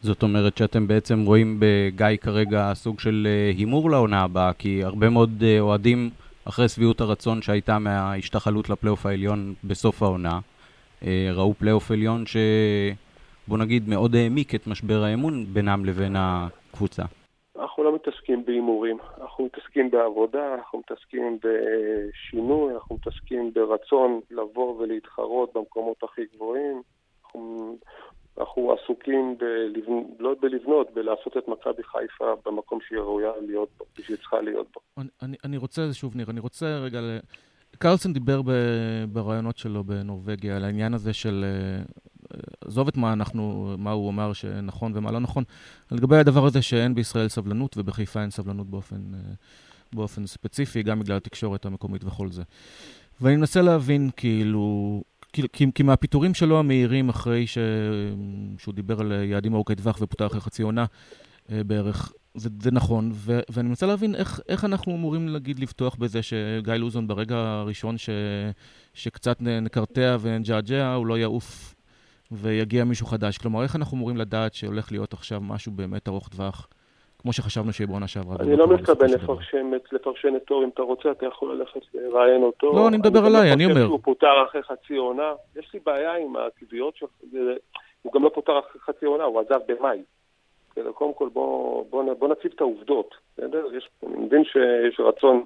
זאת 0.00 0.22
אומרת 0.22 0.56
שאתם 0.56 0.86
בעצם 0.86 1.24
רואים 1.26 1.56
בגיא 1.60 2.16
כרגע 2.20 2.70
סוג 2.74 3.00
של 3.00 3.26
אה, 3.26 3.50
הימור 3.56 3.90
לעונה 3.90 4.22
הבאה, 4.22 4.52
כי 4.52 4.84
הרבה 4.84 5.10
מאוד 5.10 5.30
אה, 5.42 5.60
אוהדים, 5.60 6.10
אחרי 6.44 6.68
שביעות 6.68 7.00
הרצון 7.00 7.42
שהייתה 7.42 7.78
מההשתחלות 7.78 8.70
לפלייאוף 8.70 9.06
העליון 9.06 9.54
בסוף 9.64 10.02
העונה, 10.02 10.38
אה, 11.04 11.30
ראו 11.34 11.54
פלייאוף 11.54 11.90
עליון 11.90 12.24
שבוא 12.26 13.58
נגיד 13.58 13.88
מאוד 13.88 14.14
העמיק 14.14 14.54
את 14.54 14.66
משבר 14.66 15.02
האמון 15.02 15.44
בינם 15.44 15.84
לבין 15.84 16.16
הקבוצה. 16.18 17.02
אנחנו 17.58 17.84
לא 17.84 17.94
מתעסקים 17.94 18.44
בהימורים, 18.44 18.96
אנחנו 19.20 19.44
מתעסקים 19.44 19.90
בעבודה, 19.90 20.54
אנחנו 20.54 20.78
מתעסקים 20.78 21.38
בשינוי, 21.42 22.74
אנחנו 22.74 22.96
מתעסקים 22.96 23.52
ברצון 23.54 24.20
לבוא 24.30 24.78
ולהתחרות 24.78 25.50
במקומות 25.54 25.96
הכי 26.02 26.22
גבוהים. 26.34 26.82
אנחנו 27.24 27.76
אנחנו 28.38 28.72
עסוקים 28.72 29.36
בלבנ... 29.38 30.02
לא 30.18 30.34
בלבנות, 30.40 30.94
בלעשות 30.94 31.36
את 31.36 31.48
מכבי 31.48 31.82
חיפה 31.82 32.34
במקום 32.46 32.78
שהיא 32.88 32.98
ראויה 32.98 33.30
להיות 33.46 33.68
בו, 33.78 33.84
שהיא 34.02 34.16
צריכה 34.16 34.40
להיות 34.40 34.66
בו. 34.74 35.02
אני, 35.22 35.36
אני, 35.44 35.56
רוצה, 35.56 35.92
שוב 35.92 36.16
ניר, 36.16 36.30
אני 36.30 36.40
רוצה 36.40 36.78
רגע 36.78 37.00
ל... 37.00 37.18
קרלסון 37.78 38.12
דיבר 38.12 38.42
ב... 38.42 38.50
ברעיונות 39.12 39.58
שלו 39.58 39.84
בנורבגיה 39.84 40.56
על 40.56 40.64
העניין 40.64 40.94
הזה 40.94 41.12
של... 41.12 41.44
אה, 41.44 41.82
עזוב 42.60 42.88
את 42.88 42.96
מה 42.96 43.12
אנחנו, 43.12 43.74
מה 43.78 43.90
הוא 43.90 44.10
אמר 44.10 44.32
שנכון 44.32 44.92
ומה 44.94 45.12
לא 45.12 45.18
נכון, 45.18 45.44
לגבי 45.92 46.16
הדבר 46.16 46.46
הזה 46.46 46.62
שאין 46.62 46.94
בישראל 46.94 47.28
סבלנות 47.28 47.76
ובחיפה 47.76 48.22
אין 48.22 48.30
סבלנות 48.30 48.70
באופן, 48.70 49.14
אה, 49.14 49.20
באופן 49.92 50.26
ספציפי, 50.26 50.82
גם 50.82 51.00
בגלל 51.00 51.16
התקשורת 51.16 51.66
המקומית 51.66 52.04
וכל 52.04 52.28
זה. 52.30 52.42
ואני 53.20 53.36
מנסה 53.36 53.62
להבין, 53.62 54.10
כאילו, 54.16 55.02
כי, 55.32 55.42
כי, 55.52 55.66
כי 55.74 55.82
מהפיטורים 55.82 56.34
שלו 56.34 56.58
המהירים 56.58 57.08
אחרי 57.08 57.46
ש... 57.46 57.58
שהוא 58.58 58.74
דיבר 58.74 59.00
על 59.00 59.12
יעדים 59.12 59.54
ארוכי 59.54 59.74
טווח 59.74 59.98
ופוטר 60.00 60.26
אחרי 60.26 60.40
חצי 60.40 60.62
עונה 60.62 60.84
אה, 61.52 61.64
בערך, 61.64 62.12
זה, 62.34 62.48
זה 62.62 62.70
נכון, 62.70 63.10
ו, 63.14 63.40
ואני 63.50 63.68
מנסה 63.68 63.86
להבין 63.86 64.14
איך, 64.14 64.40
איך 64.48 64.64
אנחנו 64.64 64.94
אמורים 64.94 65.28
להגיד 65.28 65.58
לפתוח 65.58 65.94
בזה 65.94 66.22
שגיא 66.22 66.74
לוזון 66.74 67.06
ברגע 67.06 67.36
הראשון 67.36 67.98
ש, 67.98 68.10
שקצת 68.94 69.36
נקרטע 69.40 70.16
ונג'עג'ע, 70.20 70.94
הוא 70.94 71.06
לא 71.06 71.18
יעוף 71.18 71.74
ויגיע 72.30 72.84
מישהו 72.84 73.06
חדש. 73.06 73.38
כלומר, 73.38 73.62
איך 73.62 73.76
אנחנו 73.76 73.96
אמורים 73.96 74.16
לדעת 74.16 74.54
שהולך 74.54 74.92
להיות 74.92 75.12
עכשיו 75.12 75.40
משהו 75.40 75.72
באמת 75.72 76.08
ארוך 76.08 76.28
טווח, 76.28 76.68
כמו 77.22 77.32
שחשבנו 77.32 77.72
שיהיה 77.72 77.88
בעונה 77.88 78.08
שעברה? 78.08 78.36
אני 78.40 78.56
לא 78.56 78.68
מתכוון 78.68 79.10
לפרשן 79.92 80.36
את 80.36 80.50
אור, 80.50 80.64
אם 80.64 80.68
אתה 80.68 80.82
רוצה, 80.82 81.10
אתה 81.10 81.26
יכול 81.26 81.54
ללכת 81.54 81.80
לראיין 81.94 82.42
אותו. 82.42 82.72
לא, 82.72 82.88
אני 82.88 82.96
מדבר 82.96 83.26
עליי, 83.26 83.52
אני 83.52 83.64
אומר. 83.64 83.84
הוא 83.84 84.00
פוטר 84.02 84.44
אחרי 84.48 84.62
חצי 84.62 84.96
עונה. 84.96 85.32
יש 85.56 85.70
לי 85.74 85.80
בעיה 85.86 86.16
עם 86.16 86.36
הקביעות 86.36 86.96
שלך, 86.96 87.10
הוא 88.02 88.12
גם 88.12 88.24
לא 88.24 88.30
פוטר 88.34 88.58
אחרי 88.58 88.80
חצי 88.80 89.06
עונה, 89.06 89.24
הוא 89.24 89.40
עזב 89.40 89.60
במאי. 89.68 90.02
קודם 90.94 91.14
כל, 91.14 91.28
בוא, 91.32 91.84
בוא, 91.90 92.14
בוא 92.14 92.28
נציב 92.28 92.52
את 92.54 92.60
העובדות, 92.60 93.14
בסדר? 93.32 93.66
אני 94.06 94.16
מבין 94.16 94.44
שיש 94.44 95.00
רצון, 95.00 95.44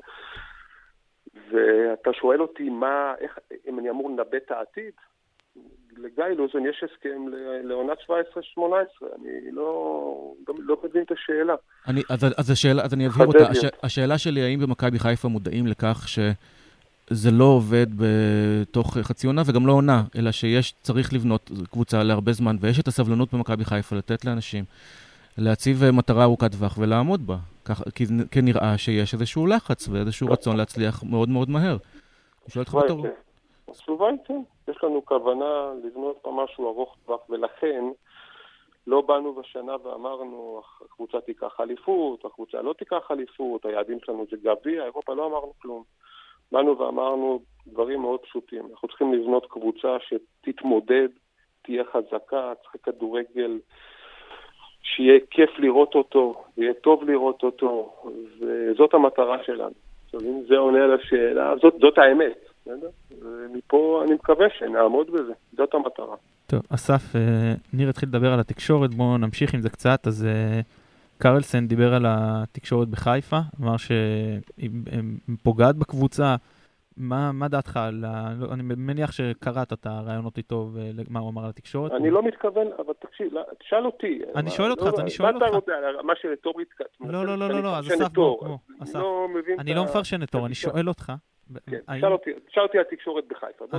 ואתה 1.50 2.12
שואל 2.12 2.42
אותי 2.42 2.68
מה, 2.68 3.14
איך, 3.20 3.38
אם 3.68 3.78
אני 3.78 3.90
אמור 3.90 4.10
לנבא 4.10 4.36
את 4.36 4.50
העתיד, 4.50 4.92
לגיא 5.96 6.24
לוזון 6.24 6.66
יש 6.66 6.84
הסכם 6.84 7.26
לעונת 7.64 7.98
17-18, 7.98 8.10
אני 9.20 9.52
לא, 9.52 10.32
לא 10.58 10.76
מבין 10.84 11.02
את 11.02 11.12
השאלה. 11.12 11.54
אני, 11.88 12.02
אז, 12.10 12.24
אז, 12.36 12.50
השאלה, 12.50 12.82
אז 12.82 12.94
אני 12.94 13.06
אבהיר 13.06 13.26
אותה. 13.26 13.48
הש, 13.48 13.58
השאלה 13.82 14.18
שלי, 14.18 14.42
האם 14.42 14.60
במכבי 14.60 14.98
חיפה 14.98 15.28
מודעים 15.28 15.66
לכך 15.66 16.06
שזה 16.08 17.30
לא 17.30 17.44
עובד 17.44 17.86
בתוך 17.96 18.96
חצי 18.98 19.26
עונה 19.26 19.42
וגם 19.46 19.66
לא 19.66 19.72
עונה, 19.72 20.02
אלא 20.18 20.32
שיש, 20.32 20.74
צריך 20.82 21.12
לבנות 21.12 21.50
קבוצה 21.70 22.02
להרבה 22.02 22.32
זמן, 22.32 22.56
ויש 22.60 22.80
את 22.80 22.88
הסבלנות 22.88 23.34
במכבי 23.34 23.64
חיפה 23.64 23.96
לתת 23.96 24.24
לאנשים 24.24 24.64
להציב 25.38 25.90
מטרה 25.90 26.24
ארוכת 26.24 26.52
טווח 26.52 26.78
ולעמוד 26.78 27.26
בה. 27.26 27.36
כך, 27.64 27.82
כי, 27.94 28.04
כי 28.30 28.42
נראה 28.42 28.78
שיש 28.78 29.14
איזשהו 29.14 29.46
לחץ 29.46 29.88
ואיזשהו 29.88 30.28
רצון 30.28 30.56
להצליח 30.56 31.02
מאוד 31.02 31.28
מאוד 31.28 31.50
מהר. 31.50 31.76
אני 31.76 32.52
שואל 32.52 32.64
אותך 32.64 32.74
בתור... 32.84 33.06
התשובה 33.68 34.08
היא 34.08 34.18
כן. 34.26 34.42
יש 34.68 34.84
לנו 34.84 35.04
כוונה 35.04 35.72
לבנות 35.84 36.18
פה 36.22 36.32
משהו 36.44 36.68
ארוך 36.68 36.96
טווח, 37.06 37.20
ולכן 37.30 37.84
לא 38.86 39.00
באנו 39.00 39.34
בשנה 39.34 39.76
ואמרנו, 39.82 40.62
הקבוצה 40.84 41.20
תיקח 41.20 41.60
אליפות, 41.60 42.24
הקבוצה 42.24 42.62
לא 42.62 42.72
תיקח 42.72 43.10
אליפות, 43.10 43.66
היעדים 43.66 43.98
שלנו 44.04 44.24
זה 44.30 44.36
גביע, 44.36 44.84
אירופה, 44.84 45.14
לא 45.14 45.26
אמרנו 45.26 45.52
כלום. 45.62 45.82
באנו 46.52 46.78
ואמרנו 46.78 47.40
דברים 47.66 48.00
מאוד 48.00 48.20
פשוטים. 48.20 48.66
אנחנו 48.70 48.88
צריכים 48.88 49.14
לבנות 49.14 49.46
קבוצה 49.46 49.96
שתתמודד, 50.00 51.08
תהיה 51.62 51.84
חזקה, 51.84 52.52
צריך 52.62 52.76
כדורגל 52.82 53.58
שיהיה 54.82 55.20
כיף 55.30 55.50
לראות 55.58 55.94
אותו, 55.94 56.44
יהיה 56.56 56.74
טוב 56.74 57.04
לראות 57.04 57.42
אותו, 57.42 57.92
וזאת 58.40 58.94
המטרה 58.94 59.44
שלנו. 59.44 59.74
אם 60.14 60.42
זה 60.48 60.56
עונה 60.56 60.84
על 60.84 60.92
השאלה, 60.94 61.54
זאת, 61.56 61.74
זאת 61.80 61.98
האמת. 61.98 62.55
בסדר? 62.66 62.88
ומפה 63.22 64.02
אני 64.04 64.14
מקווה 64.14 64.46
שנעמוד 64.58 65.10
בזה, 65.10 65.32
זאת 65.56 65.74
המטרה. 65.74 66.16
טוב, 66.46 66.60
אסף, 66.68 67.16
אה, 67.16 67.54
ניר 67.72 67.88
התחיל 67.88 68.08
לדבר 68.08 68.32
על 68.32 68.40
התקשורת, 68.40 68.94
בואו 68.94 69.18
נמשיך 69.18 69.54
עם 69.54 69.60
זה 69.60 69.70
קצת. 69.70 70.06
אז 70.06 70.26
אה, 70.26 70.60
קרלסן 71.18 71.66
דיבר 71.66 71.94
על 71.94 72.04
התקשורת 72.08 72.88
בחיפה, 72.88 73.38
אמר 73.60 73.76
שהיא 73.76 74.70
פוגעת 75.42 75.76
בקבוצה. 75.76 76.36
מה, 76.96 77.32
מה 77.32 77.48
דעתך 77.48 77.76
על 77.76 78.04
ה... 78.04 78.34
לא, 78.38 78.52
אני 78.52 78.62
מניח 78.62 79.12
שקראת 79.12 79.72
את 79.72 79.86
הרעיונות 79.86 80.38
איתו 80.38 80.70
ומה 80.72 81.20
הוא 81.20 81.30
אמר 81.30 81.44
על 81.44 81.48
התקשורת. 81.48 81.92
אני 81.92 82.10
לא 82.10 82.22
מתכוון, 82.22 82.66
אבל 82.78 82.92
תקשיב, 82.98 83.32
לא, 83.32 83.42
תשאל 83.58 83.86
אותי. 83.86 84.20
אני 84.36 84.50
שואל 84.50 84.70
אותך, 84.70 84.82
אז 84.82 85.00
אני 85.00 85.10
שואל 85.10 85.34
אותך. 85.34 85.42
מה 85.42 85.58
אתה 85.58 85.72
יודע, 85.72 86.02
מה 86.02 86.12
שרטורית... 86.22 86.68
לא, 87.00 87.26
לא, 87.26 87.38
לא, 87.38 87.62
לא, 87.62 87.76
אז 87.76 87.86
אסף, 87.86 88.12
בוא, 88.12 88.58
אסף. 88.82 89.00
אני 89.58 89.74
לא 89.74 89.84
מפרשן 89.84 90.22
את 90.22 90.30
תור, 90.30 90.46
אני 90.46 90.54
שואל 90.54 90.88
אותך. 90.88 91.12
כן, 91.70 91.80
תשאל 92.46 92.62
אותי 92.62 92.78
על 92.78 92.84
תקשורת 92.84 93.24
בחיפה, 93.28 93.66
בוא 93.66 93.78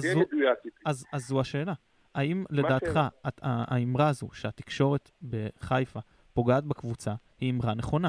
תהיה 0.00 0.14
מדויק 0.16 0.58
איתי. 0.64 0.82
אז 0.86 1.06
זו 1.16 1.40
השאלה. 1.40 1.72
האם 2.14 2.44
לדעתך 2.50 3.00
האמרה 3.42 4.08
הזו 4.08 4.28
שהתקשורת 4.32 5.10
בחיפה 5.30 6.00
פוגעת 6.34 6.64
בקבוצה 6.64 7.10
היא 7.40 7.52
אמרה 7.52 7.74
נכונה? 7.74 8.08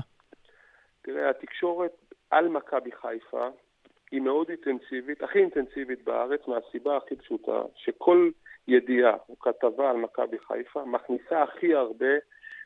תראה, 1.02 1.30
התקשורת 1.30 1.92
על 2.30 2.48
מכבי 2.48 2.92
חיפה 2.92 3.50
היא 4.12 4.22
מאוד 4.22 4.50
אינטנסיבית, 4.50 5.24
הכי 5.24 5.40
אינטנסיבית 5.40 6.04
בארץ, 6.04 6.42
מהסיבה 6.48 6.98
הכי 6.98 7.16
פשוטה, 7.16 7.62
שכל 7.76 8.30
ידיעה 8.68 9.18
או 9.30 9.40
כתבה 9.40 9.90
על 9.90 9.98
מכבי 9.98 10.38
חיפה 10.40 10.86
מכניסה 10.86 11.44
הכי 11.44 11.76
הרבה 11.76 12.14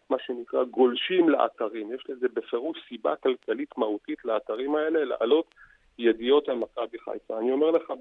מה 0.10 0.18
שנקרא 0.20 0.64
גולשים 0.64 1.30
לאתרים. 1.30 1.94
יש 1.94 2.10
לזה 2.10 2.28
בפירוש 2.34 2.78
סיבה 2.90 3.16
כלכלית 3.16 3.78
מהותית 3.78 4.26
לאתרים 4.26 4.76
האלה, 4.76 5.06
לעלות 5.06 5.56
ידיעות 5.98 6.50
על 6.50 6.56
מכבי 6.56 7.00
חיפה. 7.00 7.40
אני 7.40 7.52
אומר 7.52 7.72
לך 7.72 7.94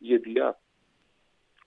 בידיעה 0.00 0.50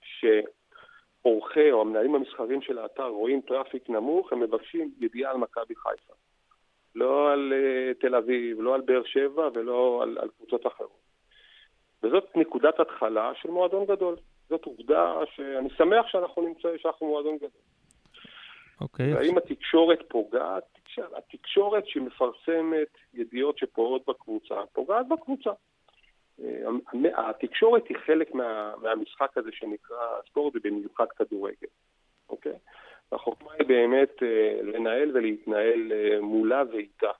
שעורכי 0.02 1.72
או 1.72 1.80
המנהלים 1.80 2.14
המסחרים 2.14 2.62
של 2.62 2.78
האתר 2.78 3.06
רואים 3.06 3.40
traffic 3.40 3.90
נמוך, 3.90 4.32
הם 4.32 4.40
מבקשים 4.40 4.90
ידיעה 5.00 5.30
על 5.30 5.36
מכבי 5.36 5.74
חיפה. 5.74 6.12
לא 6.94 7.32
על 7.32 7.52
uh, 7.52 8.00
תל 8.00 8.14
אביב, 8.14 8.60
לא 8.60 8.74
על 8.74 8.80
באר 8.80 9.02
שבע 9.04 9.48
ולא 9.54 10.00
על, 10.02 10.18
על 10.18 10.28
קבוצות 10.28 10.66
אחרות. 10.66 11.06
וזאת 12.02 12.36
נקודת 12.36 12.80
התחלה 12.80 13.32
של 13.34 13.50
מועדון 13.50 13.84
גדול. 13.84 14.16
זאת 14.48 14.64
עובדה 14.64 15.14
שאני 15.34 15.68
שמח 15.76 16.06
שאנחנו 16.08 16.42
נמצאים, 16.42 16.78
שאנחנו 16.78 17.06
מועדון 17.06 17.36
גדול. 17.36 17.60
אוקיי. 18.80 19.12
Okay. 19.12 19.16
והאם 19.16 19.38
התקשורת 19.38 19.98
פוגעת? 20.08 20.75
התקשורת 21.16 21.86
שמפרסמת 21.86 22.88
ידיעות 23.14 23.58
שפוגעות 23.58 24.02
בקבוצה, 24.06 24.54
פוגעת 24.72 25.08
בקבוצה. 25.08 25.50
אה, 26.44 27.30
התקשורת 27.30 27.88
היא 27.88 27.96
חלק 28.06 28.34
מה, 28.34 28.72
מהמשחק 28.82 29.38
הזה 29.38 29.50
שנקרא 29.52 30.20
ספורט 30.26 30.56
ובמיוחד 30.56 31.06
כדורגל, 31.16 31.68
אוקיי? 32.28 32.58
החוכמה 33.12 33.52
היא 33.52 33.66
באמת 33.66 34.22
אה, 34.22 34.58
לנהל 34.62 35.10
ולהתנהל 35.16 35.92
אה, 35.92 36.20
מולה 36.20 36.62
ואיתה. 36.72 37.10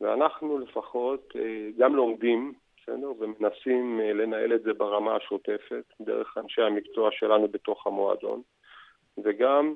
ואנחנו 0.00 0.58
לפחות 0.58 1.32
גם 1.78 1.96
לומדים, 1.96 2.54
בסדר? 2.76 3.12
ומנסים 3.18 4.00
לנהל 4.00 4.54
את 4.54 4.62
זה 4.62 4.72
ברמה 4.72 5.16
השוטפת, 5.16 5.84
דרך 6.00 6.38
אנשי 6.38 6.62
המקצוע 6.62 7.10
שלנו 7.12 7.48
בתוך 7.48 7.86
המועדון, 7.86 8.42
וגם 9.18 9.74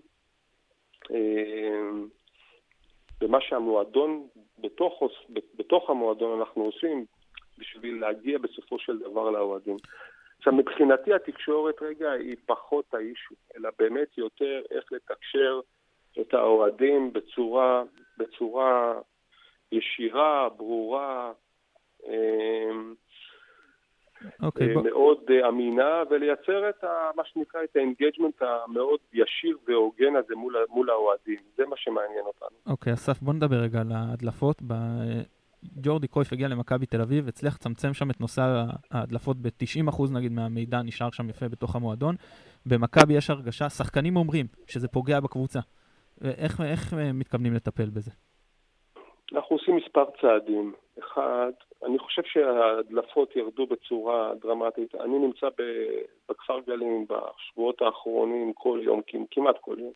במה 3.21 3.41
שהמועדון, 3.41 4.27
בתוך, 4.59 5.03
בתוך 5.55 5.91
המועדון 5.91 6.39
אנחנו 6.39 6.63
עושים 6.63 7.05
בשביל 7.59 8.01
להגיע 8.01 8.39
בסופו 8.39 8.79
של 8.79 8.99
דבר 8.99 9.31
לאוהדים. 9.31 9.77
עכשיו, 10.39 10.53
מבחינתי 10.53 11.15
התקשורת 11.15 11.83
רגע 11.83 12.11
היא 12.11 12.37
פחות 12.47 12.95
ה 12.95 13.01
issue, 13.01 13.35
אלא 13.57 13.71
באמת 13.79 14.19
יותר 14.19 14.63
איך 14.71 14.93
לתקשר 14.93 15.61
את 16.21 16.35
האוהדים 16.35 17.13
בצורה, 17.13 17.83
בצורה 18.19 18.95
ישירה, 19.73 20.49
ברורה, 20.57 21.33
אמ, 22.07 22.95
okay, 24.23 24.43
אוקיי, 24.43 24.69
אה, 24.77 24.83
מאוד 24.83 25.19
בוא... 25.27 25.49
אמינה, 25.49 26.03
ולייצר 26.11 26.69
את 26.69 26.85
ה, 26.85 27.11
מה 27.17 27.23
שנקרא 27.25 27.61
את 27.65 27.77
ה 27.77 27.83
engagement 27.83 28.43
המאוד 28.43 29.01
ישיר 29.13 29.59
והוגן 29.69 30.17
הזה 30.17 30.35
מול, 30.35 30.57
מול 30.69 30.91
האוהדים. 30.91 31.39
זה 31.57 31.67
מה 31.67 31.77
שמעניין 31.77 32.25
אותנו. 32.27 32.57
אוקיי, 32.67 32.93
okay, 32.93 32.97
אסף, 32.97 33.23
בוא 33.23 33.33
נדבר 33.35 33.57
רגע 33.57 33.81
על 33.81 33.93
ההדלפות. 33.93 34.63
ב... 34.67 34.75
ג'ורדי 35.83 36.09
קויף 36.09 36.33
הגיע 36.33 36.49
למכבי 36.49 36.87
תל 36.87 37.01
אביב, 37.01 37.29
הצליח 37.29 37.55
לצמצם 37.55 37.95
שם 37.95 38.11
את 38.11 38.21
נושא 38.21 38.65
ההדלפות 38.91 39.37
ב-90% 39.37 40.03
נגיד 40.13 40.33
מהמידע 40.33 40.83
נשאר 40.83 41.11
שם 41.11 41.31
יפה 41.31 41.49
בתוך 41.49 41.77
המועדון. 41.77 42.17
במכבי 42.67 43.15
יש 43.15 43.31
הרגשה, 43.31 43.69
שחקנים 43.69 44.17
אומרים 44.17 44.47
שזה 44.67 44.89
פוגע 44.89 45.21
בקבוצה. 45.21 45.61
איך, 46.25 46.61
איך 46.61 46.95
מתכוונים 47.15 47.55
לטפל 47.55 47.91
בזה? 47.91 48.11
אנחנו 49.35 49.57
עושים 49.57 49.77
מספר 49.77 50.05
צעדים. 50.21 50.73
אחד, 50.99 51.53
אני 51.85 51.99
חושב 51.99 52.23
שההדלפות 52.25 53.37
ירדו 53.37 53.67
בצורה 53.67 54.33
דרמטית. 54.35 54.95
אני 54.95 55.19
נמצא 55.19 55.49
בכפר 56.29 56.61
גלים 56.61 57.07
בשבועות 57.09 57.83
האחרונים 57.83 58.53
כל 58.53 58.81
יום, 58.83 59.01
כמעט 59.31 59.57
כל 59.61 59.77
יום, 59.79 59.93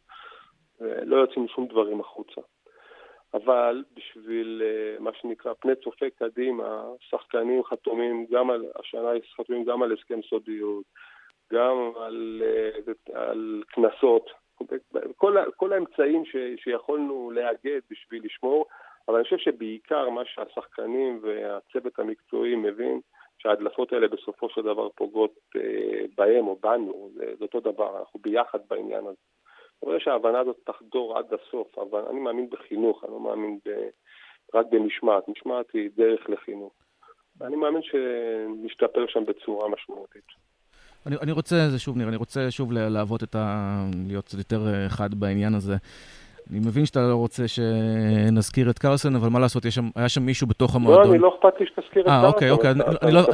ולא 0.81 1.17
יוצאים 1.17 1.49
שום 1.49 1.67
דברים 1.67 2.01
החוצה. 2.01 2.41
אבל 3.35 3.85
בשביל 3.95 4.63
אה, 4.65 5.01
מה 5.01 5.11
שנקרא 5.15 5.53
פני 5.61 5.73
צופה 5.85 6.07
קדימה, 6.19 6.85
שחקנים 7.01 7.65
חתומים 7.65 8.27
גם 8.31 8.51
על, 8.51 8.65
השנה 8.77 9.09
חתומים 9.37 9.65
גם 9.65 9.83
על 9.83 9.93
הסכם 9.93 10.21
סודיות, 10.23 10.85
גם 11.53 11.93
על, 11.97 12.43
אה, 12.45 13.33
קנסות, 13.67 14.31
כל, 15.17 15.37
כל 15.57 15.73
האמצעים 15.73 16.25
ש, 16.25 16.37
שיכולנו 16.57 17.31
לאגד 17.31 17.81
בשביל 17.91 18.25
לשמור 18.25 18.67
אבל 19.09 19.17
אני 19.17 19.25
חושב 19.25 19.39
שבעיקר 19.39 20.11
מה 20.11 20.23
שהשחקנים 20.25 21.21
והצוות 21.23 21.99
המקצועי 21.99 22.57
מבין, 22.57 23.01
שההדלפות 23.39 23.93
האלה 23.93 24.09
בסופו 24.09 24.49
של 24.49 24.63
דבר 24.63 24.89
פוגעות 24.89 25.35
אה, 25.57 26.05
בהם 26.17 26.47
או 26.47 26.59
בנו, 26.63 27.11
זה, 27.15 27.25
זה 27.39 27.45
אותו 27.45 27.61
דבר, 27.61 27.99
אנחנו 27.99 28.21
ביחד 28.21 28.59
בעניין 28.71 29.01
הזה. 29.01 29.17
אני 29.83 29.91
רואה 29.91 30.01
שההבנה 30.01 30.41
הזאת 30.41 30.57
תחדור 30.65 31.19
עד 31.19 31.27
הסוף, 31.35 31.79
אבל 31.79 32.05
אני 32.11 32.21
מאמין 32.21 32.51
בחינוך, 32.51 33.05
אני 33.05 33.13
לא 33.13 33.21
מאמין 33.21 33.59
ב, 33.67 33.71
רק 34.55 34.67
במשמעת. 34.71 35.29
משמעת 35.29 35.67
היא 35.73 35.91
דרך 35.97 36.31
לחינוך. 36.31 36.73
ואני 37.39 37.57
מאמין 37.57 37.83
שנשתפר 37.83 39.07
שם 39.09 39.25
בצורה 39.25 39.69
משמעותית. 39.69 40.25
אני, 41.07 41.17
אני 41.23 41.33
רוצה, 41.33 41.57
זה 41.71 41.79
שוב, 41.79 41.97
ניר, 41.97 42.09
אני 42.09 42.17
רוצה 42.17 42.51
שוב 42.51 42.73
להוות 42.73 43.23
את 43.23 43.35
ה... 43.35 43.77
להיות 44.09 44.25
קצת 44.25 44.39
יותר 44.39 44.67
אה, 44.67 44.89
חד 44.89 45.15
בעניין 45.15 45.55
הזה. 45.55 45.75
אני 46.51 46.59
מבין 46.59 46.87
שאתה 46.87 47.01
לא 47.01 47.15
רוצה 47.15 47.49
שנזכיר 47.49 48.71
את 48.71 48.79
קרסן, 48.79 49.15
אבל 49.15 49.29
מה 49.29 49.39
לעשות, 49.39 49.63
שם, 49.71 49.89
היה 49.97 50.09
שם 50.09 50.23
מישהו 50.23 50.47
בתוך 50.47 50.75
המועדון. 50.77 51.07
לא, 51.07 51.11
אני 51.13 51.19
לא 51.19 51.35
אכפת 51.39 51.61
לי 51.61 51.67
שתזכיר 51.67 52.03
את 52.03 52.07
קרסן. 52.07 52.11
אה, 52.11 52.27
אוקיי, 52.27 52.51
אוקיי. 52.51 52.71
אני, 52.71 52.79
לא, 53.13 53.25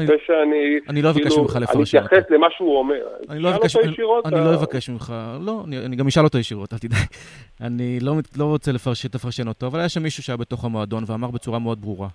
אני, 0.88 1.02
לא 1.02 1.10
אבקש 1.10 1.22
כאילו, 1.22 1.42
ממך 1.42 1.56
לפרשן 1.56 1.98
אותו. 1.98 1.98
אני 1.98 2.06
אתייחס 2.06 2.30
למה 2.30 2.46
שהוא 2.56 2.78
אומר. 2.78 2.94
אני 3.30 3.38
לא 3.38 3.50
אבקש, 3.50 3.76
אני, 3.76 3.92
ישירות, 3.92 4.26
אני 4.26 4.40
לא 4.40 4.54
אבקש 4.54 4.90
ממך, 4.90 5.14
לא, 5.40 5.62
אני, 5.66 5.78
אני 5.78 5.96
גם 5.96 6.06
אשאל 6.06 6.24
אותו 6.24 6.38
ישירות, 6.38 6.72
אל 6.72 6.78
תדאג. 6.78 6.98
אני 7.66 8.00
לא, 8.00 8.14
לא 8.36 8.44
רוצה 8.44 8.72
לפרש, 8.72 9.02
שתפרשן 9.02 9.48
אותו, 9.48 9.66
אבל 9.66 9.78
היה 9.78 9.88
שם 9.88 10.02
מישהו 10.02 10.22
שהיה 10.22 10.36
בתוך 10.36 10.64
המועדון 10.64 11.04
ואמר 11.06 11.30
בצורה 11.30 11.58
מאוד 11.58 11.80
ברורה, 11.80 12.08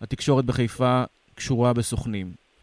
התקשורת 0.00 0.44
בחיפה 0.44 1.02
קשורה 1.34 1.72
בסוכנים. 1.72 2.26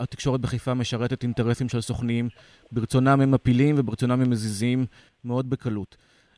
התקשורת 0.00 0.40
בחיפה 0.40 0.74
משרתת 0.74 1.22
אינטרסים 1.22 1.68
של 1.68 1.80
סוכנים, 1.80 2.28
ברצונם 2.72 3.20
הם 3.20 3.30
מפילים 3.30 3.74
וברצונם 3.78 4.20
הם 4.20 4.30
מזיזים 4.30 4.86
מאוד 5.24 5.50
בקלות. 5.50 5.96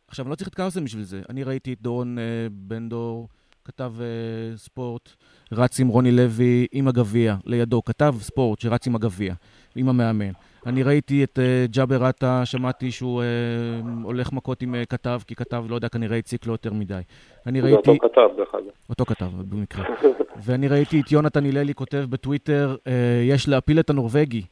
עכשיו, 0.09 0.25
אני 0.25 0.31
לא 0.31 0.37
צריך 0.37 0.49
את 0.49 0.55
קרסן 0.55 0.85
בשביל 0.85 1.03
זה. 1.03 1.23
אני 1.31 1.45
ראיתי 1.45 1.73
את 1.73 1.83
דורון 1.83 2.19
uh, 2.19 2.21
בן 2.53 2.89
דור, 2.89 3.29
כתב 3.65 3.93
uh, 3.99 4.59
ספורט, 4.59 5.09
רץ 5.53 5.81
עם 5.81 5.89
רוני 5.89 6.13
לוי 6.13 6.67
עם 6.73 6.89
הגביע, 6.89 7.37
לידו, 7.47 7.85
כתב 7.85 8.15
ספורט 8.19 8.61
שרץ 8.61 8.87
עם 8.87 8.95
הגביע, 8.95 9.35
עם 9.77 9.89
המאמן. 9.89 10.33
אני 10.67 10.83
ראיתי 10.83 11.25
את 11.25 11.39
uh, 11.39 11.73
ג'אבר 11.73 12.05
עטה, 12.05 12.43
שמעתי 12.45 12.91
שהוא 12.91 13.23
uh, 13.23 13.87
הולך 14.05 14.33
מכות 14.33 14.63
עם 14.63 14.75
uh, 14.75 14.87
כתב, 14.87 15.21
כי 15.27 15.35
כתב, 15.35 15.65
לא 15.69 15.75
יודע, 15.75 15.89
כנראה 15.89 16.19
הציק 16.19 16.47
לו 16.47 16.53
יותר 16.53 16.73
מדי. 16.73 17.01
אני 17.47 17.61
ראיתי... 17.61 17.91
אותו 17.91 18.09
כתב, 18.09 18.29
דרך 18.37 18.55
אגב. 18.55 18.65
אותו 18.91 19.05
כתב, 19.05 19.31
במקרה. 19.49 19.85
ואני 20.45 20.69
ראיתי 20.69 21.01
את 21.01 21.13
יונתן 21.13 21.47
הללי 21.47 21.75
כותב 21.75 22.05
בטוויטר, 22.11 22.77
uh, 22.85 22.91
יש 23.25 23.49
להפיל 23.49 23.81
את 23.81 23.91
הנורבגי. 23.91 24.43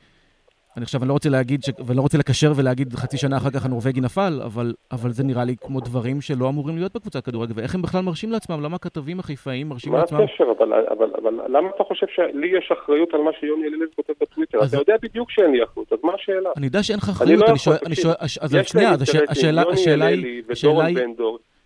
אני 0.76 0.82
עכשיו, 0.82 1.00
אני 1.00 1.08
לא 1.08 1.12
רוצה 1.12 1.28
להגיד, 1.28 1.62
ש... 1.62 1.70
ולא 1.86 2.00
רוצה 2.00 2.18
לקשר 2.18 2.52
ולהגיד 2.56 2.92
חצי 2.94 3.16
שנה 3.16 3.36
אחר 3.36 3.50
כך 3.50 3.64
הנורבגי 3.66 4.00
נפל, 4.00 4.32
אבל, 4.44 4.72
אבל 4.92 5.10
זה 5.10 5.24
נראה 5.24 5.44
לי 5.44 5.56
כמו 5.60 5.80
דברים 5.80 6.20
שלא 6.20 6.48
אמורים 6.48 6.76
להיות 6.76 6.92
בקבוצת 6.94 7.24
כדורגל, 7.24 7.52
ואיך 7.56 7.74
הם 7.74 7.82
בכלל 7.82 8.00
מרשים 8.00 8.30
לעצמם? 8.30 8.62
למה 8.62 8.76
הכתבים 8.76 9.20
החיפאיים 9.20 9.68
מרשים 9.68 9.92
מה 9.92 9.98
לעצמם? 9.98 10.18
מה 10.18 10.24
הקשר? 10.24 10.44
אבל, 10.58 10.72
אבל, 10.72 11.10
אבל 11.22 11.34
למה 11.48 11.68
אתה 11.76 11.84
חושב 11.84 12.06
שלי 12.14 12.58
יש 12.58 12.72
אחריות 12.72 13.14
על 13.14 13.20
מה 13.20 13.30
שיוני 13.40 13.66
הלל 13.66 13.86
כותב 13.96 14.12
בטוויטר? 14.20 14.58
אז... 14.58 14.74
אתה 14.74 14.82
יודע 14.82 14.94
בדיוק 15.02 15.30
שאין 15.30 15.50
לי 15.50 15.64
אחריות, 15.64 15.92
אז 15.92 15.98
מה 16.02 16.12
השאלה? 16.14 16.50
אני 16.56 16.66
יודע 16.66 16.82
שאין 16.82 16.98
לך 16.98 17.08
אחריות, 17.08 17.32
אני, 17.32 17.40
לא 17.40 17.46
אני 17.50 17.58
שואל, 17.58 17.76
אני 17.86 17.94
שואל, 17.94 18.14
אז 18.20 18.56
שנייה, 18.66 18.90
אז 18.90 19.02
השאלה, 19.02 19.62
השאלה 19.68 20.06
היא... 20.06 20.42
השאלה 20.50 20.84
היא... 20.84 20.96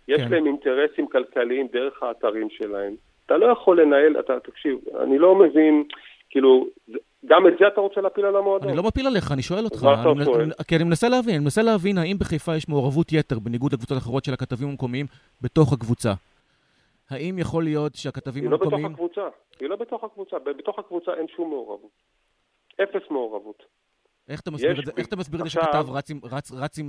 יש 0.07 0.21
כן. 0.21 0.31
להם 0.31 0.45
אינטרסים 0.45 1.07
כלכליים 1.07 1.67
דרך 1.73 2.03
האתרים 2.03 2.47
שלהם. 2.49 2.93
אתה 3.25 3.37
לא 3.37 3.45
יכול 3.45 3.81
לנהל, 3.81 4.19
אתה, 4.19 4.33
תקשיב, 4.43 4.77
אני 5.03 5.17
לא 5.17 5.35
מבין, 5.35 5.83
כאילו, 6.29 6.67
גם 7.25 7.47
את 7.47 7.53
זה 7.59 7.67
אתה 7.67 7.81
רוצה 7.81 8.01
להפיל 8.01 8.25
על 8.25 8.35
המועדון? 8.35 8.67
אני 8.67 8.77
לא 8.77 8.83
מפיל 8.83 9.07
עליך, 9.07 9.31
אני 9.31 9.41
שואל 9.41 9.65
אותך. 9.65 9.83
מה 9.83 10.01
אתה 10.01 10.25
שואל? 10.25 10.51
כי 10.67 10.75
אני 10.75 10.83
מנסה 10.83 11.09
להבין, 11.09 11.35
אני 11.35 11.43
מנסה 11.43 11.61
להבין 11.61 11.97
האם 11.97 12.17
בחיפה 12.19 12.55
יש 12.55 12.69
מעורבות 12.69 13.11
יתר, 13.11 13.39
בניגוד 13.39 13.73
לקבוצות 13.73 13.97
אחרות 13.97 14.25
של 14.25 14.33
הכתבים 14.33 14.69
המקומיים, 14.69 15.05
בתוך 15.41 15.73
הקבוצה. 15.73 16.13
האם 17.09 17.39
יכול 17.39 17.63
להיות 17.63 17.95
שהכתבים 17.95 18.53
המקומיים... 18.53 18.73
היא 18.73 18.81
לא 18.81 18.87
בתוך 18.87 18.93
הקבוצה. 18.93 19.21
היא 19.59 19.69
לא 19.69 19.75
בתוך 19.75 20.03
הקבוצה. 20.03 20.39
בתוך 20.39 20.79
הקבוצה 20.79 21.11
אין 21.13 21.27
שום 21.35 21.49
מעורבות. 21.49 21.91
אפס 22.83 23.11
מעורבות. 23.11 23.63
איך 24.29 24.39
אתה 24.39 24.51
מסביר 24.51 24.79
את 24.79 24.85
זה? 24.85 24.91
איך 24.97 25.07
אתה 25.07 25.15
מסביר 25.15 25.39
את 25.39 25.45
זה 25.45 25.51
שכתב 25.51 25.85
רץ 26.53 26.79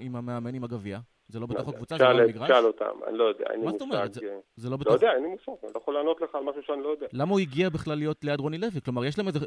עם 0.00 0.16
המאמן 0.16 0.54
עם 0.54 0.64
הגביע? 0.64 0.98
זה 1.32 1.40
לא 1.40 1.46
בתוך 1.46 1.68
הקבוצה? 1.68 1.96
זה 1.98 2.04
לא 2.04 2.24
במגרש? 2.24 2.48
שאל 2.48 2.66
אותם, 2.66 2.94
אני 3.06 3.18
לא 3.18 3.24
יודע, 3.24 3.44
אין 3.50 3.60
לי 3.60 3.66
מושג. 3.66 3.72
מה 3.72 3.78
זאת 3.78 3.82
אומרת? 3.82 4.14
זה 4.56 4.70
לא 4.70 4.76
בתוך... 4.76 4.88
לא 4.88 4.94
יודע, 4.94 5.12
אין 5.14 5.22
לי 5.22 5.28
מושג, 5.28 5.52
אני 5.64 5.72
לא 5.74 5.80
יכול 5.80 5.94
לענות 5.94 6.20
לך 6.20 6.34
על 6.34 6.44
משהו 6.44 6.62
שאני 6.62 6.82
לא 6.82 6.88
יודע. 6.88 7.06
למה 7.12 7.30
הוא 7.30 7.40
הגיע 7.40 7.68
בכלל 7.68 7.98
להיות 7.98 8.24
ליד 8.24 8.40
רוני 8.40 8.58
לוי? 8.58 8.80
כלומר, 8.84 9.04
יש 9.04 9.18
להם 9.18 9.28
איזה 9.28 9.38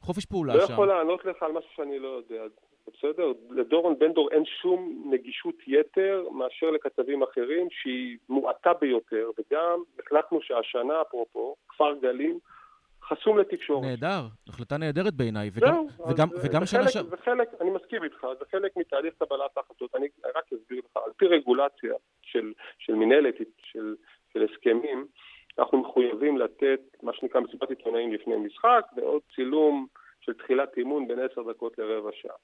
חופש 0.00 0.24
פעולה 0.24 0.52
שם. 0.52 0.58
לא 0.58 0.64
יכול 0.64 0.88
לענות 0.88 1.24
לך 1.24 1.42
על 1.42 1.52
משהו 1.52 1.70
שאני 1.76 1.98
לא 1.98 2.08
יודע. 2.08 2.42
בסדר? 2.96 3.32
לדורון 3.50 3.98
בן 3.98 4.12
דור 4.12 4.28
אין 4.30 4.44
שום 4.62 5.02
נגישות 5.10 5.54
יתר 5.66 6.24
מאשר 6.32 6.70
לכתבים 6.70 7.22
אחרים 7.22 7.68
שהיא 7.70 8.18
מועטה 8.28 8.72
ביותר, 8.80 9.30
וגם 9.38 9.82
החלטנו 9.98 10.38
שהשנה, 10.42 11.02
אפרופו, 11.02 11.54
כפר 11.68 11.94
גלים, 12.02 12.38
חסום 13.10 13.38
לתקשורת. 13.38 13.84
נהדר, 13.84 14.20
החלטה 14.48 14.76
נהדרת 14.76 15.14
בעיניי. 15.14 15.50
וגם, 15.54 15.86
וגם, 16.08 16.28
וגם 16.44 16.66
שנה 16.66 16.88
ש... 16.88 16.96
זה 16.96 17.16
חלק, 17.16 17.48
אני 17.60 17.70
מסכים 17.70 18.04
איתך, 18.04 18.26
זה 18.38 18.44
חלק 18.50 18.76
מתהליך 18.76 19.14
קבלת 19.18 19.56
ההחלטות. 19.56 19.94
אני 19.94 20.08
רק 20.36 20.44
אסביר 20.52 20.78
לך, 20.78 20.96
על 21.06 21.12
פי 21.16 21.26
רגולציה 21.26 21.94
של, 22.22 22.52
של 22.78 22.94
מנהלת, 22.94 23.34
של, 23.62 23.94
של 24.32 24.46
הסכמים, 24.50 25.06
אנחנו 25.58 25.78
מחויבים 25.78 26.38
לתת 26.38 26.80
מה 27.02 27.12
שנקרא 27.12 27.40
מסיבת 27.40 27.70
עיתונאים 27.70 28.12
לפני 28.12 28.36
משחק, 28.36 28.86
ועוד 28.96 29.22
צילום 29.34 29.86
של 30.20 30.32
תחילת 30.32 30.76
אימון 30.76 31.08
בין 31.08 31.18
עשר 31.18 31.42
דקות 31.50 31.78
לרבע 31.78 32.10
שעה. 32.12 32.36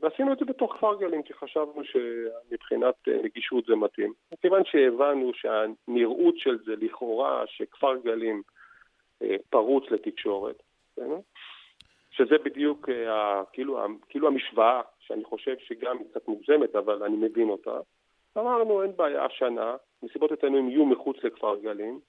ועשינו 0.00 0.32
את 0.32 0.38
זה 0.38 0.44
בתוך 0.44 0.72
כפר 0.72 1.00
גלים, 1.00 1.22
כי 1.22 1.34
חשבנו 1.34 1.82
שמבחינת 1.84 2.94
נגישות 3.24 3.64
זה 3.66 3.74
מתאים. 3.74 4.12
מכיוון 4.32 4.62
שהבנו 4.64 5.30
שהנראות 5.34 6.38
של 6.38 6.58
זה 6.64 6.72
לכאורה 6.76 7.42
שכפר 7.46 7.96
גלים 8.04 8.42
פרוץ 9.50 9.84
לתקשורת, 9.90 10.62
שזה 12.10 12.38
בדיוק 12.44 12.88
כאילו, 13.52 13.78
כאילו 14.08 14.28
המשוואה, 14.28 14.80
שאני 14.98 15.24
חושב 15.24 15.56
שגם 15.58 15.98
היא 15.98 16.06
קצת 16.10 16.28
מוגזמת, 16.28 16.76
אבל 16.76 17.02
אני 17.02 17.16
מבין 17.16 17.48
אותה. 17.48 17.80
אמרנו, 18.38 18.82
אין 18.82 18.96
בעיה, 18.96 19.24
השנה, 19.24 19.76
מסיבות 20.02 20.30
עיתונאים 20.30 20.68
יהיו 20.68 20.86
מחוץ 20.86 21.16
לכפר 21.24 21.56
גלים, 21.56 22.00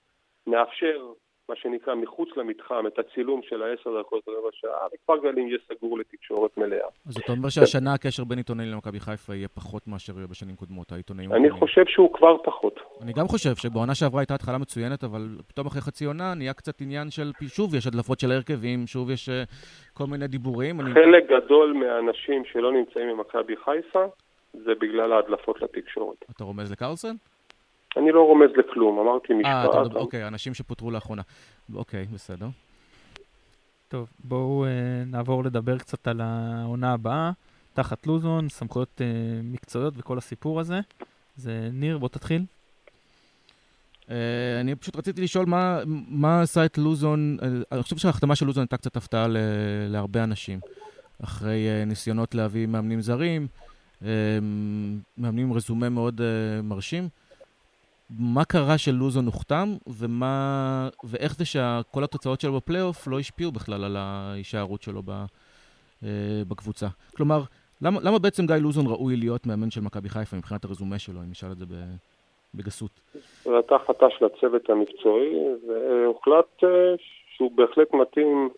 נאפשר 0.48 1.14
מה 1.52 1.56
שנקרא 1.56 1.96
מחוץ 1.96 2.30
למתחם, 2.38 2.88
את 2.88 3.00
הצילום 3.00 3.42
של 3.50 3.64
העשר 3.64 4.00
דקות 4.00 4.24
רבע 4.28 4.50
שעה, 4.52 4.88
וכפר 4.94 5.18
גלים 5.18 5.48
יהיה 5.48 5.60
סגור 5.68 5.98
לתקשורת 5.98 6.58
מלאה. 6.58 6.88
אז 7.08 7.18
אתה 7.18 7.32
אומר 7.32 7.50
שהשנה 7.50 7.94
הקשר 7.94 8.24
בין 8.24 8.38
עיתונאים 8.38 8.72
למכבי 8.72 9.00
חיפה 9.00 9.36
יהיה 9.36 9.48
פחות 9.48 9.88
מאשר 9.88 10.14
בשנים 10.30 10.56
קודמות, 10.56 10.92
העיתונאים... 10.92 11.34
אני 11.34 11.50
חושב 11.52 11.86
שהוא 11.88 12.14
כבר 12.14 12.38
פחות. 12.44 12.80
אני 13.02 13.14
גם 13.14 13.28
חושב 13.28 13.56
שבעונה 13.56 13.96
שעברה 13.96 14.22
הייתה 14.22 14.36
התחלה 14.36 14.58
מצוינת, 14.58 15.04
אבל 15.04 15.22
פתאום 15.48 15.68
אחרי 15.68 15.82
חצי 15.82 16.06
עונה 16.06 16.34
נהיה 16.34 16.54
קצת 16.54 16.82
עניין 16.82 17.10
של... 17.10 17.32
שוב 17.48 17.76
יש 17.76 17.88
הדלפות 17.88 18.20
של 18.20 18.32
הרכבים, 18.32 18.88
שוב 18.88 19.12
יש 19.12 19.30
כל 19.94 20.06
מיני 20.06 20.28
דיבורים. 20.28 20.82
חלק 20.82 21.24
גדול 21.30 21.74
מהאנשים 21.74 22.46
שלא 22.46 22.72
נמצאים 22.74 23.10
במכבי 23.10 23.56
חיפה, 23.58 24.06
זה 24.54 24.72
בגלל 24.82 25.14
ההדלפות 25.14 25.62
לתקשורת. 25.62 26.18
אתה 26.36 26.44
רומז 26.44 26.72
לקרלסן? 26.72 27.16
אני 27.98 28.12
לא 28.12 28.22
רומז 28.22 28.50
לכלום, 28.58 29.00
אמרתי 29.00 29.34
משפט. 29.34 29.76
אה, 29.76 30.00
אוקיי, 30.00 30.28
אנשים 30.28 30.54
שפוטרו 30.54 30.92
לאחרונה. 30.92 31.22
אוקיי, 31.76 32.06
בסדר. 32.14 32.48
טוב, 33.88 34.10
בואו 34.24 34.66
אה, 34.66 34.70
נעבור 35.06 35.44
לדבר 35.44 35.78
קצת 35.78 36.08
על 36.08 36.22
העונה 36.22 36.94
הבאה. 36.94 37.32
תחת 37.74 38.08
לוזון, 38.08 38.50
סמכויות 38.50 39.02
אה, 39.02 39.06
מקצועיות 39.44 39.94
וכל 39.98 40.18
הסיפור 40.18 40.60
הזה. 40.60 40.80
זה 41.36 41.70
ניר, 41.74 41.98
בוא 41.98 42.10
תתחיל. 42.10 42.42
אה, 44.10 44.16
אני 44.60 44.76
פשוט 44.76 44.96
רציתי 44.96 45.22
לשאול 45.22 45.46
מה, 45.46 45.80
מה 46.08 46.42
עשה 46.42 46.66
את 46.66 46.78
לוזון, 46.78 47.38
אה, 47.42 47.48
אני 47.72 47.84
חושב 47.84 47.98
שההחתמה 47.98 48.36
של 48.36 48.46
לוזון 48.46 48.62
הייתה 48.62 48.78
קצת 48.78 48.96
הפתעה 48.98 49.28
ל, 49.28 49.38
להרבה 49.90 50.24
אנשים. 50.24 50.60
אחרי 51.24 51.70
אה, 51.70 51.86
ניסיונות 51.86 52.36
להביא 52.36 52.68
מאמנים 52.68 53.02
זרים, 53.02 53.48
אה, 54.06 54.10
מאמנים 55.18 55.48
עם 55.48 55.54
רזומה 55.54 55.90
מאוד 55.90 56.22
אה, 56.22 56.62
מרשים. 56.62 57.10
מה 58.20 58.46
קרה 58.46 58.78
שלוזון 58.78 59.26
הוחתם, 59.26 59.68
ומה, 59.88 60.90
ואיך 61.04 61.36
זה 61.36 61.46
שכל 61.46 62.04
התוצאות 62.04 62.42
שלו 62.42 62.54
בפלייאוף 62.54 63.08
לא 63.08 63.20
השפיעו 63.20 63.52
בכלל 63.52 63.84
על 63.84 63.96
ההישארות 63.98 64.82
שלו 64.82 65.02
ב, 65.06 65.12
אה, 66.04 66.10
בקבוצה. 66.48 66.88
כלומר, 67.16 67.42
למה, 67.82 68.00
למה 68.04 68.20
בעצם 68.20 68.46
גיא 68.46 68.56
לוזון 68.56 68.88
ראוי 68.88 69.16
להיות 69.16 69.46
מאמן 69.48 69.72
של 69.72 69.82
מכבי 69.82 70.10
חיפה 70.10 70.38
מבחינת 70.38 70.66
הרזומה 70.66 71.00
שלו, 71.00 71.20
אם 71.20 71.32
נשאל 71.32 71.52
את 71.52 71.58
זה 71.58 71.66
בגסות? 72.56 72.92
זו 73.44 73.56
הייתה 73.56 73.76
החלטה 73.76 74.06
של 74.20 74.26
הצוות 74.26 74.70
המקצועי, 74.70 75.36
והוחלט 75.68 76.64
אה, 76.64 76.70
שהוא 77.36 77.52
בהחלט 77.56 77.94
מתאים 77.94 78.50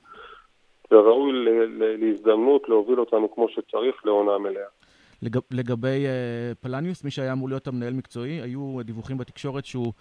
וראוי 0.91 1.31
להזדמנות 1.97 2.69
להוביל 2.69 2.99
אותנו 2.99 3.35
כמו 3.35 3.49
שצריך 3.49 4.05
לעונה 4.05 4.37
מלאה. 4.37 4.67
לג, 5.23 5.37
לגבי 5.51 6.05
uh, 6.05 6.55
פלניוס, 6.61 7.03
מי 7.03 7.11
שהיה 7.11 7.31
אמור 7.31 7.49
להיות 7.49 7.67
המנהל 7.67 7.93
מקצועי, 7.93 8.41
היו 8.41 8.77
דיווחים 8.83 9.17
בתקשורת 9.17 9.65
שהוא, 9.65 9.93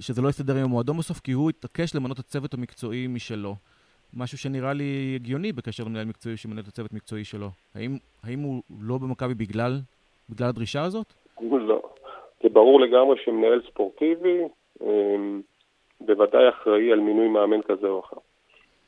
שזה 0.00 0.22
לא 0.22 0.28
יסתדר 0.28 0.56
עם 0.56 0.64
המועדון 0.64 0.96
בסוף, 0.96 1.20
כי 1.20 1.32
הוא 1.32 1.50
התעקש 1.50 1.94
למנות 1.94 2.20
את 2.20 2.24
הצוות 2.24 2.54
המקצועי 2.54 3.06
משלו. 3.06 3.54
משהו 4.14 4.38
שנראה 4.38 4.72
לי 4.72 5.12
הגיוני 5.14 5.52
בקשר 5.52 5.84
למנהל 5.84 6.04
מקצועי 6.04 6.36
שמנהל 6.36 6.62
את 6.62 6.68
הצוות 6.68 6.92
המקצועי 6.92 7.24
שלו. 7.24 7.48
האם, 7.74 7.96
האם 8.22 8.40
הוא 8.40 8.62
לא 8.80 8.98
במכבי 8.98 9.34
בגלל, 9.34 9.78
בגלל 10.30 10.48
הדרישה 10.48 10.82
הזאת? 10.82 11.12
לא. 11.40 11.82
זה 12.42 12.48
ברור 12.48 12.80
לגמרי 12.80 13.16
שמנהל 13.24 13.62
ספורטיבי 13.70 14.42
אמ, 14.82 15.40
בוודאי 16.00 16.48
אחראי 16.48 16.92
על 16.92 17.00
מינוי 17.00 17.28
מאמן 17.28 17.62
כזה 17.62 17.86
או 17.86 18.00
אחר. 18.00 18.16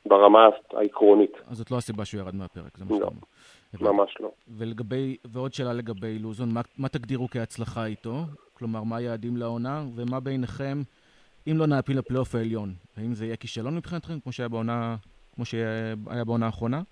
ברמה 0.07 0.49
העקרונית. 0.73 1.33
אז 1.51 1.57
זאת 1.57 1.71
לא 1.71 1.77
הסיבה 1.77 2.05
שהוא 2.05 2.21
ירד 2.21 2.35
מהפרק, 2.35 2.77
זה 2.79 2.85
מה 2.85 2.91
לא. 2.91 2.97
שאתה 2.97 3.09
אומר. 3.09 3.21
ממש 3.81 4.17
לא. 4.21 4.31
ולגבי, 4.59 5.17
ועוד 5.25 5.55
שאלה 5.55 5.73
לגבי 5.73 6.19
לוזון, 6.19 6.53
מה, 6.53 6.61
מה 6.79 6.89
תגדירו 6.89 7.29
כהצלחה 7.31 7.87
איתו? 7.87 8.25
כלומר, 8.55 8.83
מה 8.83 8.97
היעדים 8.97 9.37
לעונה, 9.37 9.85
ומה 9.95 10.21
ביניכם, 10.21 10.83
אם 11.51 11.57
לא 11.57 11.67
נעפיל 11.67 11.99
לפלייאוף 11.99 12.35
העליון? 12.35 12.75
האם 12.97 13.15
זה 13.15 13.25
יהיה 13.25 13.37
כישלון 13.37 13.77
מבחינתכם, 13.77 14.21
כמו 14.21 14.33
שהיה 14.33 14.49
בעונה, 14.49 14.97
כמו 15.35 15.45
שהיה 15.45 16.25
בעונה 16.27 16.47
האחרונה? 16.47 16.83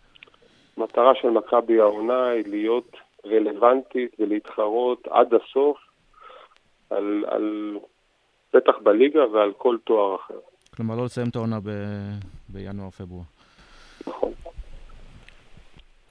המטרה 0.76 1.12
של 1.14 1.30
מכבי 1.30 1.80
העונה 1.80 2.28
היא 2.28 2.44
להיות 2.46 2.96
רלוונטית 3.26 4.16
ולהתחרות 4.18 5.08
עד 5.10 5.34
הסוף 5.34 5.78
על, 6.90 7.24
על 7.28 7.76
בטח 8.54 8.72
בליגה 8.82 9.26
ועל 9.32 9.52
כל 9.52 9.76
תואר 9.84 10.16
אחר. 10.16 10.38
כלומר, 10.76 10.96
לא 10.96 11.04
לסיים 11.04 11.28
את 11.28 11.36
העונה 11.36 11.58
בינואר-פברואר. 12.48 13.24
נכון. 14.06 14.32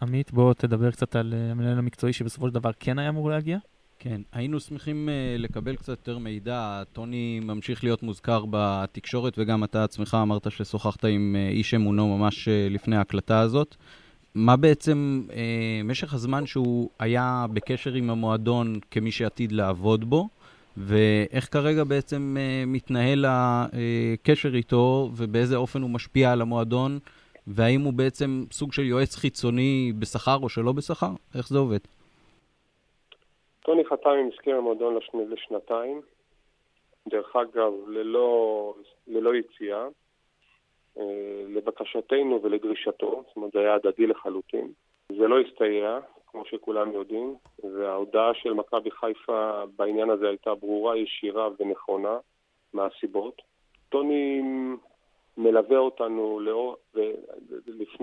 עמית, 0.01 0.31
בוא 0.31 0.53
תדבר 0.53 0.91
קצת 0.91 1.15
על 1.15 1.33
אה, 1.33 1.51
המנהל 1.51 1.77
המקצועי 1.77 2.13
שבסופו 2.13 2.47
של 2.47 2.53
דבר 2.53 2.71
כן 2.79 2.99
היה 2.99 3.09
אמור 3.09 3.29
להגיע. 3.29 3.57
כן, 3.99 4.21
היינו 4.31 4.59
שמחים 4.59 5.09
uh, 5.09 5.41
לקבל 5.41 5.75
קצת 5.75 5.89
יותר 5.89 6.17
מידע. 6.17 6.83
טוני 6.93 7.39
ממשיך 7.39 7.83
להיות 7.83 8.03
מוזכר 8.03 8.43
בתקשורת, 8.49 9.33
וגם 9.37 9.63
אתה 9.63 9.83
עצמך 9.83 10.17
אמרת 10.21 10.51
ששוחחת 10.51 11.05
עם 11.05 11.35
uh, 11.35 11.53
איש 11.53 11.73
אמונו 11.73 12.17
ממש 12.17 12.47
uh, 12.47 12.51
לפני 12.73 12.95
ההקלטה 12.95 13.39
הזאת. 13.39 13.75
מה 14.35 14.55
בעצם 14.55 15.23
uh, 15.27 15.33
משך 15.83 16.13
הזמן 16.13 16.45
שהוא 16.45 16.89
היה 16.99 17.45
בקשר 17.53 17.93
עם 17.93 18.09
המועדון 18.09 18.79
כמי 18.91 19.11
שעתיד 19.11 19.51
לעבוד 19.51 20.09
בו, 20.09 20.29
ואיך 20.77 21.47
כרגע 21.51 21.83
בעצם 21.83 22.37
uh, 22.37 22.69
מתנהל 22.69 23.25
הקשר 23.27 24.55
איתו, 24.55 25.11
ובאיזה 25.15 25.55
אופן 25.55 25.81
הוא 25.81 25.89
משפיע 25.89 26.31
על 26.31 26.41
המועדון, 26.41 26.99
והאם 27.47 27.81
הוא 27.81 27.93
בעצם 27.93 28.43
סוג 28.51 28.73
של 28.73 28.81
יועץ 28.81 29.15
חיצוני 29.15 29.91
בשכר 29.99 30.37
או 30.43 30.49
שלא 30.49 30.71
בשכר? 30.71 31.11
איך 31.37 31.47
זה 31.47 31.57
עובד? 31.57 31.79
טוני 33.59 33.85
חתם 33.85 34.09
עם 34.09 34.29
הסכם 34.33 34.51
המועדון 34.51 34.95
לשני, 34.95 35.21
לשנתיים, 35.29 36.01
דרך 37.07 37.35
אגב, 37.35 37.73
ללא, 37.87 38.73
ללא 39.07 39.35
יציאה, 39.35 39.87
אה, 40.97 41.43
לבקשתנו 41.47 42.39
ולדרישתו, 42.43 43.23
זאת 43.27 43.35
אומרת 43.35 43.51
זה 43.51 43.59
היה 43.59 43.75
הדדי 43.75 44.07
לחלוטין. 44.07 44.71
זה 45.11 45.27
לא 45.27 45.39
הסתייע, 45.39 45.99
כמו 46.27 46.45
שכולם 46.45 46.91
יודעים, 46.91 47.35
וההודעה 47.63 48.33
של 48.33 48.53
מכבי 48.53 48.91
חיפה 48.91 49.63
בעניין 49.75 50.09
הזה 50.09 50.27
הייתה 50.27 50.55
ברורה, 50.55 50.97
ישירה 50.97 51.49
ונכונה 51.59 52.17
מהסיבות. 52.73 53.41
טוני 53.89 54.41
מלווה 55.39 55.77
אותנו 55.77 56.39
לאור, 56.39 56.75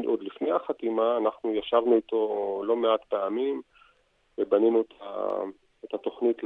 עוד 0.06 0.22
לפני 0.22 0.50
החתימה, 0.50 1.16
אנחנו 1.16 1.54
ישבנו 1.54 1.96
איתו 1.96 2.62
לא 2.66 2.76
מעט 2.76 3.04
פעמים, 3.08 3.62
ובנינו 4.38 4.80
את, 4.80 4.92
ה, 5.00 5.42
את 5.84 5.94
התוכנית 5.94 6.42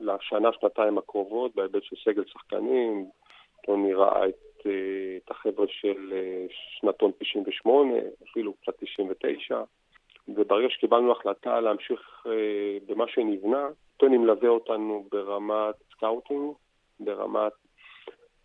לשנה, 0.00 0.52
שנתיים 0.52 0.98
הקרובות 0.98 1.54
בהיבט 1.54 1.82
של 1.82 1.96
סגל 2.04 2.24
שחקנים. 2.26 3.06
טוני 3.66 3.94
ראה 3.94 4.28
את, 4.28 4.66
אה, 4.66 5.18
את 5.24 5.30
החבר'ה 5.30 5.66
של 5.68 6.12
אה, 6.12 6.46
שנתון 6.50 7.10
98, 7.18 7.94
אפילו 8.30 8.52
קצת 8.52 8.72
99, 8.80 9.62
וברגע 10.28 10.68
שקיבלנו 10.70 11.12
החלטה 11.12 11.60
להמשיך 11.60 12.26
אה, 12.26 12.78
במה 12.86 13.04
שנבנה, 13.08 13.68
טוני 13.96 14.18
מלווה 14.18 14.48
אותנו 14.48 15.06
ברמת 15.12 15.74
scouting, 15.92 16.52
ברמת, 17.00 17.52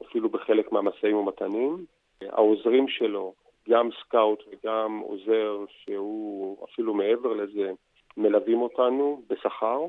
אפילו 0.09 0.29
בחלק 0.29 0.71
מהמשאים 0.71 1.15
ומתנים. 1.15 1.85
העוזרים 2.21 2.87
שלו, 2.87 3.33
גם 3.69 3.89
scout 4.01 4.43
וגם 4.47 4.99
עוזר 4.99 5.57
שהוא 5.67 6.57
אפילו 6.69 6.93
מעבר 6.93 7.33
לזה, 7.33 7.71
מלווים 8.17 8.61
אותנו 8.61 9.21
בשכר, 9.29 9.79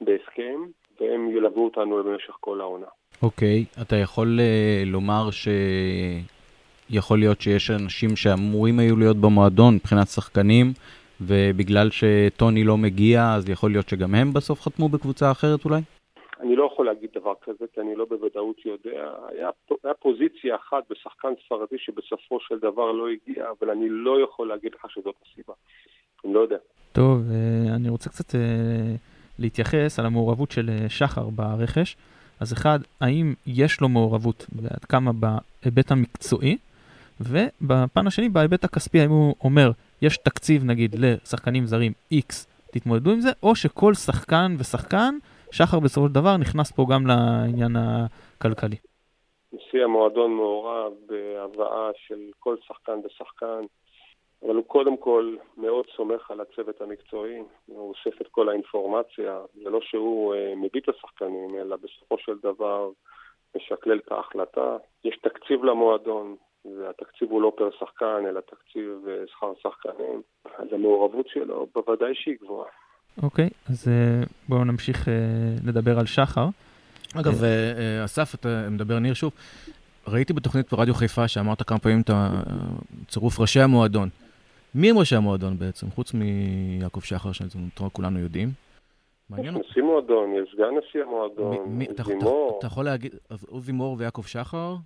בהסכם, 0.00 0.60
והם 1.00 1.30
ילוו 1.36 1.64
אותנו 1.64 2.04
במשך 2.04 2.34
כל 2.40 2.60
העונה. 2.60 2.86
אוקיי, 3.22 3.64
okay, 3.64 3.82
אתה 3.82 3.96
יכול 3.96 4.40
uh, 4.40 4.88
לומר 4.88 5.28
שיכול 6.90 7.18
להיות 7.18 7.40
שיש 7.40 7.70
אנשים 7.70 8.16
שאמורים 8.16 8.78
היו 8.78 8.96
להיות 8.96 9.16
במועדון 9.16 9.74
מבחינת 9.74 10.06
שחקנים, 10.08 10.72
ובגלל 11.20 11.90
שטוני 11.90 12.64
לא 12.64 12.76
מגיע, 12.76 13.32
אז 13.34 13.48
יכול 13.48 13.70
להיות 13.70 13.88
שגם 13.88 14.14
הם 14.14 14.32
בסוף 14.32 14.60
חתמו 14.60 14.88
בקבוצה 14.88 15.30
אחרת 15.30 15.64
אולי? 15.64 15.80
לא 16.56 16.68
יכול 16.72 16.86
להגיד 16.86 17.10
דבר 17.14 17.34
כזה, 17.42 17.64
כי 17.74 17.80
אני 17.80 17.94
לא 17.94 18.04
בוודאות 18.04 18.56
יודע. 18.66 19.10
היה, 19.28 19.50
היה 19.84 19.94
פוזיציה 19.94 20.56
אחת 20.56 20.84
בשחקן 20.90 21.28
ספרדי 21.46 21.78
שבסופו 21.78 22.40
של 22.40 22.58
דבר 22.58 22.92
לא 22.92 23.08
הגיע, 23.08 23.46
אבל 23.58 23.70
אני 23.70 23.88
לא 23.88 24.20
יכול 24.20 24.48
להגיד 24.48 24.72
לך 24.74 24.90
שזאת 24.90 25.14
הסיבה. 25.22 25.54
אני 26.24 26.34
לא 26.34 26.40
יודע. 26.40 26.56
טוב, 26.92 27.22
אה, 27.30 27.74
אני 27.74 27.88
רוצה 27.88 28.10
קצת 28.10 28.34
אה, 28.34 28.40
להתייחס 29.38 29.98
על 29.98 30.06
המעורבות 30.06 30.50
של 30.50 30.70
אה, 30.70 30.88
שחר 30.88 31.28
ברכש. 31.30 31.96
אז 32.40 32.52
אחד, 32.52 32.78
האם 33.00 33.34
יש 33.46 33.80
לו 33.80 33.88
מעורבות 33.88 34.46
ועד 34.52 34.84
כמה 34.84 35.10
בהיבט 35.12 35.90
המקצועי, 35.90 36.56
ובפן 37.20 38.06
השני, 38.06 38.28
בהיבט 38.28 38.64
הכספי, 38.64 39.00
האם 39.00 39.10
הוא 39.10 39.34
אומר, 39.44 39.70
יש 40.02 40.16
תקציב 40.16 40.64
נגיד 40.64 40.96
לשחקנים 40.98 41.66
זרים 41.66 41.92
X, 42.14 42.46
תתמודדו 42.70 43.10
עם 43.10 43.20
זה, 43.20 43.30
או 43.42 43.56
שכל 43.56 43.94
שחקן 43.94 44.56
ושחקן, 44.58 45.18
שחר 45.52 45.80
בסופו 45.80 46.06
של 46.06 46.14
דבר 46.14 46.36
נכנס 46.36 46.72
פה 46.72 46.86
גם 46.92 47.06
לעניין 47.06 47.76
הכלכלי. 47.76 48.76
נשיא 49.52 49.84
המועדון 49.84 50.30
מעורב 50.34 50.92
בהבאה 51.06 51.90
של 52.06 52.30
כל 52.38 52.56
שחקן 52.66 52.98
ושחקן, 53.04 53.62
אבל 54.42 54.54
הוא 54.54 54.64
קודם 54.64 54.96
כל 54.96 55.36
מאוד 55.56 55.86
סומך 55.96 56.30
על 56.30 56.40
הצוות 56.40 56.80
המקצועי, 56.80 57.42
הוא 57.66 57.88
אוסף 57.88 58.20
את 58.20 58.28
כל 58.28 58.48
האינפורמציה, 58.48 59.40
זה 59.54 59.70
לא 59.70 59.80
שהוא 59.80 60.34
uh, 60.34 60.38
מביט 60.56 60.88
לשחקנים, 60.88 61.54
אלא 61.54 61.76
בסופו 61.76 62.18
של 62.18 62.38
דבר 62.42 62.90
משקלל 63.56 63.98
את 63.98 64.12
ההחלטה. 64.12 64.76
יש 65.04 65.18
תקציב 65.22 65.64
למועדון, 65.64 66.36
והתקציב 66.64 67.30
הוא 67.30 67.42
לא 67.42 67.52
פר 67.56 67.70
שחקן, 67.78 68.26
אלא 68.28 68.40
תקציב 68.40 69.04
uh, 69.06 69.30
שכר 69.30 69.52
שחקנים, 69.62 70.22
אז 70.58 70.72
המעורבות 70.72 71.28
שלו 71.28 71.66
בוודאי 71.74 72.14
שהיא 72.14 72.36
גבוהה. 72.42 72.70
אוקיי, 73.22 73.46
okay, 73.46 73.70
אז 73.70 73.88
uh, 73.88 74.28
בואו 74.48 74.64
נמשיך 74.64 75.04
uh, 75.04 75.08
לדבר 75.66 75.98
על 75.98 76.06
שחר. 76.06 76.48
אגב, 77.14 77.40
uh, 77.40 78.04
אסף, 78.04 78.34
אתה 78.34 78.68
מדבר 78.70 78.98
ניר 78.98 79.14
שוב. 79.14 79.32
ראיתי 80.06 80.32
בתוכנית 80.32 80.72
ברדיו 80.72 80.94
חיפה 80.94 81.28
שאמרת 81.28 81.62
כמה 81.62 81.78
פעמים 81.78 82.00
את 82.00 82.10
צירוף 83.08 83.40
ראשי 83.40 83.60
המועדון. 83.60 84.08
מי 84.74 84.90
הם 84.90 84.98
ראשי 84.98 85.16
המועדון 85.16 85.58
בעצם, 85.58 85.90
חוץ 85.90 86.14
מיעקב 86.14 87.00
שחר, 87.00 87.30
שכולנו 87.32 88.18
יודעים? 88.18 88.50
מעניין 89.30 89.54
אותי. 89.54 89.66
נשיא 89.70 89.82
מועדון, 89.82 90.30
יש 90.32 90.54
סגן 90.54 90.64
נשיא 90.78 91.02
המועדון, 91.02 91.80
עוזי 91.98 92.14
מור. 92.14 92.56
אתה 92.58 92.66
יכול 92.66 92.84
להגיד, 92.84 93.14
אז 93.30 93.44
עוזי 93.48 93.72
מור 93.72 93.96
ויעקב 93.98 94.22
שחר, 94.22 94.76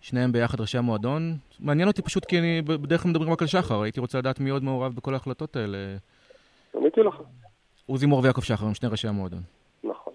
שניהם 0.00 0.32
ביחד 0.32 0.60
ראשי 0.60 0.78
המועדון. 0.78 1.36
מעניין 1.60 1.88
אותי 1.88 2.02
פשוט 2.02 2.24
כי 2.24 2.38
אני 2.38 2.62
בדרך 2.62 3.02
כלל 3.02 3.10
מדברים 3.10 3.32
רק 3.32 3.42
על 3.42 3.48
שחר, 3.48 3.82
הייתי 3.82 4.00
רוצה 4.00 4.18
לדעת 4.18 4.40
מי 4.40 4.50
עוד 4.50 4.64
מעורב 4.64 4.94
בכל 4.94 5.14
ההחלטות 5.14 5.56
האלה. 5.56 5.78
עניתי 6.74 7.00
לך. 7.00 7.14
עוזי 7.86 8.06
מור 8.06 8.20
ויעקב 8.22 8.42
שחר 8.42 8.66
הם 8.66 8.74
שני 8.74 8.88
ראשי 8.88 9.08
המועדון. 9.08 9.42
נכון. 9.84 10.12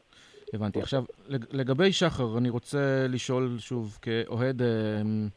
הבנתי. 0.54 0.82
עכשיו, 0.82 1.04
לגבי 1.30 1.94
שחר, 1.94 2.38
אני 2.38 2.50
רוצה 2.50 3.06
לשאול 3.10 3.58
שוב, 3.60 3.98
כאוהד... 4.02 4.62
אמ, 4.62 5.30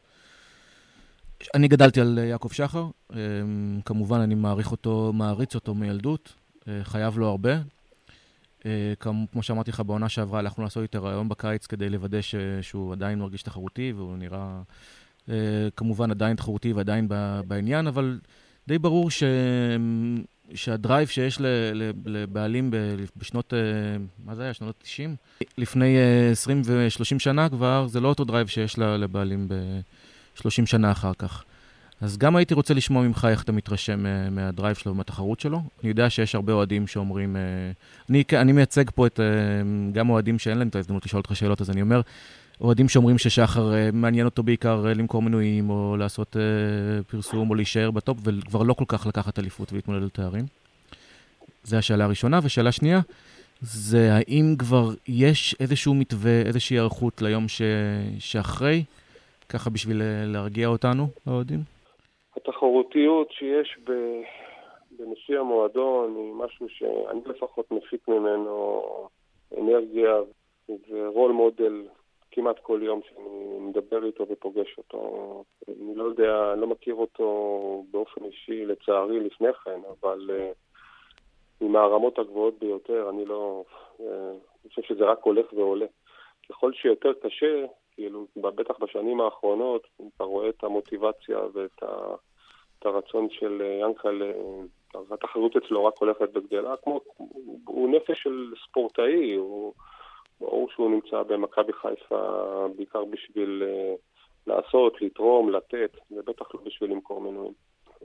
אני 1.55 1.67
גדלתי 1.67 2.01
על 2.01 2.19
יעקב 2.23 2.51
שחר, 2.51 2.85
אמ, 3.13 3.79
כמובן 3.85 4.19
אני 4.19 4.35
מעריך 4.35 4.71
אותו, 4.71 5.11
מעריץ 5.13 5.55
אותו 5.55 5.75
מילדות, 5.75 6.33
אה, 6.67 6.79
חייב 6.83 7.17
לו 7.17 7.27
הרבה. 7.27 7.51
אה, 8.65 8.93
כמו 9.31 9.43
שאמרתי 9.43 9.71
לך, 9.71 9.79
בעונה 9.79 10.09
שעברה 10.09 10.39
הלכנו 10.39 10.63
לעשות 10.63 10.83
איתו 10.83 11.03
רעיון 11.03 11.29
בקיץ 11.29 11.65
כדי 11.65 11.89
לוודא 11.89 12.21
ש... 12.21 12.35
שהוא 12.61 12.93
עדיין 12.93 13.19
מרגיש 13.19 13.43
תחרותי, 13.43 13.93
והוא 13.95 14.17
נראה 14.17 14.61
אה, 15.29 15.35
כמובן 15.75 16.11
עדיין 16.11 16.35
תחרותי 16.35 16.73
ועדיין 16.73 17.07
בעניין, 17.47 17.87
אבל 17.87 18.19
די 18.67 18.79
ברור 18.79 19.11
ש... 19.11 19.23
שה 20.53 20.73
drive 20.73 21.07
שיש 21.07 21.37
לבעלים 22.05 22.71
בשנות, 23.17 23.53
מה 24.25 24.35
זה 24.35 24.43
היה? 24.43 24.53
שנות 24.53 24.83
ה-90? 24.83 25.43
לפני 25.57 25.97
20 26.31 26.61
ו-30 26.65 27.19
שנה 27.19 27.49
כבר, 27.49 27.87
זה 27.87 27.99
לא 27.99 28.07
אותו 28.07 28.23
drive 28.23 28.47
שיש 28.47 28.79
לבעלים 28.79 29.47
ב... 29.47 29.53
30 30.35 30.65
שנה 30.65 30.91
אחר 30.91 31.11
כך. 31.17 31.43
אז 32.01 32.17
גם 32.17 32.35
הייתי 32.35 32.53
רוצה 32.53 32.73
לשמוע 32.73 33.03
ממך 33.03 33.27
איך 33.29 33.43
אתה 33.43 33.51
מתרשם 33.51 34.05
אה, 34.05 34.29
מה 34.29 34.42
drive 34.42 34.75
שלו 34.75 34.91
ומהתחרות 34.91 35.39
שלו. 35.39 35.61
אני 35.81 35.89
יודע 35.89 36.09
שיש 36.09 36.35
הרבה 36.35 36.53
אוהדים 36.53 36.87
שאומרים, 36.87 37.35
אה, 37.35 37.41
אני, 38.09 38.23
אני 38.33 38.51
מייצג 38.51 38.83
פה 38.95 39.07
את, 39.07 39.19
אה, 39.19 39.25
גם 39.91 40.09
אוהדים 40.09 40.39
שאין 40.39 40.57
להם 40.57 40.67
את 40.67 40.75
ההזדמנות 40.75 41.05
לשאול 41.05 41.21
אותך 41.21 41.35
שאלות, 41.35 41.61
אז 41.61 41.69
אני 41.69 41.81
אומר, 41.81 42.01
אוהדים 42.61 42.89
שאומרים 42.89 43.17
ששחר 43.17 43.71
מעניין 43.93 44.25
אותו 44.25 44.43
בעיקר 44.43 44.83
למכור 44.95 45.21
מנויים, 45.21 45.69
או 45.69 45.97
לעשות 45.97 46.35
פרסום, 47.11 47.49
או 47.49 47.55
להישאר 47.55 47.91
בטופ, 47.91 48.17
וכבר 48.23 48.63
לא 48.63 48.73
כל 48.73 48.85
כך 48.87 49.07
לקחת 49.07 49.39
אליפות 49.39 49.73
ולהתמודד 49.73 50.01
על 50.01 50.09
תארים. 50.09 50.45
זו 51.63 51.77
השאלה 51.77 52.05
הראשונה. 52.05 52.39
ושאלה 52.43 52.71
שנייה, 52.71 52.99
זה 53.61 54.09
האם 54.13 54.55
כבר 54.59 54.85
יש 55.07 55.55
איזשהו 55.59 55.93
מתווה, 55.93 56.41
איזושהי 56.45 56.75
היערכות 56.75 57.21
ליום 57.21 57.47
ש... 57.47 57.61
שאחרי? 58.19 58.83
ככה 59.49 59.69
בשביל 59.69 60.01
אה, 60.01 60.23
להרגיע 60.25 60.67
אותנו, 60.67 61.07
האוהדים? 61.27 61.59
התחרותיות 62.37 63.31
שיש 63.31 63.77
ב... 63.83 63.91
בנשיא 64.99 65.39
המועדון 65.39 66.15
היא 66.15 66.33
משהו 66.33 66.67
שאני 66.69 67.19
לפחות 67.25 67.71
מפיק 67.71 68.07
ממנו 68.07 68.81
אנרגיה 69.57 70.11
ורול 70.89 71.31
מודל 71.31 71.83
כמעט 72.31 72.59
כל 72.59 72.79
יום 72.83 73.01
שאני 73.09 73.59
מדבר 73.59 74.05
איתו 74.05 74.25
ופוגש 74.29 74.77
אותו. 74.77 75.43
אני 75.67 75.95
לא 75.95 76.03
יודע, 76.03 76.53
אני 76.53 76.61
לא 76.61 76.67
מכיר 76.67 76.95
אותו 76.95 77.83
באופן 77.91 78.23
אישי, 78.23 78.65
לצערי, 78.65 79.19
לפני 79.19 79.53
כן, 79.53 79.79
אבל 80.01 80.29
uh, 80.29 81.65
עם 81.65 81.75
הרמות 81.75 82.19
הגבוהות 82.19 82.59
ביותר, 82.59 83.09
אני 83.09 83.25
לא... 83.25 83.63
Uh, 83.99 84.03
אני 84.63 84.69
חושב 84.69 84.81
שזה 84.81 85.05
רק 85.05 85.19
הולך 85.23 85.53
ועולה. 85.53 85.85
ככל 86.49 86.73
שיותר 86.73 87.13
קשה, 87.13 87.65
כאילו, 87.95 88.27
בטח 88.37 88.79
בשנים 88.79 89.21
האחרונות, 89.21 89.87
אתה 90.15 90.23
רואה 90.23 90.49
את 90.49 90.63
המוטיבציה 90.63 91.39
ואת 91.53 91.83
ה, 91.83 92.15
את 92.79 92.85
הרצון 92.85 93.27
של 93.29 93.61
ינקל, 93.81 94.31
התחרות 95.11 95.55
אצלו 95.55 95.85
רק 95.85 95.97
הולכת 95.97 96.29
וגדלה, 96.33 96.75
כמו, 96.83 97.01
הוא 97.67 97.89
נפש 97.89 98.23
של 98.23 98.53
ספורטאי, 98.67 99.33
הוא, 99.33 99.73
ברור 100.41 100.69
שהוא 100.69 100.91
נמצא 100.91 101.23
במכבי 101.23 101.73
חיפה 101.73 102.65
בעיקר 102.75 103.05
בשביל 103.05 103.63
uh, 103.63 103.99
לעשות, 104.47 105.01
לתרום, 105.01 105.49
לתת, 105.49 105.97
ובטח 106.11 106.55
לא 106.55 106.59
בשביל 106.65 106.91
למכור 106.91 107.21
מנויים. 107.21 107.53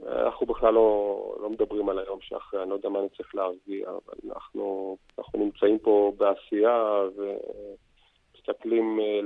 אנחנו 0.05 0.45
בכלל 0.45 0.73
לא, 0.73 1.35
לא 1.41 1.49
מדברים 1.49 1.89
על 1.89 1.99
היום 1.99 2.19
שאחרי, 2.21 2.61
אני 2.61 2.69
לא 2.69 2.75
יודע 2.75 2.89
מה 2.89 2.99
אני 2.99 3.09
צריך 3.09 3.35
להרגיע, 3.35 3.89
אבל 3.89 4.31
אנחנו, 4.33 4.97
אנחנו 5.19 5.39
נמצאים 5.39 5.79
פה 5.79 6.13
בעשייה 6.17 7.03
ומסתכלים 7.15 8.99
אה, 8.99 9.21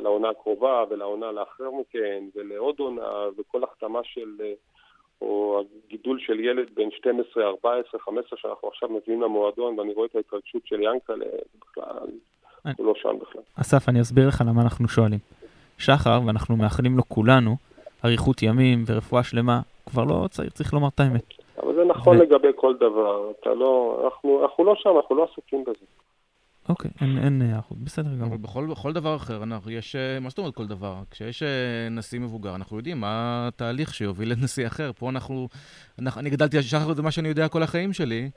לעונה 0.00 0.28
הקרובה 0.28 0.84
ולעונה 0.90 1.32
לאחר 1.32 1.70
מכן 1.70 2.24
ולעוד 2.34 2.78
עונה 2.78 3.26
וכל 3.36 3.64
החתמה 3.64 4.00
של, 4.04 4.36
אה, 4.40 4.52
או 5.20 5.62
הגידול 5.86 6.20
של 6.20 6.40
ילד 6.40 6.74
בן 6.74 6.90
12, 6.90 7.46
14, 7.46 8.00
15 8.00 8.38
שאנחנו 8.38 8.68
עכשיו 8.68 8.88
מביאים 8.88 9.22
למועדון 9.22 9.78
ואני 9.78 9.92
רואה 9.92 10.06
את 10.06 10.16
ההתרגשות 10.16 10.66
של 10.66 10.82
ינקלה, 10.82 11.26
בכלל, 11.60 12.08
הוא 12.76 12.86
לא 12.86 12.94
שם 12.96 13.18
בכלל. 13.22 13.42
אסף, 13.60 13.88
אני 13.88 14.00
אסביר 14.00 14.28
לך 14.28 14.42
למה 14.46 14.62
אנחנו 14.62 14.88
שואלים. 14.88 15.18
שחר, 15.78 16.20
ואנחנו 16.26 16.56
מאחלים 16.56 16.96
לו 16.96 17.02
כולנו, 17.08 17.56
אריכות 18.04 18.42
ימים 18.42 18.84
ורפואה 18.86 19.22
שלמה, 19.22 19.60
כבר 19.86 20.04
לא 20.04 20.28
צריך, 20.30 20.52
צריך 20.52 20.74
לומר 20.74 20.88
את 20.88 21.00
האמת. 21.00 21.24
אבל 21.62 21.74
זה 21.74 21.84
נכון 21.84 22.16
ו... 22.16 22.20
לגבי 22.20 22.48
כל 22.56 22.74
דבר, 22.76 23.30
אתה 23.40 23.54
לא, 23.54 24.02
אנחנו, 24.04 24.42
אנחנו 24.42 24.64
לא 24.64 24.74
שם, 24.76 24.90
אנחנו 24.96 25.16
לא 25.16 25.26
עסוקים 25.32 25.64
בזה. 25.64 25.86
אוקיי, 26.68 26.90
אין, 27.00 27.18
אין 27.18 27.42
היערכות, 27.42 27.78
בסדר 27.78 28.10
גמור. 28.14 28.28
אבל 28.28 28.36
בכל, 28.36 28.66
בכל 28.66 28.92
דבר 28.92 29.16
אחר, 29.16 29.42
אנחנו, 29.42 29.70
יש, 29.70 29.96
אה, 29.96 30.20
מה 30.20 30.28
זאת 30.28 30.38
אומרת 30.38 30.54
כל 30.54 30.66
דבר? 30.66 30.94
כשיש 31.10 31.42
אה, 31.42 31.88
נשיא 31.90 32.20
מבוגר, 32.20 32.54
אנחנו 32.54 32.76
יודעים 32.76 33.00
מה 33.00 33.44
התהליך 33.48 33.94
שיוביל 33.94 34.32
לנשיא 34.32 34.66
אחר. 34.66 34.90
פה 34.98 35.10
אנחנו, 35.10 35.48
אנחנו 35.98 36.20
אני 36.20 36.30
גדלתי 36.30 36.56
על 36.56 36.62
שחר, 36.62 36.94
זה 36.94 37.02
מה 37.02 37.10
שאני 37.10 37.28
יודע 37.28 37.48
כל 37.48 37.62
החיים 37.62 37.92
שלי. 37.92 38.30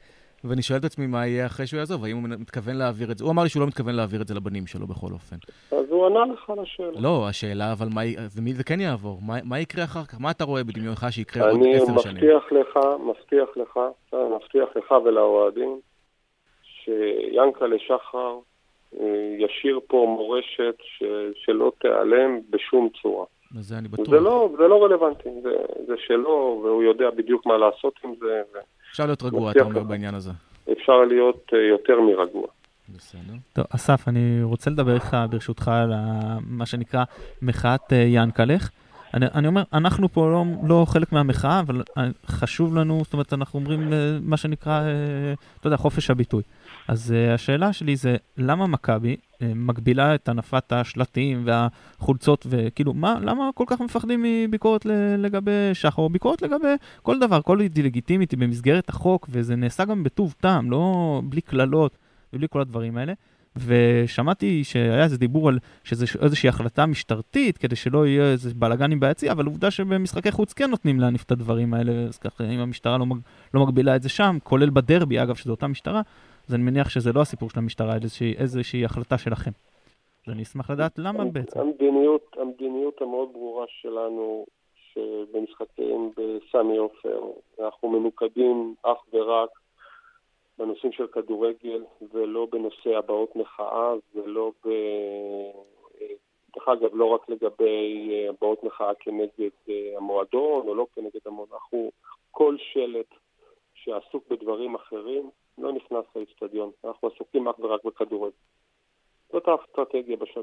ואני 0.43 0.61
שואל 0.61 0.79
את 0.79 0.85
עצמי 0.85 1.07
מה 1.07 1.27
יהיה 1.27 1.45
אחרי 1.45 1.67
שהוא 1.67 1.77
יעזוב, 1.77 2.03
האם 2.03 2.17
הוא 2.17 2.29
מתכוון 2.39 2.75
להעביר 2.75 3.11
את 3.11 3.17
זה? 3.17 3.23
הוא 3.23 3.31
אמר 3.31 3.43
לי 3.43 3.49
שהוא 3.49 3.61
לא 3.61 3.67
מתכוון 3.67 3.95
להעביר 3.95 4.21
את 4.21 4.27
זה 4.27 4.33
לבנים 4.35 4.67
שלו 4.67 4.87
בכל 4.87 5.11
אופן. 5.13 5.35
אז 5.71 5.85
הוא 5.89 6.05
ענה 6.05 6.33
לך 6.33 6.49
על 6.49 6.59
השאלה. 6.59 6.99
לא, 6.99 7.27
השאלה, 7.29 7.71
אבל 7.71 7.87
מה, 7.93 8.01
ומי 8.37 8.53
זה 8.53 8.63
כן 8.63 8.79
יעבור? 8.79 9.19
מה, 9.21 9.35
מה 9.43 9.59
יקרה 9.59 9.83
אחר 9.83 10.03
כך? 10.03 10.15
מה 10.19 10.31
אתה 10.31 10.43
רואה 10.43 10.63
בדמיונך 10.63 11.05
שיקרה 11.09 11.49
עוד 11.49 11.59
עשר 11.75 11.97
שנים? 11.97 12.17
אני 12.17 12.35
מבטיח 12.35 12.51
לך, 12.51 12.79
מבטיח 12.99 13.49
לך, 13.57 13.79
מבטיח 14.13 14.69
לך 14.75 14.91
ולאוהדים, 14.91 15.79
שיאנקלה 16.63 17.75
שחר 17.79 18.37
אה, 18.99 19.35
ישאיר 19.37 19.79
פה 19.87 20.15
מורשת 20.17 20.75
ש, 20.81 21.03
שלא 21.35 21.71
תיעלם 21.81 22.39
בשום 22.49 22.89
צורה. 23.01 23.25
זה 23.59 23.77
אני 23.77 23.87
בטוח. 23.87 24.09
זה 24.09 24.19
לא, 24.19 24.49
זה 24.57 24.67
לא 24.67 24.83
רלוונטי, 24.83 25.29
זה, 25.43 25.55
זה 25.87 25.93
שלו, 25.97 26.61
והוא 26.63 26.83
יודע 26.83 27.09
בדיוק 27.09 27.45
מה 27.45 27.57
לעשות 27.57 27.93
עם 28.03 28.13
זה. 28.19 28.41
ו... 28.53 28.57
אפשר 28.91 29.05
להיות 29.05 29.23
רגוע, 29.23 29.51
אתה 29.51 29.63
אומר, 29.63 29.83
בעניין 29.83 30.15
הזה. 30.15 30.31
אפשר 30.71 30.97
להיות 31.07 31.51
אה, 31.53 31.59
יותר 31.59 32.01
מרגוע. 32.01 32.47
בסדר. 32.95 33.33
טוב, 33.53 33.65
אסף, 33.69 34.07
אני 34.07 34.43
רוצה 34.43 34.69
לדבר 34.69 34.95
איתך, 34.95 35.17
ברשותך, 35.29 35.67
על 35.67 35.93
מה 36.47 36.65
שנקרא 36.65 37.03
מחאת 37.41 37.93
אה, 37.93 37.97
ינקלך. 37.97 38.69
אני, 39.13 39.25
אני 39.35 39.47
אומר, 39.47 39.63
אנחנו 39.73 40.09
פה 40.09 40.29
לא, 40.31 40.43
לא 40.67 40.85
חלק 40.89 41.11
מהמחאה, 41.11 41.59
אבל 41.59 41.81
אה, 41.97 42.07
חשוב 42.25 42.75
לנו, 42.75 43.01
זאת 43.03 43.13
אומרת, 43.13 43.33
אנחנו 43.33 43.59
אומרים 43.59 43.93
מה 44.21 44.37
שנקרא, 44.37 44.81
אתה 45.59 45.67
יודע, 45.67 45.77
חופש 45.77 46.09
הביטוי. 46.09 46.43
אז 46.87 47.13
השאלה 47.33 47.73
שלי 47.73 47.95
זה, 47.95 48.15
למה 48.37 48.67
מכבי 48.67 49.17
מגבילה 49.41 50.15
את 50.15 50.29
הנפת 50.29 50.73
השלטים 50.73 51.45
והחולצות, 51.45 52.47
וכאילו, 52.49 52.93
מה, 52.93 53.19
למה 53.21 53.49
כל 53.55 53.63
כך 53.67 53.81
מפחדים 53.81 54.25
מביקורת 54.25 54.85
לגבי 55.17 55.69
שחר, 55.73 56.01
או 56.01 56.09
ביקורת 56.09 56.41
לגבי 56.41 56.67
כל 57.01 57.19
דבר, 57.19 57.41
כל 57.41 57.59
לגיטימית 57.75 58.31
היא 58.31 58.39
במסגרת 58.39 58.89
החוק, 58.89 59.27
וזה 59.31 59.55
נעשה 59.55 59.85
גם 59.85 60.03
בטוב 60.03 60.35
טעם, 60.41 60.71
לא 60.71 61.21
בלי 61.29 61.41
קללות 61.41 61.97
ובלי 62.33 62.47
כל 62.49 62.61
הדברים 62.61 62.97
האלה. 62.97 63.13
ושמעתי 63.65 64.63
שהיה 64.63 65.03
איזה 65.03 65.17
דיבור 65.17 65.49
על 65.49 65.59
שזה 65.83 66.05
איזושהי 66.21 66.49
החלטה 66.49 66.85
משטרתית, 66.85 67.57
כדי 67.57 67.75
שלא 67.75 68.07
יהיה 68.07 68.31
איזה 68.31 68.51
בלאגנים 68.55 68.99
ביציע, 68.99 69.31
אבל 69.31 69.45
עובדה 69.45 69.71
שבמשחקי 69.71 70.31
חוץ 70.31 70.53
כן 70.53 70.69
נותנים 70.69 70.99
להניף 70.99 71.23
את 71.23 71.31
הדברים 71.31 71.73
האלה, 71.73 71.91
אז 71.91 72.17
ככה, 72.17 72.43
אם 72.43 72.59
המשטרה 72.59 72.97
לא, 72.97 73.05
מג, 73.05 73.17
לא 73.53 73.65
מגבילה 73.65 73.95
את 73.95 74.03
זה 74.03 74.09
שם, 74.09 74.37
כולל 74.43 74.69
בדרבי, 74.69 75.21
אגב, 75.23 75.35
שזו 75.35 75.51
אותה 75.51 75.67
משטרה, 75.67 76.01
אז 76.47 76.55
אני 76.55 76.63
מניח 76.63 76.89
שזה 76.89 77.13
לא 77.13 77.21
הסיפור 77.21 77.49
של 77.49 77.59
המשטרה, 77.59 77.87
אלא 77.87 78.01
איזושהי, 78.03 78.33
איזושהי 78.37 78.85
החלטה 78.85 79.17
שלכם. 79.17 79.51
אז 80.27 80.33
אני 80.33 80.43
אשמח 80.43 80.69
לדעת 80.69 80.99
למה 80.99 81.25
בעצם. 81.25 81.59
המדיניות, 81.59 82.35
המדיניות 82.37 83.01
המאוד 83.01 83.33
ברורה 83.33 83.65
שלנו, 83.67 84.45
שבמשחקים 84.93 86.11
בסמי 86.17 86.77
עופר, 86.77 87.21
אנחנו 87.59 87.89
ממוקדים 87.89 88.75
אך 88.83 88.97
ורק 89.13 89.49
בנושאים 90.57 90.91
של 90.91 91.07
כדורגל, 91.07 91.83
ולא 92.13 92.47
בנושא 92.51 92.97
הבעות 92.97 93.35
מחאה, 93.35 93.93
ולא 94.15 94.51
ב... 94.65 94.69
דרך 96.55 96.67
אגב, 96.67 96.89
לא 96.93 97.05
רק 97.05 97.29
לגבי 97.29 98.25
הבעות 98.29 98.63
מחאה 98.63 98.93
כנגד 98.99 99.49
המועדון, 99.97 100.67
או 100.67 100.75
לא 100.75 100.87
כנגד 100.95 101.19
המועדון, 101.25 101.57
אנחנו, 101.57 101.91
כל 102.31 102.55
שלט 102.73 103.13
שעסוק 103.73 104.23
בדברים 104.29 104.75
אחרים, 104.75 105.29
לא 105.57 105.71
נכנס 105.73 106.05
לאצטדיון. 106.15 106.71
אנחנו 106.85 107.09
עסוקים 107.15 107.47
אך 107.47 107.59
ורק 107.59 107.83
בכדורגל. 107.85 108.35
זאת 109.31 109.43
האסטרטגיה 109.47 110.17
בשב... 110.17 110.41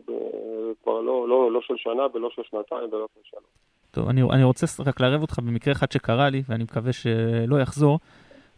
כבר 0.82 1.00
לא, 1.00 1.28
לא, 1.28 1.52
לא 1.52 1.60
של 1.60 1.74
שנה 1.76 2.02
ולא 2.14 2.30
של 2.30 2.42
שנתיים 2.42 2.88
ולא 2.92 3.06
של 3.14 3.20
שנה. 3.24 3.48
טוב, 3.90 4.08
אני, 4.08 4.22
אני 4.22 4.44
רוצה 4.44 4.66
רק 4.86 5.00
לערב 5.00 5.22
אותך 5.22 5.38
במקרה 5.38 5.72
אחד 5.72 5.92
שקרה 5.92 6.28
לי, 6.28 6.42
ואני 6.48 6.64
מקווה 6.64 6.92
שלא 6.92 7.60
יחזור. 7.60 7.98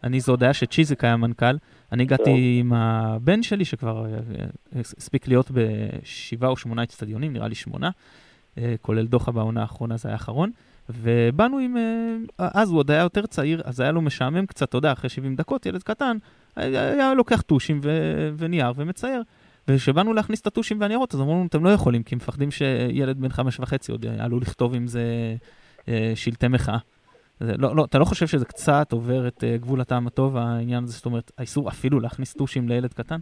אני, 0.03 0.19
זו 0.19 0.31
הודעה 0.31 0.53
שצ'יזיק 0.53 1.03
היה 1.03 1.17
מנכ"ל. 1.17 1.55
אני 1.91 2.03
הגעתי. 2.03 2.23
כן. 2.23 2.31
עם 2.59 2.73
הבן 2.73 3.43
שלי, 3.43 3.65
שכבר 3.65 4.05
אה, 4.05 4.19
הספיק 4.79 5.27
להיות 5.27 5.51
בשבעה 5.51 6.49
או 6.49 6.57
שמונה 6.57 6.83
אצטדיונים, 6.83 7.33
נראה 7.33 7.47
לי 7.47 7.55
שמונה, 7.55 7.89
אה, 8.57 8.75
כולל 8.81 9.05
דוחה 9.05 9.31
בעונה 9.31 9.61
האחרונה, 9.61 9.97
זה 9.97 10.09
היה 10.09 10.13
האחרון. 10.13 10.51
ובאנו 10.89 11.57
עם, 11.57 11.77
אה, 11.77 12.47
אז 12.53 12.71
הוא 12.71 12.79
עוד 12.79 12.91
היה 12.91 13.01
יותר 13.01 13.25
צעיר, 13.25 13.61
אז 13.65 13.79
היה 13.79 13.91
לו 13.91 14.01
משעמם 14.01 14.45
קצת, 14.45 14.69
אתה 14.69 14.77
יודע, 14.77 14.91
אחרי 14.91 15.09
70 15.09 15.35
דקות, 15.35 15.65
ילד 15.65 15.83
קטן, 15.83 16.17
היה 16.57 17.13
לוקח 17.13 17.41
טושים 17.41 17.79
ו- 17.83 18.29
ונייר 18.37 18.71
ומצייר. 18.75 19.21
וכשבאנו 19.67 20.13
להכניס 20.13 20.41
את 20.41 20.47
הטושים 20.47 20.81
והניירות, 20.81 21.13
אז 21.13 21.21
אמרו 21.21 21.33
לנו, 21.33 21.45
אתם 21.45 21.65
לא 21.65 21.69
יכולים, 21.69 22.03
כי 22.03 22.15
מפחדים 22.15 22.51
שילד 22.51 23.21
בן 23.21 23.29
חמש 23.29 23.59
וחצי 23.59 23.91
עוד 23.91 24.05
עלול 24.19 24.41
לכתוב 24.41 24.75
עם 24.75 24.87
זה 24.87 25.01
אה, 25.87 26.11
שלטי 26.15 26.47
מחאה. 26.47 26.77
לא, 27.41 27.75
לא, 27.75 27.85
אתה 27.85 27.99
לא 27.99 28.05
חושב 28.05 28.27
שזה 28.27 28.45
קצת 28.45 28.91
עובר 28.91 29.27
את 29.27 29.43
uh, 29.43 29.61
גבול 29.61 29.81
הטעם 29.81 30.07
הטוב, 30.07 30.37
העניין 30.37 30.83
הזה, 30.83 30.93
זאת 30.93 31.05
אומרת, 31.05 31.31
האיסור 31.37 31.69
אפילו 31.69 31.99
להכניס 31.99 32.33
טושים 32.33 32.69
לילד 32.69 32.93
קטן? 32.93 33.19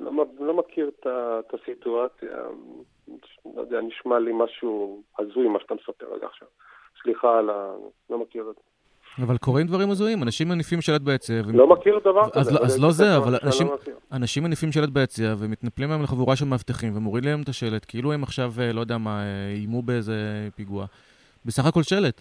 לא, 0.00 0.24
לא 0.40 0.54
מכיר 0.54 0.88
את, 0.88 1.06
את 1.06 1.54
הסיטואציה, 1.54 2.28
לא 3.54 3.60
יודע, 3.60 3.80
נשמע 3.80 4.18
לי 4.18 4.30
משהו 4.34 5.02
הזוי 5.18 5.48
מה 5.48 5.58
שאתה 5.60 5.74
מספר 5.74 6.14
רגע 6.14 6.26
עכשיו. 6.26 6.48
סליחה 7.02 7.38
על 7.38 7.50
ה... 7.50 7.74
לא 8.10 8.18
מכיר 8.18 8.50
את 8.50 8.54
זה. 8.54 8.69
אבל 9.22 9.38
קורים 9.38 9.66
דברים 9.66 9.90
הזויים, 9.90 10.22
אנשים 10.22 10.48
מניפים 10.48 10.80
שלט 10.80 11.00
ביציע. 11.00 11.42
לא 11.54 11.66
מכיר 11.66 11.98
דבר 11.98 12.30
כזה. 12.30 12.50
אז 12.62 12.82
לא 12.82 12.90
זה, 12.90 13.16
אבל 13.16 13.32
לא 13.32 13.76
אנשים 14.12 14.42
מניפים 14.44 14.72
שלט 14.72 14.88
ביציע 14.88 15.34
ומתנפלים 15.38 15.90
להם 15.90 16.02
לחבורה 16.02 16.36
של 16.36 16.44
מאבטחים 16.44 16.96
ומורידים 16.96 17.30
להם 17.30 17.42
את 17.42 17.48
השלט, 17.48 17.84
כאילו 17.88 18.12
הם 18.12 18.22
עכשיו, 18.22 18.52
אה, 18.60 18.72
לא 18.72 18.80
יודע 18.80 18.98
מה, 18.98 19.22
אה, 19.22 19.52
איימו 19.54 19.82
באיזה 19.82 20.48
פיגוע. 20.56 20.86
בסך 21.44 21.66
הכל 21.66 21.82
שלט. 21.82 22.20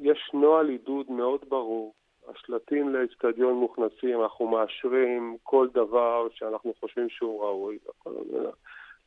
יש 0.00 0.30
נוהל 0.34 0.68
עידוד 0.68 1.06
מאוד 1.10 1.40
ברור. 1.48 1.94
השלטים 2.28 2.88
לאצטדיון 2.88 3.54
מוכנסים, 3.54 4.22
אנחנו 4.22 4.46
מאשרים 4.46 5.36
כל 5.42 5.68
דבר 5.74 6.26
שאנחנו 6.34 6.74
חושבים 6.80 7.08
שהוא 7.08 7.42
ראוי. 7.42 7.78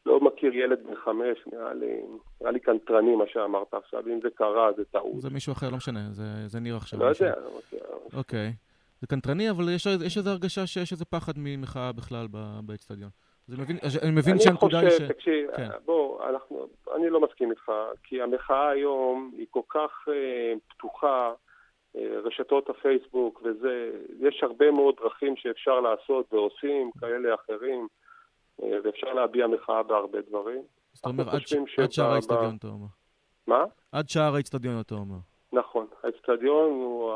לא 0.06 0.20
מכיר 0.20 0.56
ילד 0.56 0.80
בן 0.88 0.96
חמש, 0.96 1.38
נראה 1.54 1.74
לי, 1.74 2.02
נראה 2.42 2.52
לי 2.52 2.60
קנטרני 2.60 3.16
מה 3.16 3.24
שאמרת 3.28 3.74
עכשיו, 3.74 4.04
אם 4.08 4.20
זה 4.24 4.30
קרה 4.36 4.70
זה 4.78 4.86
טעות. 4.86 5.22
זה 5.22 5.30
מישהו 5.30 5.54
אחר, 5.54 5.70
לא 5.70 5.78
משנה, 5.78 6.00
זה, 6.12 6.48
זה 6.48 6.60
ניר 6.60 6.76
עכשיו. 6.76 7.00
לא 7.00 7.06
יודע, 7.06 7.36
לא 7.40 7.58
מכיר. 7.58 7.80
אוקיי. 8.14 8.54
זה 9.02 9.08
קנטרני, 9.08 9.50
אבל 9.50 9.70
יש, 9.70 9.86
יש 10.06 10.18
איזו 10.18 10.30
הרגשה 10.30 10.68
שיש 10.68 10.92
איזה 10.92 11.06
פחד 11.06 11.34
ממחאה 11.38 11.92
בכלל 11.92 12.28
באצטדיון. 12.64 13.10
אני 13.50 13.62
מבין, 13.62 13.78
אני 14.04 14.12
מבין 14.12 14.40
שהנקודה 14.40 14.80
היא 14.80 14.90
ש... 14.90 14.94
אני 14.94 15.00
חושב, 15.00 15.14
תקשיב, 15.14 15.52
כן. 15.56 15.70
בוא, 15.86 16.30
אנחנו, 16.30 16.68
אני 16.96 17.10
לא 17.10 17.22
מסכים 17.22 17.52
איתך, 17.52 17.72
כי 18.04 18.22
המחאה 18.22 18.70
היום 18.70 19.32
היא 19.38 19.48
כל 19.50 19.62
כך 19.70 19.92
אה, 20.08 20.54
פתוחה, 20.68 21.34
אה, 21.96 22.20
רשתות 22.24 22.70
הפייסבוק 22.70 23.42
וזה, 23.44 23.92
יש 24.20 24.44
הרבה 24.44 24.72
מאוד 24.72 24.96
דרכים 25.04 25.36
שאפשר 25.36 25.80
לעשות 25.80 26.34
ועושים, 26.34 26.92
כאלה 27.00 27.34
אחרים. 27.34 27.88
אה, 28.64 28.68
ואפשר 28.84 29.14
להביע 29.14 29.48
מחאה 29.48 29.84
בהרבה 29.84 30.22
דברים. 30.22 30.62
זאת 30.94 31.06
אומרת, 31.06 31.28
עד 31.78 31.92
שער 31.92 32.12
האצטדיון 32.14 32.56
אתה 32.60 32.68
אומר. 32.68 32.88
מה? 33.48 33.64
עד 33.92 34.10
שער 34.10 34.36
האיצטדיון, 34.36 34.80
אתה 34.80 34.96
אומר. 34.96 35.18
נכון, 35.54 35.86
האצטדיון, 36.04 36.72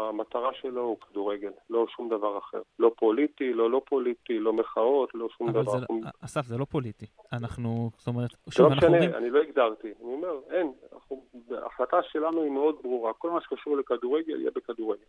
המטרה 0.09 0.49
שלו 0.53 0.81
הוא 0.81 0.97
כדורגל, 0.99 1.51
לא 1.69 1.85
שום 1.95 2.09
דבר 2.09 2.37
אחר. 2.37 2.61
לא 2.79 2.91
פוליטי, 2.97 3.53
לא 3.53 3.71
לא 3.71 3.81
פוליטי, 3.85 4.39
לא 4.39 4.53
מחאות, 4.53 5.09
לא 5.13 5.27
שום 5.37 5.49
אבל 5.49 5.61
דבר. 5.61 5.71
זה, 5.71 5.77
אנחנו- 5.77 6.01
אסף, 6.25 6.45
זה 6.45 6.57
לא 6.57 6.65
פוליטי. 6.65 7.05
אנחנו, 7.33 7.89
זאת 7.97 8.07
אומרת, 8.07 8.29
שוב, 8.49 8.65
לא 8.67 8.73
אנחנו 8.73 8.87
משנה, 8.87 8.97
אומרים, 8.97 9.15
אני 9.15 9.29
לא 9.29 9.41
הגדרתי. 9.41 9.87
אני 9.87 10.13
אומר, 10.13 10.39
אין, 10.51 10.71
אנחנו- 10.93 11.23
ההחלטה 11.63 11.97
שלנו 12.11 12.41
היא 12.43 12.51
מאוד 12.51 12.75
ברורה. 12.83 13.13
כל 13.13 13.31
מה 13.31 13.41
שקשור 13.41 13.77
לכדורגל 13.77 14.39
יהיה 14.39 14.51
בכדורגל. 14.55 15.03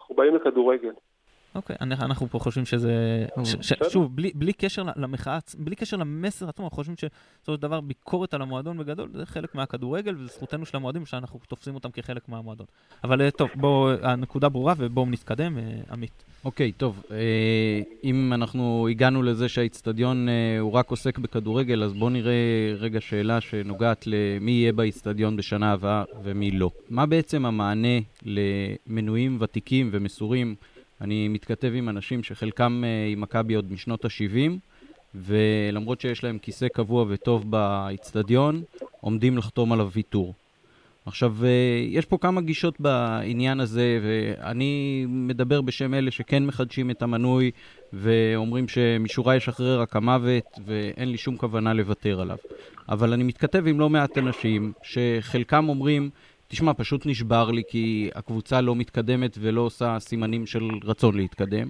אנחנו 0.00 0.14
באים 0.14 0.34
לכדורגל. 0.36 0.92
אוקיי, 1.54 1.76
אני- 1.80 1.94
אנחנו 1.94 2.28
פה 2.28 2.38
חושבים 2.38 2.64
שזה... 2.64 3.26
ש- 3.44 3.56
ש-. 3.60 3.72
שוב, 3.92 4.16
בלי, 4.16 4.30
בלי 4.34 4.52
קשר 4.52 4.82
למחאה, 4.96 5.38
בלי 5.58 5.76
קשר 5.76 5.96
למסר 5.96 6.48
עצמו, 6.48 6.64
אנחנו 6.64 6.76
חושבים 6.76 6.96
שבסופו 6.96 7.54
של 7.54 7.62
דבר 7.62 7.80
ביקורת 7.80 8.34
על 8.34 8.42
המועדון 8.42 8.78
בגדול 8.78 9.10
זה 9.14 9.26
חלק 9.26 9.54
מהכדורגל, 9.54 10.14
וזו 10.16 10.26
זכותנו 10.26 10.66
של 10.66 10.76
המועדים 10.76 11.06
שאנחנו 11.06 11.40
תופסים 11.48 11.74
אותם 11.74 11.90
כחלק 11.90 12.28
מהמועדון. 12.28 12.66
אבל 13.04 13.22
אה, 13.22 13.30
טוב, 13.30 13.48
בואו, 13.54 13.90
הנקודה 14.02 14.48
ברורה 14.48 14.74
ובואו 14.78 15.06
נתקדם, 15.06 15.58
אה, 15.58 15.62
עמית. 15.90 16.24
אוקיי, 16.44 16.72
טוב, 16.72 17.02
אה, 17.10 17.16
אם 18.04 18.32
אנחנו 18.32 18.88
הגענו 18.90 19.22
לזה 19.22 19.48
שהאיצטדיון 19.48 20.28
הוא 20.60 20.72
רק 20.72 20.90
עוסק 20.90 21.18
בכדורגל, 21.18 21.82
אז 21.82 21.92
בואו 21.92 22.10
נראה 22.10 22.34
רגע 22.78 23.00
שאלה 23.00 23.40
שנוגעת 23.40 24.04
למי 24.06 24.50
יהיה 24.50 24.72
באיצטדיון 24.72 25.36
בשנה 25.36 25.72
הבאה 25.72 26.04
ומי 26.22 26.50
לא. 26.50 26.70
מה 26.90 27.06
בעצם 27.06 27.46
המענה 27.46 27.98
למנויים 28.22 29.36
ותיקים 29.40 29.88
ומסורים? 29.92 30.54
אני 31.04 31.28
מתכתב 31.28 31.72
עם 31.74 31.88
אנשים 31.88 32.22
שחלקם 32.22 32.82
אה, 32.84 33.12
עם 33.12 33.20
מכבי 33.20 33.54
עוד 33.54 33.72
משנות 33.72 34.04
ה-70, 34.04 34.50
ולמרות 35.14 36.00
שיש 36.00 36.24
להם 36.24 36.38
כיסא 36.38 36.68
קבוע 36.68 37.04
וטוב 37.08 37.50
באיצטדיון, 37.50 38.62
עומדים 39.00 39.38
לחתום 39.38 39.72
עליו 39.72 39.90
ויתור. 39.92 40.34
עכשיו, 41.06 41.36
אה, 41.44 41.48
יש 41.88 42.04
פה 42.04 42.18
כמה 42.18 42.40
גישות 42.40 42.80
בעניין 42.80 43.60
הזה, 43.60 43.98
ואני 44.02 45.04
מדבר 45.08 45.60
בשם 45.60 45.94
אלה 45.94 46.10
שכן 46.10 46.46
מחדשים 46.46 46.90
את 46.90 47.02
המנוי, 47.02 47.50
ואומרים 47.92 48.68
שמשורה 48.68 49.36
ישחרר 49.36 49.80
רק 49.80 49.96
המוות, 49.96 50.58
ואין 50.66 51.08
לי 51.08 51.16
שום 51.16 51.36
כוונה 51.36 51.72
לוותר 51.74 52.20
עליו. 52.20 52.36
אבל 52.88 53.12
אני 53.12 53.24
מתכתב 53.24 53.66
עם 53.66 53.80
לא 53.80 53.90
מעט 53.90 54.18
אנשים, 54.18 54.72
שחלקם 54.82 55.68
אומרים, 55.68 56.10
תשמע, 56.54 56.72
פשוט 56.76 57.06
נשבר 57.06 57.50
לי 57.50 57.62
כי 57.68 58.10
הקבוצה 58.14 58.60
לא 58.60 58.76
מתקדמת 58.76 59.38
ולא 59.40 59.60
עושה 59.60 59.96
סימנים 60.00 60.46
של 60.46 60.70
רצון 60.84 61.16
להתקדם. 61.16 61.68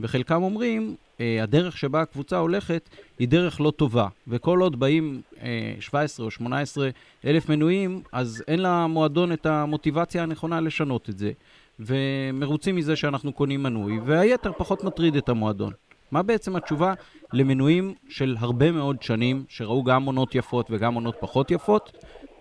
וחלקם 0.00 0.42
אומרים, 0.42 0.94
אה, 1.20 1.42
הדרך 1.42 1.78
שבה 1.78 2.02
הקבוצה 2.02 2.38
הולכת 2.38 2.88
היא 3.18 3.28
דרך 3.28 3.60
לא 3.60 3.70
טובה, 3.70 4.08
וכל 4.28 4.60
עוד 4.60 4.80
באים 4.80 5.20
אה, 5.42 5.74
17 5.80 6.26
או 6.26 6.30
18 6.30 6.88
אלף 7.24 7.48
מנויים, 7.48 8.02
אז 8.12 8.44
אין 8.48 8.62
למועדון 8.62 9.32
את 9.32 9.46
המוטיבציה 9.46 10.22
הנכונה 10.22 10.60
לשנות 10.60 11.10
את 11.10 11.18
זה, 11.18 11.32
ומרוצים 11.80 12.76
מזה 12.76 12.96
שאנחנו 12.96 13.32
קונים 13.32 13.62
מנוי, 13.62 13.98
והיתר 14.04 14.52
פחות 14.58 14.84
מטריד 14.84 15.16
את 15.16 15.28
המועדון. 15.28 15.72
מה 16.10 16.22
בעצם 16.22 16.56
התשובה 16.56 16.94
למנויים 17.32 17.94
של 18.08 18.36
הרבה 18.38 18.72
מאוד 18.72 19.02
שנים, 19.02 19.44
שראו 19.48 19.84
גם 19.84 20.04
עונות 20.04 20.34
יפות 20.34 20.66
וגם 20.70 20.94
עונות 20.94 21.16
פחות 21.20 21.50
יפות, 21.50 21.92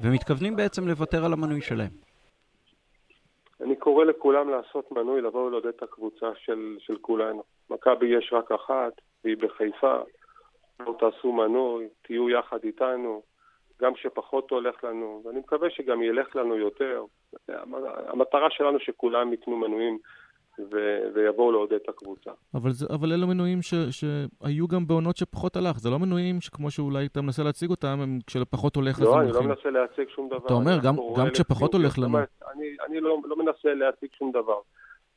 ומתכוונים 0.04 0.56
בעצם 0.56 0.88
לוותר 0.88 1.26
על 1.26 1.34
המנוי 1.34 1.62
שלהם? 1.62 1.92
אני 3.62 3.76
קורא 3.76 4.06
לכולם 4.06 4.50
לעשות 4.50 4.92
מנוי, 4.92 5.22
לבוא 5.22 5.46
ולעודד 5.48 5.68
את 5.68 5.84
הקבוצה 5.84 6.32
של, 6.36 6.78
של 6.80 6.98
כולנו. 7.02 7.44
מכבי 7.70 8.08
יש 8.08 8.34
רק 8.34 8.52
אחת, 8.52 8.94
והיא 9.24 9.38
בחיפה. 9.38 9.96
בואו 10.84 10.94
תעשו 10.94 11.32
מנוי, 11.32 11.88
תהיו 12.02 12.30
יחד 12.30 12.58
איתנו, 12.64 13.22
גם 13.82 13.96
שפחות 13.96 14.52
הולך 14.52 14.84
לנו, 14.84 15.22
ואני 15.26 15.40
מקווה 15.40 15.70
שגם 15.70 16.04
ילך 16.04 16.36
לנו 16.36 16.56
יותר. 16.56 17.06
המטרה 18.08 18.50
שלנו 18.50 18.80
שכולם 18.80 19.32
ייתנו 19.32 19.58
מנויים 19.58 19.98
ו- 20.60 21.00
ויבואו 21.16 21.52
לעודד 21.52 21.74
את 21.74 21.90
הקבוצה. 21.90 22.32
אבל, 22.54 22.72
זה, 22.72 22.86
אבל 22.90 23.12
אלו 23.14 23.28
מנויים 23.28 23.62
ש, 23.62 23.74
שהיו 23.92 24.68
גם 24.68 24.88
בעונות 24.88 25.18
שפחות 25.18 25.56
הלך, 25.56 25.80
זה 25.80 25.90
לא 25.90 26.00
מנויים 26.00 26.42
שכמו 26.42 26.72
שאולי 26.72 27.06
אתה 27.06 27.22
מנסה 27.22 27.44
להציג 27.44 27.70
אותם, 27.70 28.00
הם 28.02 28.20
כשפחות 28.28 28.76
הולך 28.76 28.96
אז 28.96 29.02
לא, 29.04 29.14
הם 29.14 29.20
אני 29.20 29.28
לא 29.28 29.34
הולכים. 29.34 29.50
מנסה 29.50 29.70
להציג 29.70 30.10
שום 30.16 30.28
דבר. 30.30 30.38
אתה 30.46 30.54
אומר, 30.54 30.74
אני 30.74 30.82
גם- 30.84 30.96
גם. 31.18 31.30
כשפחות 31.30 31.74
הולך 31.74 31.98
לנו. 31.98 32.08
אומרת, 32.08 32.28
אני, 32.56 32.66
אני 32.88 33.00
לא, 33.00 33.18
לא 33.26 33.36
מנסה 33.38 33.74
להציג 33.74 34.10
שום 34.18 34.32
דבר. 34.32 34.60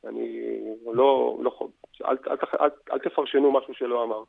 אני 0.07 0.39
לא, 0.85 1.37
לא, 1.41 1.67
אל, 2.05 2.17
אל, 2.27 2.35
אל, 2.53 2.57
אל, 2.61 2.69
אל 2.91 2.99
תפרשנו 2.99 3.51
משהו 3.51 3.73
שלא 3.73 4.03
אמר. 4.03 4.23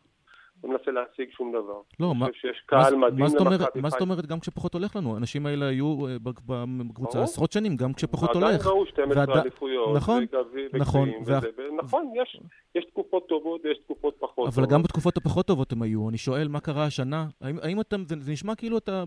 לא 0.64 0.70
מנסה 0.70 0.90
להציג 0.90 1.30
שום 1.36 1.52
דבר. 1.52 1.80
לא, 2.00 2.14
מה, 2.14 2.24
אני 2.26 2.32
חושב 2.32 2.48
שיש 2.48 2.62
מה, 2.72 2.82
קהל 2.82 2.90
זה- 2.90 2.96
מדהים 2.96 3.18
מה 3.20 3.28
זאת 3.28 3.40
אומרת, 3.40 3.60
למכבי 3.60 3.80
מה 3.80 3.90
זאת. 3.90 4.00
אומרת 4.00 4.26
גם 4.26 4.40
כשפחות 4.40 4.74
הולך 4.74 4.96
לנו? 4.96 5.14
האנשים 5.14 5.46
האלה 5.46 5.66
היו 5.66 6.06
אה, 6.06 6.18
בק- 6.18 6.40
בקבוצה. 6.88 7.22
עשרות 7.22 7.52
שנים, 7.52 7.76
גם 7.76 7.92
כשפחות 7.92 8.30
עדיין 8.30 8.44
הולך. 8.44 8.66
ראו 8.66 8.86
12 8.86 9.24
ועד- 9.28 9.30
אליפויות, 9.38 9.96
נכון, 9.96 10.24
וגביע, 10.24 10.80
נכון, 10.80 11.00
וגביעים, 11.08 11.22
וה- 11.26 11.38
וזה, 11.38 11.48
נכון, 11.78 12.12
יש, 12.22 12.40
יש 12.74 12.84
תקופות 12.84 13.28
טובות 13.28 13.60
ויש 13.64 13.78
תקופות 13.84 14.14
פחות 14.18 14.46
אבל 14.48 14.54
טובות. 14.54 14.68
גם 14.70 14.82
בתקופות 14.82 15.16
הפחות 15.16 15.46
טובות 15.46 15.72
הם 15.72 15.82
היו. 15.82 16.08
אני 16.08 16.18
שואל, 16.18 16.48
מה 16.48 16.60
קרה 16.60 16.84
השנה? 16.84 17.26
האם, 17.40 17.56
האם 17.62 17.80
אתם, 17.80 18.04
זה, 18.04 18.14
זה 18.20 18.32
נשמע 18.32 18.54
כאילו 18.54 18.78
אתה, 18.78 19.04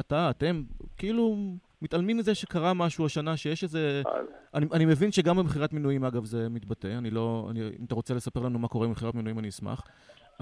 אתה, 0.00 0.30
אתם, 0.30 0.62
כאילו 0.96 1.36
מתעלמים 1.82 2.16
מזה 2.16 2.34
שקרה 2.34 2.74
משהו 2.74 3.06
השנה, 3.06 3.36
שיש 3.36 3.62
איזה... 3.62 4.02
אה, 4.06 4.12
אני, 4.54 4.66
אני 4.72 4.84
מבין 4.84 5.12
שגם 5.12 5.36
במכירת 5.36 5.72
מינויים, 5.72 6.04
אגב, 6.04 6.24
זה 6.24 6.48
מתבטא. 6.48 6.86
אני 6.98 7.10
לא... 7.10 7.46
אני, 7.50 7.60
אם 7.80 7.84
אתה 7.86 7.94
רוצה 7.94 8.14
לספר 8.14 8.40
לנו 8.40 8.58
מה 8.58 8.68
קורה 8.68 8.86
במכירת 8.86 9.14
מינויים, 9.14 9.38
אני 9.38 9.48
אשמח. 9.48 9.82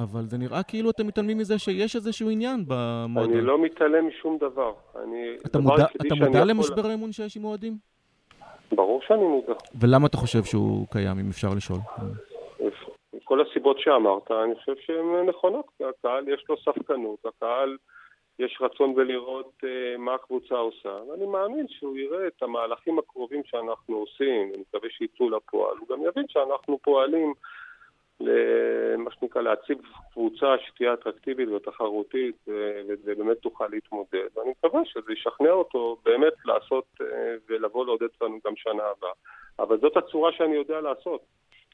אבל 0.02 0.20
זה 0.26 0.38
נראה 0.38 0.62
כאילו 0.62 0.90
אתם 0.90 1.06
מתעלמים 1.06 1.38
מזה 1.38 1.58
שיש 1.58 1.96
איזשהו 1.96 2.30
עניין 2.30 2.64
במועדון. 2.68 3.32
אני 3.32 3.40
לא 3.40 3.62
מתעלם 3.62 4.08
משום 4.08 4.38
דבר. 4.38 4.72
אני... 5.04 5.36
אתה 5.46 5.58
הדבר 5.58 5.70
מודע, 5.70 5.84
אתה 6.06 6.14
מודע 6.14 6.38
יכול- 6.38 6.50
למשבר 6.50 6.86
האמון 6.86 7.12
שיש 7.12 7.36
עם 7.36 7.44
אוהדים? 7.44 7.76
ברור 8.72 9.00
שאני 9.06 9.22
מודע. 9.22 9.52
ולמה 9.80 10.06
אתה 10.06 10.16
חושב 10.16 10.44
שהוא 10.44 10.86
קיים, 10.90 11.18
אם 11.18 11.28
אפשר 11.30 11.48
לשאול? 11.56 11.78
כל 13.24 13.40
הסיבות 13.40 13.78
שאמרת, 13.78 14.30
אני 14.30 14.54
חושב 14.54 14.72
שהן 14.86 15.28
נכונות. 15.28 15.64
הקהל 15.80 16.28
יש 16.28 16.44
לו 16.48 16.56
ספקנות, 16.56 17.18
הקהל 17.26 17.76
יש 18.38 18.58
רצון 18.60 18.94
בלראות 18.94 19.52
אה, 19.64 19.96
מה 19.98 20.14
הקבוצה 20.14 20.54
עושה, 20.54 20.88
ואני 21.10 21.26
מאמין 21.26 21.66
שהוא 21.68 21.96
יראה 21.96 22.26
את 22.26 22.42
המהלכים 22.42 22.98
הקרובים 22.98 23.42
שאנחנו 23.44 23.96
עושים, 23.96 24.50
אני 24.54 24.62
מקווה 24.68 24.90
שיצאו 24.90 25.30
לפועל. 25.30 25.76
הוא 25.78 25.88
גם 25.88 25.98
יבין 26.08 26.24
שאנחנו 26.28 26.78
פועלים 26.82 27.34
למה 28.20 29.10
שנקרא 29.10 29.42
להציב 29.42 29.78
קבוצה 30.12 30.46
שתהיה 30.66 30.94
אטרקטיבית 30.94 31.48
ותחרותית 31.48 32.36
ו- 32.48 32.80
ובאמת 33.04 33.36
תוכל 33.36 33.66
להתמודד. 33.70 34.28
ואני 34.36 34.50
מקווה 34.50 34.80
שזה 34.84 35.12
ישכנע 35.12 35.50
אותו 35.50 35.96
באמת 36.04 36.32
לעשות 36.44 36.84
אה, 37.00 37.06
ולבוא 37.48 37.86
לעודד 37.86 38.08
אותנו 38.20 38.38
גם 38.46 38.52
שנה 38.56 38.82
הבאה. 38.82 39.12
אבל 39.58 39.78
זאת 39.80 39.96
הצורה 39.96 40.32
שאני 40.32 40.54
יודע 40.54 40.80
לעשות. 40.80 41.20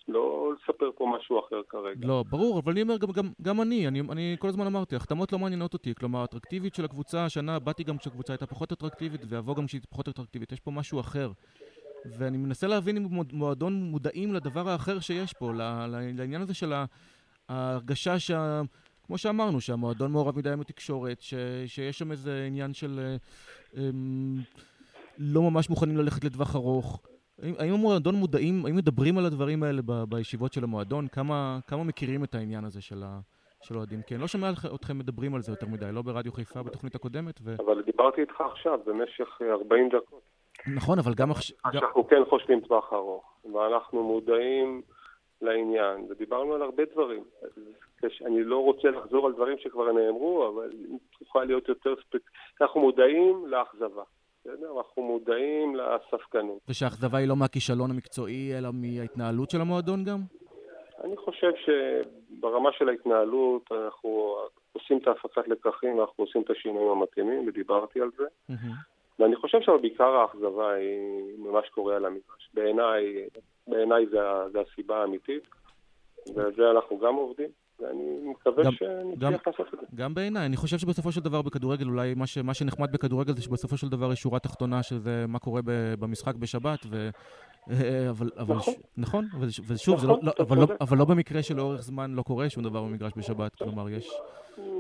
לא 0.09 0.53
לספר 0.53 0.91
פה 0.95 1.07
משהו 1.19 1.41
אחר 1.41 1.63
כרגע. 1.69 2.07
לא, 2.07 2.25
ברור, 2.31 2.61
אבל 2.65 2.73
אני 2.73 2.83
אומר, 2.83 2.97
גם, 2.99 3.09
גם, 3.13 3.25
גם 3.43 3.61
אני, 3.61 3.89
אני, 3.89 4.01
אני 4.13 4.37
כל 4.39 4.49
הזמן 4.49 4.67
אמרתי, 4.67 4.97
החתמות 4.97 5.33
לא 5.33 5.39
מעניינות 5.39 5.73
אותי. 5.73 5.95
כלומר, 5.95 6.21
האטרקטיבית 6.21 6.75
של 6.75 6.85
הקבוצה 6.85 7.25
השנה, 7.25 7.59
באתי 7.59 7.85
גם 7.85 7.99
כשהקבוצה 7.99 8.33
הייתה 8.33 8.47
פחות 8.47 8.73
אטרקטיבית, 8.73 9.21
ואבוא 9.29 9.57
גם 9.57 9.67
כשהיא 9.67 9.81
פחות 9.91 10.09
אטרקטיבית. 10.09 10.53
יש 10.53 10.61
פה 10.61 10.71
משהו 10.71 11.01
אחר. 11.01 11.29
ואני 12.05 12.37
מנסה 12.37 12.67
להבין 12.67 12.97
אם 12.97 13.03
מועד- 13.03 13.33
מועדון 13.33 13.83
מודעים 13.83 14.35
לדבר 14.35 14.69
האחר 14.69 15.01
שיש 15.01 15.33
פה, 15.33 15.53
לעניין 15.89 16.43
הזה 16.43 16.55
של 16.55 16.73
ההרגשה 17.49 18.19
שה... 18.19 18.63
כמו 19.07 19.19
שאמרנו, 19.19 19.61
שהמועדון 19.61 20.13
מעורב 20.13 20.39
מדי 20.39 20.51
עם 20.51 20.61
התקשורת, 20.61 21.21
ש, 21.21 21.35
שיש 21.67 21.99
שם 21.99 22.11
איזה 22.13 22.45
עניין 22.47 22.75
של 22.75 23.01
אה, 23.03 23.17
אמ, 23.77 24.37
לא 25.19 25.43
ממש 25.43 25.71
מוכנים 25.71 25.97
ללכת 25.97 26.25
לטווח 26.25 26.57
ארוך. 26.57 27.01
האם, 27.43 27.73
המועדון 27.75 28.15
מודעים, 28.15 28.67
האם 28.67 28.77
מדברים 28.77 29.19
על 29.19 29.27
הדברים 29.27 29.63
האלה 29.63 29.83
ב, 29.87 30.05
בישיבות 30.09 30.53
של 30.53 30.65
המועדון? 30.65 31.09
כמה, 31.09 31.59
כמה 31.67 31.85
מכירים 31.85 32.25
את 32.25 32.35
העניין 32.35 32.65
הזה 32.65 32.81
של, 32.81 33.03
ה, 33.03 33.21
של 33.63 33.77
אוהדים? 33.77 34.03
כי 34.03 34.15
אני 34.15 34.21
לא 34.23 34.29
שומע 34.29 34.51
אתכם 34.75 34.99
מדברים 34.99 35.35
על 35.35 35.43
זה 35.43 35.53
יותר 35.53 35.67
מדי, 35.67 35.93
לא 35.93 36.03
ברדיו 36.03 36.33
חיפה 36.33 36.63
בתוכנית 36.63 36.95
הקודמת. 36.95 37.41
ו... 37.43 37.55
אבל 37.67 37.83
דיברתי 37.83 38.21
איתך 38.21 38.41
עכשיו 38.53 38.79
במשך 38.87 39.29
אה, 39.43 39.53
40 39.53 39.89
דקות. 39.89 40.36
נכון, 40.75 40.99
אבל 40.99 41.15
גם 41.15 41.31
עכשיו... 41.31 41.57
אנחנו 41.65 42.09
כן 42.09 42.25
חושבים 42.29 42.61
טווח 42.61 42.93
ארוך, 42.93 43.25
ואנחנו 43.55 44.03
מודעים 44.03 44.83
לעניין, 45.43 46.07
ודיברנו 46.11 46.55
על 46.55 46.63
הרבה 46.63 46.83
דברים. 46.93 47.25
אני 48.27 48.45
לא 48.45 48.59
רוצה 48.59 48.89
לחזור 48.89 49.27
על 49.27 49.33
דברים 49.33 49.59
שכבר 49.59 49.93
נאמרו, 49.93 50.49
אבל 50.49 50.71
אם 50.73 50.97
תוכל 51.19 51.45
להיות 51.45 51.69
יותר 51.69 51.95
ספציפי. 51.97 52.31
אנחנו 52.61 52.81
מודעים 52.81 53.47
לאכזבה, 53.47 54.03
בסדר? 54.41 54.79
אנחנו 54.79 55.03
מודעים 55.03 55.77
לספקנות. 55.77 56.59
ושהאכזבה 56.69 57.19
היא 57.19 57.29
לא 57.29 57.37
מהכישלון 57.37 57.91
המקצועי, 57.91 58.59
אלא 58.59 58.69
מההתנהלות 58.73 59.51
של 59.51 59.61
המועדון 59.61 60.05
גם? 60.05 60.19
אני 61.05 61.17
חושב 61.17 61.53
שברמה 61.65 62.71
של 62.73 62.89
ההתנהלות 62.89 63.73
אנחנו 63.73 64.37
עושים 64.73 64.99
את 64.99 65.07
ההפקת 65.07 65.49
לקחים 65.49 65.99
ואנחנו 65.99 66.25
עושים 66.25 66.43
את 66.43 66.51
השינויים 66.51 66.89
המתאימים, 66.89 67.49
ודיברתי 67.49 68.01
על 68.01 68.11
זה. 68.17 68.25
מהמם. 68.49 68.96
ואני 69.19 69.37
חושב 69.37 69.59
שבעיקר 69.61 70.05
האכזבה 70.17 70.71
היא 70.73 70.99
ממה 71.39 71.61
שקורה 71.67 71.97
על 71.97 72.05
המגרש. 72.05 72.51
בעיניי, 72.55 73.15
בעיניי 73.67 74.07
זה, 74.11 74.19
זה 74.53 74.59
הסיבה 74.61 74.97
האמיתית, 75.03 75.43
ועל 76.35 76.53
זה 76.57 76.71
אנחנו 76.71 76.99
גם 76.99 77.15
עובדים. 77.15 77.49
ואני 77.81 78.19
מקווה 78.31 78.65
גם- 78.65 78.73
שנצליח 78.73 79.47
לעשות 79.47 79.75
את 79.75 79.81
זה. 79.81 79.87
גם 79.95 80.15
בעיניי, 80.15 80.47
אני 80.47 80.57
חושב 80.57 80.79
שבסופו 80.79 81.13
של 81.13 81.21
דבר 81.21 81.43
בכדורגל, 81.43 81.87
אולי 81.89 82.15
מה, 82.15 82.27
ש, 82.27 82.39
מה 82.39 82.55
שנחמד 82.55 82.93
בכדורגל 82.93 83.33
זה 83.37 83.43
שבסופו 83.43 83.77
של 83.77 83.89
דבר 83.89 84.13
יש 84.13 84.19
שורה 84.19 84.39
תחתונה 84.39 84.83
שזה 84.83 85.25
מה 85.29 85.39
קורה 85.39 85.61
ב, 85.65 85.71
במשחק 86.01 86.35
בשבת, 86.35 86.79
ו... 86.91 87.09
אה, 87.71 88.11
אבל, 88.11 88.31
אבל, 88.39 88.55
נכון. 88.55 88.75
ש- 88.75 88.77
נכון, 88.97 89.25
אבל, 89.39 89.47
ושוב, 89.69 89.99
זה 89.99 90.07
נכון, 90.07 90.19
לא, 90.23 90.33
לא, 90.39 90.45
אבל, 90.45 90.57
לא. 90.59 90.67
אבל 90.81 90.97
לא 90.99 91.05
במקרה 91.05 91.43
שלאורך 91.43 91.81
זמן 91.81 92.11
לא 92.15 92.23
קורה 92.23 92.51
שום 92.51 92.63
דבר 92.63 92.83
במגרש 92.83 93.13
בשבת, 93.17 93.55
כלומר 93.55 93.89
יש... 93.89 94.11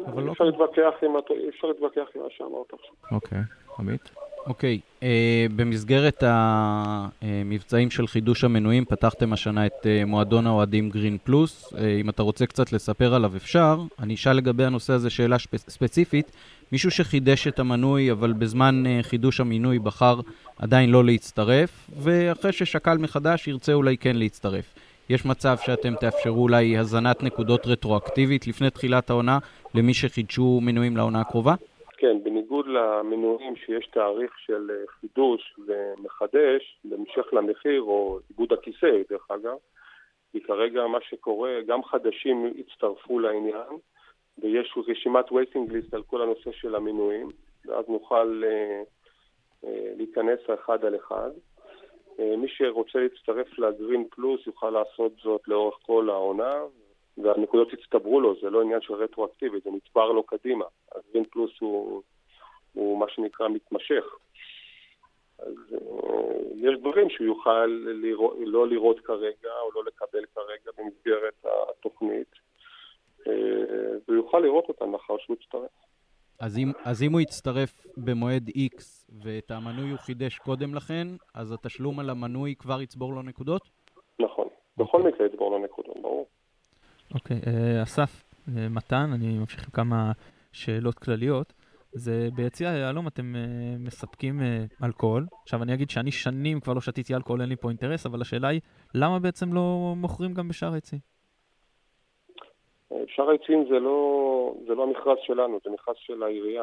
אבל 0.06 0.22
לא 0.22 0.32
אפשר 0.32 0.44
להתווכח 0.44 0.94
עם 1.02 2.22
מה 2.22 2.28
שאמרת 2.30 2.72
עכשיו. 2.72 2.94
אוקיי, 3.12 3.38
עמית? 3.78 4.10
אוקיי, 4.46 4.80
אה, 5.02 5.46
במסגרת 5.56 6.22
המבצעים 6.26 7.90
של 7.90 8.06
חידוש 8.06 8.44
המנויים, 8.44 8.84
פתחתם 8.84 9.32
השנה 9.32 9.66
את 9.66 9.86
אה, 9.86 10.04
מועדון 10.04 10.46
האוהדים 10.46 10.90
גרין 10.90 11.18
פלוס. 11.24 11.74
אה, 11.78 11.96
אם 12.00 12.08
אתה 12.08 12.22
רוצה 12.22 12.46
קצת 12.46 12.72
לספר 12.72 13.14
עליו, 13.14 13.36
אפשר. 13.36 13.82
אני 13.98 14.14
אשאל 14.14 14.36
לגבי 14.36 14.64
הנושא 14.64 14.92
הזה 14.92 15.10
שאלה 15.10 15.38
שפ- 15.38 15.70
ספציפית. 15.70 16.30
מישהו 16.72 16.90
שחידש 16.90 17.46
את 17.46 17.58
המנוי, 17.58 18.12
אבל 18.12 18.32
בזמן 18.32 18.84
אה, 18.86 19.00
חידוש 19.02 19.40
המינוי 19.40 19.78
בחר 19.78 20.20
עדיין 20.58 20.90
לא 20.90 21.04
להצטרף, 21.04 21.90
ואחרי 21.98 22.52
ששקל 22.52 22.98
מחדש, 22.98 23.48
ירצה 23.48 23.72
אולי 23.72 23.96
כן 23.96 24.16
להצטרף. 24.16 24.74
יש 25.08 25.24
מצב 25.24 25.56
שאתם 25.66 25.94
תאפשרו 26.00 26.42
אולי 26.42 26.78
הזנת 26.78 27.22
נקודות 27.22 27.66
רטרואקטיבית 27.66 28.46
לפני 28.46 28.70
תחילת 28.70 29.10
העונה 29.10 29.38
למי 29.74 29.94
שחידשו 29.94 30.60
מנויים 30.62 30.96
לעונה 30.96 31.20
הקרובה? 31.20 31.54
כן, 31.96 32.24
בניגוד 32.24 32.66
למנויים 32.66 33.56
שיש 33.56 33.86
תאריך 33.86 34.38
של 34.38 34.70
אה, 34.70 34.86
חידוש 34.86 35.54
ומחדש, 35.66 36.80
בהמשך 36.84 37.26
למחיר 37.32 37.82
או 37.82 38.18
עיבוד 38.28 38.52
הכיסא, 38.52 39.02
דרך 39.10 39.30
אגב, 39.30 39.56
כי 40.32 40.40
כרגע 40.40 40.86
מה 40.86 40.98
שקורה, 41.00 41.60
גם 41.66 41.84
חדשים 41.84 42.52
הצטרפו 42.58 43.18
לעניין, 43.18 43.78
ויש 44.38 44.74
רשימת 44.88 45.28
waiting 45.28 45.70
list 45.70 45.88
על 45.92 46.02
כל 46.02 46.22
הנושא 46.22 46.52
של 46.52 46.74
המנויים, 46.74 47.28
ואז 47.64 47.84
נוכל 47.88 48.42
אה, 48.46 48.82
אה, 49.64 49.92
להיכנס 49.96 50.40
אחד 50.54 50.84
על 50.84 50.96
אחד. 50.96 51.30
אה, 52.18 52.36
מי 52.36 52.48
שרוצה 52.48 52.98
להצטרף 52.98 53.58
לגרין 53.58 54.08
פלוס 54.10 54.46
יוכל 54.46 54.70
לעשות 54.70 55.12
זאת 55.22 55.48
לאורך 55.48 55.74
כל 55.82 56.10
העונה, 56.10 56.62
והנקודות 57.18 57.72
יצטברו 57.72 58.20
לו, 58.20 58.34
זה 58.40 58.50
לא 58.50 58.62
עניין 58.62 58.80
של 58.80 58.94
רטרואקטיבית, 58.94 59.64
זה 59.64 59.70
נצבר 59.70 60.12
לו 60.12 60.22
קדימה. 60.22 60.64
אז 60.94 61.02
גרין 61.12 61.24
פלוס 61.24 61.50
הוא, 61.60 62.02
הוא 62.72 62.98
מה 62.98 63.06
שנקרא 63.08 63.48
מתמשך. 63.48 64.04
אז 65.38 65.54
אה, 65.72 66.36
יש 66.54 66.78
דברים 66.80 67.10
שהוא 67.10 67.26
יוכל 67.26 67.66
לראות, 68.02 68.36
לא 68.38 68.68
לראות 68.68 69.00
כרגע 69.00 69.50
או 69.62 69.70
לא 69.74 69.84
לקבל 69.86 70.24
כרגע 70.34 70.70
במסגרת 70.78 71.44
התוכנית, 71.44 72.32
אה, 73.26 73.32
והוא 74.08 74.16
יוכל 74.16 74.38
לראות 74.38 74.68
אותם 74.68 74.92
לאחר 74.92 75.18
שהוא 75.18 75.36
יצטרף. 75.40 75.70
אז 76.40 76.58
אם, 76.58 76.72
אז 76.84 77.02
אם 77.02 77.12
הוא 77.12 77.20
יצטרף 77.20 77.86
במועד 77.96 78.48
X 78.48 78.82
ואת 79.24 79.50
המנוי 79.50 79.90
הוא 79.90 79.98
חידש 79.98 80.38
קודם 80.38 80.74
לכן, 80.74 81.06
אז 81.34 81.52
התשלום 81.52 82.00
על 82.00 82.10
המנוי 82.10 82.54
כבר 82.58 82.82
יצבור 82.82 83.12
לו 83.12 83.22
נקודות? 83.22 83.62
נכון. 84.18 84.48
בכל 84.76 85.02
מקרה 85.02 85.26
יצבור 85.26 85.50
לו 85.50 85.58
נקודות, 85.58 85.96
ברור. 86.02 86.26
אוקיי, 87.14 87.40
אה, 87.46 87.82
אסף, 87.82 88.24
אה, 88.48 88.68
מתן, 88.68 89.10
אני 89.14 89.38
ממשיך 89.38 89.64
עם 89.64 89.70
כמה 89.70 90.12
שאלות 90.52 90.94
כלליות. 90.94 91.52
זה 91.92 92.28
ביציע 92.34 92.70
היהלום 92.70 93.06
אתם 93.06 93.36
אה, 93.36 93.40
מספקים 93.78 94.40
אה, 94.40 94.86
אלכוהול. 94.86 95.26
עכשיו 95.42 95.62
אני 95.62 95.74
אגיד 95.74 95.90
שאני 95.90 96.10
שנים 96.10 96.60
כבר 96.60 96.74
לא 96.74 96.80
שתיתי 96.80 97.14
אלכוהול, 97.14 97.40
אין 97.40 97.48
לי 97.48 97.56
פה 97.56 97.68
אינטרס, 97.68 98.06
אבל 98.06 98.20
השאלה 98.20 98.48
היא, 98.48 98.60
למה 98.94 99.18
בעצם 99.18 99.52
לא 99.52 99.94
מוכרים 99.96 100.34
גם 100.34 100.48
בשער 100.48 100.72
היציע? 100.72 100.98
שאר 103.06 103.30
העצים 103.30 103.64
זה 103.70 103.78
לא, 103.78 104.54
זה 104.66 104.74
לא 104.74 104.82
המכרז 104.82 105.18
שלנו, 105.22 105.58
זה 105.64 105.70
מכרז 105.70 105.96
של 105.98 106.22
העירייה. 106.22 106.62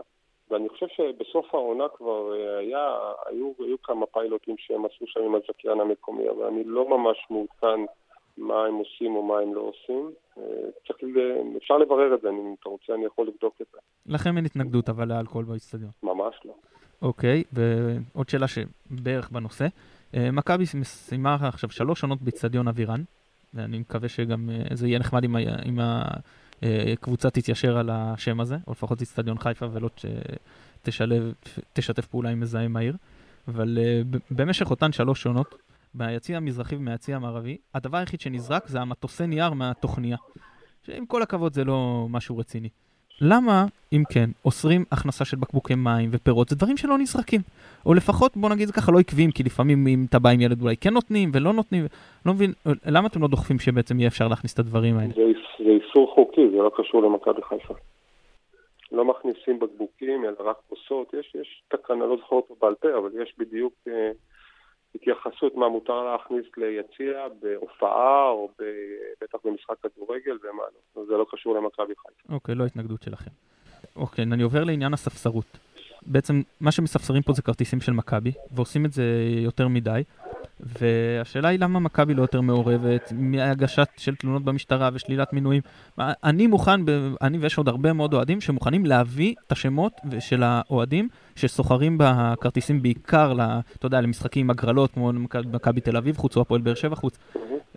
ואני 0.49 0.69
חושב 0.69 0.87
שבסוף 0.87 1.55
העונה 1.55 1.83
כבר 1.97 2.31
היה, 2.59 2.95
היו, 3.25 3.51
היו 3.59 3.81
כמה 3.81 4.05
פיילוטים 4.05 4.55
שהם 4.57 4.85
עשו 4.85 5.05
שם 5.07 5.19
עם 5.19 5.35
הזכיין 5.35 5.79
המקומי, 5.79 6.29
אבל 6.29 6.45
אני 6.45 6.63
לא 6.63 6.97
ממש 6.97 7.17
מעודכן 7.29 7.81
מה 8.37 8.65
הם 8.65 8.73
עושים 8.73 9.15
או 9.15 9.23
מה 9.23 9.39
הם 9.39 9.53
לא 9.53 9.61
עושים. 9.61 10.11
אה, 10.37 10.43
צריך, 10.87 10.97
אפשר 11.57 11.77
לברר 11.77 12.15
את 12.15 12.21
זה, 12.21 12.29
אם 12.29 12.55
אתה 12.59 12.69
רוצה 12.69 12.93
אני 12.93 13.05
יכול 13.05 13.27
לבדוק 13.27 13.55
את 13.61 13.67
זה. 13.71 13.77
לכם 14.05 14.37
אין 14.37 14.45
התנגדות 14.45 14.89
אבל 14.89 15.07
לאלכוהול 15.07 15.45
באיצטדיון. 15.45 15.91
ממש 16.03 16.35
לא. 16.45 16.53
אוקיי, 17.01 17.43
ועוד 17.53 18.29
שאלה 18.29 18.45
שבערך 18.47 19.29
בנושא. 19.29 19.67
אה, 20.15 20.31
מכבי 20.31 20.65
סיימה 20.65 21.37
עכשיו 21.41 21.69
שלוש 21.69 22.03
עונות 22.03 22.21
באיצטדיון 22.21 22.67
אבירן, 22.67 23.01
ואני 23.53 23.79
מקווה 23.79 24.09
שגם 24.09 24.49
אה, 24.49 24.75
זה 24.75 24.87
יהיה 24.87 24.99
נחמד 24.99 25.23
אם 25.65 25.79
הקבוצה 26.93 27.29
תתיישר 27.29 27.77
על 27.77 27.89
השם 27.89 28.39
הזה, 28.39 28.55
או 28.67 28.71
לפחות 28.71 29.01
איצטדיון 29.01 29.37
חיפה 29.37 29.65
ולא 29.71 29.89
תשלב, 30.81 31.33
תשתף 31.73 32.05
פעולה 32.05 32.29
עם 32.29 32.39
מזהם 32.39 32.77
העיר. 32.77 32.95
אבל 33.47 33.77
במשך 34.31 34.71
אותן 34.71 34.91
שלוש 34.91 35.25
עונות, 35.25 35.55
מהיציא 35.95 36.37
המזרחי 36.37 36.75
ומהיציא 36.75 37.15
המערבי, 37.15 37.57
הדבר 37.75 37.97
היחיד 37.97 38.21
שנזרק 38.21 38.67
זה 38.67 38.79
המטוסי 38.81 39.27
נייר 39.27 39.53
מהתוכניה. 39.53 40.17
שעם 40.83 41.05
כל 41.05 41.21
הכבוד 41.21 41.53
זה 41.53 41.63
לא 41.63 42.05
משהו 42.09 42.37
רציני. 42.37 42.69
למה, 43.21 43.65
אם 43.93 44.03
כן, 44.13 44.29
אוסרים 44.45 44.85
הכנסה 44.91 45.25
של 45.25 45.37
בקבוקי 45.37 45.75
מים 45.75 46.09
ופירות? 46.13 46.49
זה 46.49 46.55
דברים 46.55 46.77
שלא 46.77 46.97
נזרקים. 46.97 47.41
או 47.85 47.93
לפחות, 47.93 48.37
בוא 48.37 48.49
נגיד 48.49 48.67
זה 48.67 48.73
ככה, 48.73 48.91
לא 48.91 48.99
עקביים, 48.99 49.31
כי 49.31 49.43
לפעמים 49.43 49.87
אם 49.87 50.05
אתה 50.09 50.19
בא 50.19 50.29
עם 50.29 50.41
ילד 50.41 50.61
אולי 50.61 50.77
כן 50.77 50.93
נותנים 50.93 51.29
ולא 51.33 51.53
נותנים. 51.53 51.85
לא 52.25 52.33
מבין, 52.33 52.53
למה 52.85 53.07
אתם 53.07 53.21
לא 53.21 53.27
דוחפים 53.27 53.59
שבעצם 53.59 53.99
יהיה 53.99 54.07
אפשר 54.07 54.27
להכניס 54.27 54.53
את 54.53 54.59
הדברים 54.59 54.97
האלה? 54.97 55.13
זה, 55.15 55.21
זה 55.57 55.69
איסור 55.69 56.11
חוקי, 56.15 56.49
זה 56.51 56.57
לא 56.57 56.71
קשור 56.77 57.03
למכבי 57.03 57.41
חיפה. 57.41 57.73
לא 58.91 59.05
מכניסים 59.05 59.59
בקבוקים, 59.59 60.25
אלא 60.25 60.49
רק 60.49 60.55
כוסות. 60.69 61.13
יש, 61.13 61.35
יש 61.41 61.63
תקנה, 61.67 62.05
לא 62.05 62.17
זוכר 62.17 62.35
אותו 62.35 62.55
בעל 62.61 62.75
פה, 62.75 62.87
אבל 62.97 63.09
יש 63.21 63.33
בדיוק 63.37 63.73
אה, 63.87 64.11
התייחסות 64.95 65.55
מה 65.55 65.69
מותר 65.69 66.03
להכניס 66.03 66.45
ליציע 66.57 67.27
בהופעה, 67.41 68.29
או 68.29 68.49
ב, 68.59 68.63
בטח 69.21 69.37
במשחק 69.45 69.75
כדורגל 69.83 70.37
ומה 70.43 70.63
לא. 70.95 71.05
זה 71.05 71.13
לא 71.13 71.25
קשור 71.31 71.55
למכבי 71.55 71.93
חיפה. 71.95 72.33
אוקיי, 72.33 72.55
לא 72.55 72.65
התנגדות 72.65 73.01
שלכם. 73.01 73.31
אוקיי, 73.95 74.23
אני 74.23 74.43
עובר 74.43 74.63
לעניין 74.63 74.93
הספסרות. 74.93 75.57
בעצם, 76.01 76.41
מה 76.61 76.71
שמספסרים 76.71 77.21
פה 77.21 77.33
זה 77.33 77.41
כרטיסים 77.41 77.81
של 77.81 77.91
מכבי, 77.91 78.31
ועושים 78.51 78.85
את 78.85 78.91
זה 78.91 79.03
יותר 79.43 79.67
מדי. 79.67 80.03
והשאלה 80.63 81.47
היא 81.47 81.59
למה 81.59 81.79
מכבי 81.79 82.13
לא 82.13 82.21
יותר 82.21 82.41
מעורבת 82.41 83.11
מהגשת 83.15 83.87
של 83.97 84.15
תלונות 84.15 84.43
במשטרה 84.43 84.89
ושלילת 84.93 85.33
מינויים. 85.33 85.61
אני 85.99 86.47
מוכן, 86.47 86.81
אני 87.21 87.37
ויש 87.37 87.57
עוד 87.57 87.67
הרבה 87.67 87.93
מאוד 87.93 88.13
אוהדים 88.13 88.41
שמוכנים 88.41 88.85
להביא 88.85 89.35
את 89.47 89.51
השמות 89.51 89.93
של 90.19 90.43
האוהדים 90.43 91.07
שסוחרים 91.35 91.97
בכרטיסים 91.99 92.81
בעיקר, 92.81 93.33
אתה 93.77 93.85
יודע, 93.85 94.01
למשחקים 94.01 94.49
הגרלות 94.49 94.91
כמו 94.91 95.11
מכבי 95.53 95.81
תל 95.81 95.97
אביב 95.97 96.17
חוץ 96.17 96.37
או 96.37 96.41
הפועל 96.41 96.61
באר 96.61 96.75
שבע 96.75 96.95
חוץ. 96.95 97.17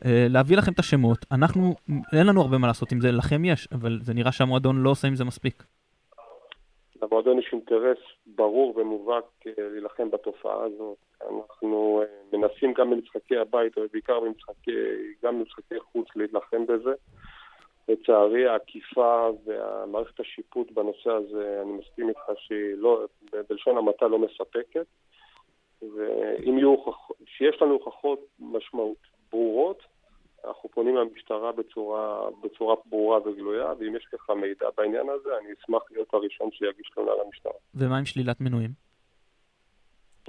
אה, 0.05 0.27
להביא 0.31 0.57
לכם 0.57 0.73
את 0.73 0.79
השמות, 0.79 1.19
אנחנו, 1.33 1.75
אין 2.13 2.27
לנו 2.27 2.41
הרבה 2.41 2.59
מה 2.59 2.67
לעשות 2.67 2.93
עם 2.93 3.01
זה, 3.01 3.13
לכם 3.13 3.45
יש, 3.45 3.69
אבל 3.73 3.99
זה 4.03 4.15
נראה 4.15 4.33
שהמועדון 4.33 4.83
לא 4.83 4.91
עושה 4.91 5.09
עם 5.09 5.15
זה 5.15 5.25
מספיק. 5.25 5.63
למועדון 7.03 7.39
יש 7.39 7.51
אינטרס 7.53 7.99
ברור 8.27 8.79
ומובהק 8.79 9.25
אה, 9.47 9.53
להילחם 9.59 10.11
בתופעה 10.11 10.65
הזאת. 10.65 11.06
אנחנו 11.23 12.03
אה, 12.03 12.39
מנסים 12.39 12.73
גם 12.73 12.91
במשחקי 12.91 13.37
הבית, 13.37 13.79
אבל 13.79 13.87
בעיקר 13.93 14.21
במשחקי, 14.21 14.71
גם 15.25 15.39
במשחקי 15.39 15.81
חוץ 15.81 16.09
להילחם 16.17 16.67
בזה. 16.67 16.93
לצערי 17.89 18.49
האכיפה 18.49 19.29
והמערכת 19.45 20.21
השיפוט 20.21 20.71
בנושא 20.73 21.11
הזה, 21.11 21.63
אני 21.63 21.73
מסכים 21.73 22.09
איתך 22.09 22.23
שהיא 22.39 22.75
לא, 22.77 23.07
בלשון 23.49 23.77
המעטה 23.77 24.07
לא 24.07 24.19
מספקת. 24.19 24.87
ואם 25.83 26.59
יהיו 26.59 26.69
הוכחות, 26.69 27.17
שיש 27.27 27.63
לנו 27.63 27.73
הוכחות 27.73 28.21
משמעות 28.41 28.99
ברורות, 29.33 29.83
אנחנו 30.45 30.69
פונים 30.69 30.97
למשטרה 30.97 31.53
בצורה, 31.53 32.31
בצורה 32.43 32.75
ברורה 32.87 33.19
וגלויה, 33.19 33.73
ואם 33.79 33.97
יש 33.97 34.07
לך 34.13 34.31
מידע 34.31 34.67
בעניין 34.77 35.09
הזה, 35.09 35.29
אני 35.39 35.49
אשמח 35.61 35.83
להיות 35.91 36.15
הראשון 36.15 36.51
שיגיש 36.53 36.91
תלונה 36.95 37.11
למשטרה. 37.25 37.53
ומה 37.75 37.99
עם 37.99 38.05
שלילת 38.05 38.41
מינויים? 38.41 38.86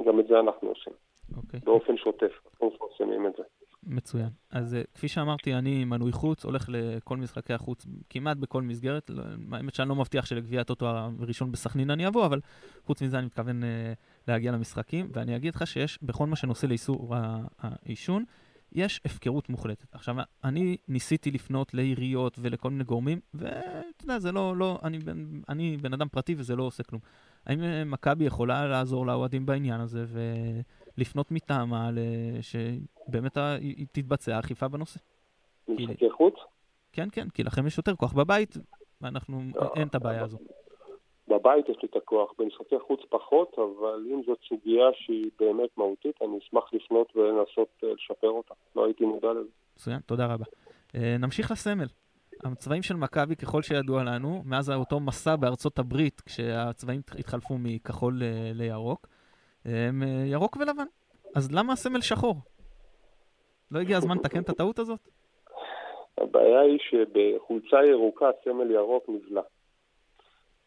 גם 0.03 0.19
את 0.19 0.27
זה 0.27 0.39
אנחנו 0.39 0.69
עושים, 0.69 0.93
אוקיי, 1.37 1.59
באופן 1.63 1.97
שוטף, 1.97 2.31
אנחנו 2.51 2.71
מפרסמים 2.75 3.27
את 3.27 3.33
זה. 3.37 3.43
מצוין. 3.87 4.29
אז 4.51 4.75
אה, 4.75 4.81
כפי 4.93 5.07
שאמרתי, 5.07 5.53
אני 5.53 5.85
מנוי 5.85 6.11
חוץ, 6.11 6.45
הולך 6.45 6.69
לכל 6.69 7.17
משחקי 7.17 7.53
החוץ, 7.53 7.85
כמעט 8.09 8.37
בכל 8.37 8.61
מסגרת. 8.61 9.09
לא- 9.09 9.23
האמת 9.51 9.75
שאני 9.75 9.89
לא 9.89 9.95
מבטיח 9.95 10.25
שלגביע 10.25 10.61
הטוטו 10.61 10.85
הראשון 11.19 11.51
בסכנין 11.51 11.89
אני 11.89 12.07
אבוא, 12.07 12.25
אבל 12.25 12.39
חוץ 12.85 13.01
מזה 13.01 13.17
אני 13.17 13.25
מתכוון 13.25 13.63
אה, 13.63 13.93
להגיע 14.27 14.51
למשחקים. 14.51 15.09
ואני 15.13 15.35
אגיד 15.35 15.55
לך 15.55 15.67
שיש, 15.67 15.99
בכל 16.01 16.25
מה 16.25 16.35
שנושא 16.35 16.65
לאיסור 16.65 17.15
העישון, 17.59 18.23
יש 18.71 19.01
הפקרות 19.05 19.49
מוחלטת. 19.49 19.95
עכשיו, 19.95 20.15
אני 20.43 20.77
ניסיתי 20.87 21.31
לפנות 21.31 21.73
לעיריות 21.73 22.37
ולכל 22.41 22.69
מיני 22.69 22.83
גורמים, 22.83 23.19
ואתה 23.33 24.03
יודע, 24.03 24.19
זה 24.19 24.31
לא, 24.31 24.57
לא, 24.57 24.79
אני, 24.83 24.99
בן, 24.99 25.25
אני 25.49 25.77
בן 25.77 25.93
אדם 25.93 26.07
פרטי 26.07 26.35
וזה 26.37 26.55
לא 26.55 26.63
עושה 26.63 26.83
כלום. 26.83 27.01
האם 27.47 27.63
אה, 27.63 27.83
מכבי 27.85 28.25
יכולה 28.25 28.67
לעזור 28.67 29.05
לאוהדים 29.05 29.45
בעניין 29.45 29.81
הזה 29.81 30.05
ולפנות 30.97 31.31
מטעמה 31.31 31.89
שבאמת 32.41 33.37
תתבצע 33.91 34.39
אכיפה 34.39 34.67
בנושא? 34.67 34.99
משחקי 35.67 36.09
חוץ? 36.11 36.33
כן, 36.93 37.07
כן, 37.11 37.29
כי 37.29 37.43
לכם 37.43 37.67
יש 37.67 37.77
יותר 37.77 37.95
כוח 37.95 38.13
בבית, 38.13 38.57
ואנחנו, 39.01 39.41
לא, 39.55 39.69
אין 39.75 39.87
את 39.87 39.95
הבעיה 39.95 40.23
הזו. 40.23 40.37
בבית 41.27 41.69
יש 41.69 41.77
לי 41.81 41.87
את 41.91 41.95
הכוח, 41.95 42.31
במשחקי 42.39 42.75
חוץ 42.87 42.99
פחות, 43.09 43.55
אבל 43.57 44.05
אם 44.11 44.21
זאת 44.25 44.39
סוגיה 44.49 44.85
שהיא 44.93 45.31
באמת 45.39 45.69
מהותית, 45.77 46.15
אני 46.21 46.37
אשמח 46.37 46.73
לפנות 46.73 47.15
ולנסות 47.15 47.67
אה, 47.83 47.93
לשפר 47.93 48.29
אותה. 48.29 48.53
לא 48.75 48.85
הייתי 48.85 49.05
מודע 49.05 49.31
לזה. 49.31 49.49
מצוין, 49.75 49.99
תודה 50.05 50.25
רבה. 50.25 50.45
אה, 50.95 51.15
נמשיך 51.19 51.51
לסמל. 51.51 51.87
הצבעים 52.43 52.81
של 52.83 52.95
מכבי, 52.95 53.35
ככל 53.35 53.61
שידוע 53.61 54.03
לנו, 54.03 54.41
מאז 54.45 54.69
אותו 54.71 54.99
מסע 54.99 55.35
בארצות 55.35 55.79
הברית, 55.79 56.21
כשהצבעים 56.21 57.01
התחלפו 57.19 57.55
מכחול 57.59 58.13
ל- 58.23 58.51
לירוק, 58.53 59.07
הם 59.65 60.03
אה, 60.03 60.07
ירוק 60.25 60.55
ולבן. 60.57 60.85
אז 61.35 61.51
למה 61.51 61.73
הסמל 61.73 62.01
שחור? 62.01 62.35
לא 63.71 63.79
הגיע 63.79 63.97
הזמן 63.97 64.17
לתקן 64.17 64.39
את 64.41 64.49
הטעות 64.49 64.79
הזאת? 64.79 64.99
הבעיה 66.17 66.59
היא 66.61 66.79
שבחולצה 66.89 67.85
ירוקה 67.91 68.25
סמל 68.43 68.71
ירוק 68.71 69.03
נבלע. 69.09 69.41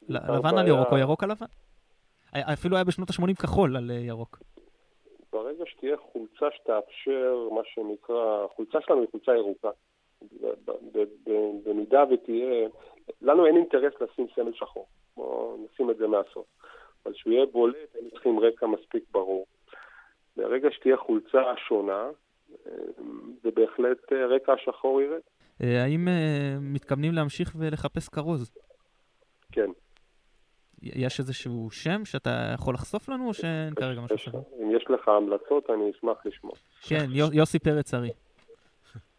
לבן 0.08 0.58
על 0.58 0.68
ירוק 0.68 0.88
או 0.92 0.98
ירוק 0.98 1.22
על 1.24 1.30
לבן? 1.30 1.46
היה- 2.32 2.52
אפילו 2.52 2.76
היה 2.76 2.84
בשנות 2.84 3.10
ה-80 3.10 3.34
כחול 3.42 3.76
על 3.76 3.90
אה, 3.90 3.96
ירוק. 3.96 4.38
ברגע 5.32 5.64
שתהיה 5.66 5.96
חולצה 6.12 6.46
שתאפשר, 6.56 7.48
מה 7.54 7.60
שנקרא, 7.64 8.44
החולצה 8.44 8.78
שלנו 8.86 9.00
היא 9.00 9.08
חולצה 9.10 9.32
ירוקה. 9.36 9.68
במידה 11.64 12.04
ותהיה, 12.12 12.68
לנו 13.22 13.46
אין 13.46 13.56
אינטרס 13.56 13.92
לשים 14.00 14.26
סמל 14.34 14.52
שחור, 14.54 14.86
בואו 15.16 15.66
נשים 15.72 15.90
את 15.90 15.96
זה 15.96 16.06
מהסוף. 16.06 16.46
אבל 17.06 17.14
שהוא 17.14 17.32
יהיה 17.32 17.46
בולט, 17.46 17.94
היינו 17.94 18.10
צריכים 18.10 18.40
רקע 18.40 18.66
מספיק 18.66 19.04
ברור. 19.12 19.46
ברגע 20.36 20.68
שתהיה 20.70 20.96
חולצה 20.96 21.42
שונה, 21.68 22.10
אה, 22.66 22.72
זה 23.42 23.50
בהחלט 23.54 24.12
אה, 24.12 24.26
רקע 24.26 24.52
השחור 24.52 25.00
ירד. 25.02 25.20
אה, 25.62 25.82
האם 25.82 26.08
מתכוונים 26.60 27.12
להמשיך 27.12 27.52
ולחפש 27.58 28.08
כרוז? 28.08 28.50
כן. 29.52 29.70
יש 30.82 31.18
איזשהו 31.20 31.70
שם 31.70 32.04
שאתה 32.04 32.50
יכול 32.54 32.74
לחשוף 32.74 33.08
לנו, 33.08 33.28
או 33.28 33.34
שאין 33.34 33.74
כרגע 33.74 34.00
משהו 34.00 34.18
סביר? 34.18 34.40
אם 34.62 34.76
יש 34.76 34.84
לך 34.90 35.08
המלצות, 35.08 35.70
אני 35.70 35.90
אשמח 35.90 36.26
לשמוע. 36.26 36.52
כן, 36.88 37.04
יו- 37.10 37.32
יוסי 37.32 37.58
פרץ 37.58 37.94
ארי. 37.94 38.10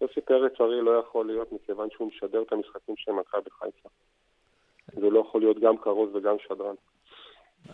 יוסי 0.02 0.22
פרץ 0.22 0.52
ארי 0.62 0.82
לא 0.82 0.92
יכול 0.92 1.26
להיות 1.26 1.52
מכיוון 1.52 1.90
שהוא 1.92 2.08
משדר 2.08 2.42
את 2.42 2.52
המשחקים 2.52 2.96
של 2.98 3.12
מכבי 3.12 3.50
חיפה. 3.50 3.90
זה 4.94 5.10
לא 5.10 5.20
יכול 5.20 5.42
להיות 5.42 5.60
גם 5.60 5.78
כרוז 5.78 6.16
וגם 6.16 6.36
שדרן. 6.48 6.76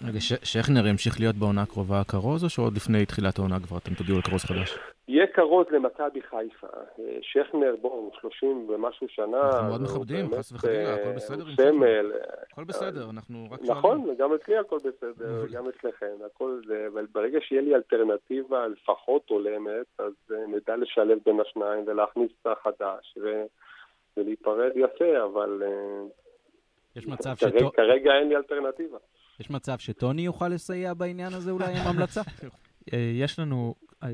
רגע, 0.07 0.19
שכנר 0.43 0.87
ימשיך 0.87 1.19
להיות 1.19 1.35
בעונה 1.35 1.61
הקרובה 1.61 2.01
כרוז, 2.07 2.43
או 2.43 2.49
שעוד 2.49 2.75
לפני 2.75 3.05
תחילת 3.05 3.37
העונה 3.39 3.59
כבר 3.59 3.77
אתם 3.77 3.93
תודיעו 3.93 4.17
על 4.17 4.21
כרוז 4.23 4.43
חדש? 4.43 4.77
יהיה 5.07 5.27
כרוז 5.27 5.65
למכבי 5.71 6.21
חיפה. 6.21 6.67
אה, 6.99 7.17
שכנר, 7.21 7.75
בואו, 7.81 7.93
הוא 7.93 8.11
30 8.21 8.69
ומשהו 8.69 9.07
שנה. 9.09 9.41
אנחנו 9.49 9.67
מאוד 9.69 9.81
מכבדים, 9.81 10.25
חס 10.37 10.51
וחלילה, 10.51 10.89
אה, 10.89 10.93
הכל 11.01 11.11
בסדר 11.15 11.43
עם 11.45 11.51
שכנר. 11.51 11.65
סמל. 11.71 12.11
הכל 12.51 12.63
בסדר, 12.63 13.09
אנחנו 13.09 13.47
רק 13.51 13.59
נכון, 13.61 14.15
גם 14.19 14.33
אצלי 14.33 14.57
הכל 14.57 14.77
בסדר. 14.77 15.45
גם 15.51 15.65
אצלכם, 15.69 16.15
הכל 16.25 16.61
זה, 16.67 16.87
אבל 16.93 17.05
ברגע 17.13 17.39
שיהיה 17.41 17.61
לי 17.61 17.75
אלטרנטיבה 17.75 18.67
לפחות 18.67 19.29
הולמת, 19.29 19.85
אז 19.99 20.13
אה, 20.31 20.37
נדע 20.47 20.75
לשלב 20.75 21.17
בין 21.25 21.39
השניים 21.39 21.83
ולהכניס 21.87 22.31
את 22.41 22.47
החדש 22.47 23.17
ולהיפרד 24.17 24.71
יפה, 24.75 25.23
אבל 25.25 25.63
אה, 25.65 26.03
יש 26.95 27.07
מצב, 27.07 27.33
כרגע- 27.39 27.59
שטו... 27.59 27.71
כרגע 27.71 28.11
אין 28.19 28.29
לי 28.29 28.35
אלטרנטיבה. 28.35 28.97
יש 29.39 29.49
מצב 29.49 29.77
שטוני 29.79 30.21
יוכל 30.21 30.47
לסייע 30.47 30.93
בעניין 30.93 31.33
הזה 31.33 31.51
אולי 31.51 31.79
עם 31.79 31.87
המלצה? 31.87 32.21
אה, 32.93 33.11
יש 33.15 33.39
לנו, 33.39 33.75
אה, 34.03 34.09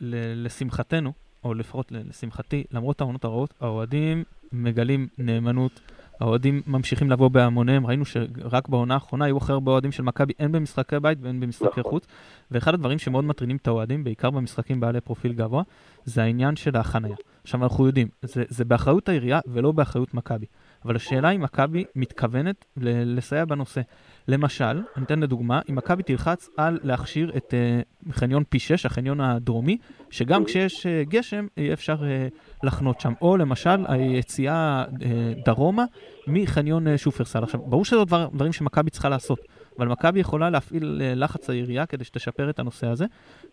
ל- 0.00 0.44
לשמחתנו, 0.46 1.12
או 1.44 1.54
לפחות 1.54 1.92
ל- 1.92 2.08
לשמחתי, 2.08 2.64
למרות 2.72 3.00
העונות 3.00 3.24
הרעות, 3.24 3.54
האוהדים 3.60 4.24
מגלים 4.52 5.08
נאמנות. 5.18 5.80
האוהדים 6.20 6.62
ממשיכים 6.66 7.10
לבוא 7.10 7.28
בהמוניהם, 7.28 7.86
ראינו 7.86 8.04
שרק 8.04 8.68
בעונה 8.68 8.94
האחרונה 8.94 9.24
היו 9.24 9.36
הכי 9.36 9.52
הרבה 9.52 9.72
אוהדים 9.72 9.92
של 9.92 10.02
מכבי, 10.02 10.32
הן 10.38 10.52
במשחקי 10.52 11.00
בית 11.00 11.18
והן 11.22 11.40
במשחקי 11.40 11.80
נכון. 11.80 11.82
חוץ. 11.92 12.06
ואחד 12.50 12.74
הדברים 12.74 12.98
שמאוד 12.98 13.24
מטרידים 13.24 13.56
את 13.56 13.66
האוהדים, 13.68 14.04
בעיקר 14.04 14.30
במשחקים 14.30 14.80
בעלי 14.80 15.00
פרופיל 15.00 15.32
גבוה, 15.32 15.62
זה 16.04 16.22
העניין 16.22 16.56
של 16.56 16.76
החנייה. 16.76 17.16
עכשיו 17.44 17.62
אנחנו 17.62 17.86
יודעים, 17.86 18.08
זה, 18.22 18.42
זה 18.48 18.64
באחריות 18.64 19.08
העירייה 19.08 19.40
ולא 19.46 19.72
באחריות 19.72 20.14
מכבי. 20.14 20.46
אבל 20.84 20.96
השאלה 20.96 21.30
אם 21.30 21.42
מכבי 21.42 21.84
מתכוונת 21.96 22.64
ל- 22.76 23.16
לסייע 23.16 23.44
בנושא. 23.44 23.80
למשל, 24.28 24.82
אני 24.96 25.04
אתן 25.04 25.20
לדוגמה, 25.20 25.60
אם 25.70 25.74
מכבי 25.74 26.02
תלחץ 26.02 26.48
על 26.56 26.78
להכשיר 26.82 27.32
את 27.36 27.54
uh, 27.54 28.12
חניון 28.12 28.44
פי 28.48 28.58
6, 28.58 28.86
החניון 28.86 29.20
הדרומי, 29.20 29.78
שגם 30.10 30.44
כשיש 30.44 30.86
uh, 30.86 30.88
גשם 31.08 31.46
יהיה 31.56 31.72
אפשר 31.72 31.96
uh, 31.96 32.66
לחנות 32.66 33.00
שם. 33.00 33.12
או 33.22 33.36
למשל, 33.36 33.84
היציאה 33.88 34.84
uh, 34.84 35.04
דרומה 35.44 35.84
מחניון 36.26 36.86
uh, 36.86 36.98
שופרסל. 36.98 37.42
עכשיו, 37.42 37.60
ברור 37.60 37.84
שזה 37.84 38.04
דבר, 38.04 38.28
דברים 38.34 38.52
שמכבי 38.52 38.90
צריכה 38.90 39.08
לעשות, 39.08 39.38
אבל 39.78 39.88
מכבי 39.88 40.20
יכולה 40.20 40.50
להפעיל 40.50 41.00
uh, 41.00 41.18
לחץ 41.18 41.50
העירייה 41.50 41.86
כדי 41.86 42.04
שתשפר 42.04 42.50
את 42.50 42.58
הנושא 42.58 42.86
הזה, 42.86 43.06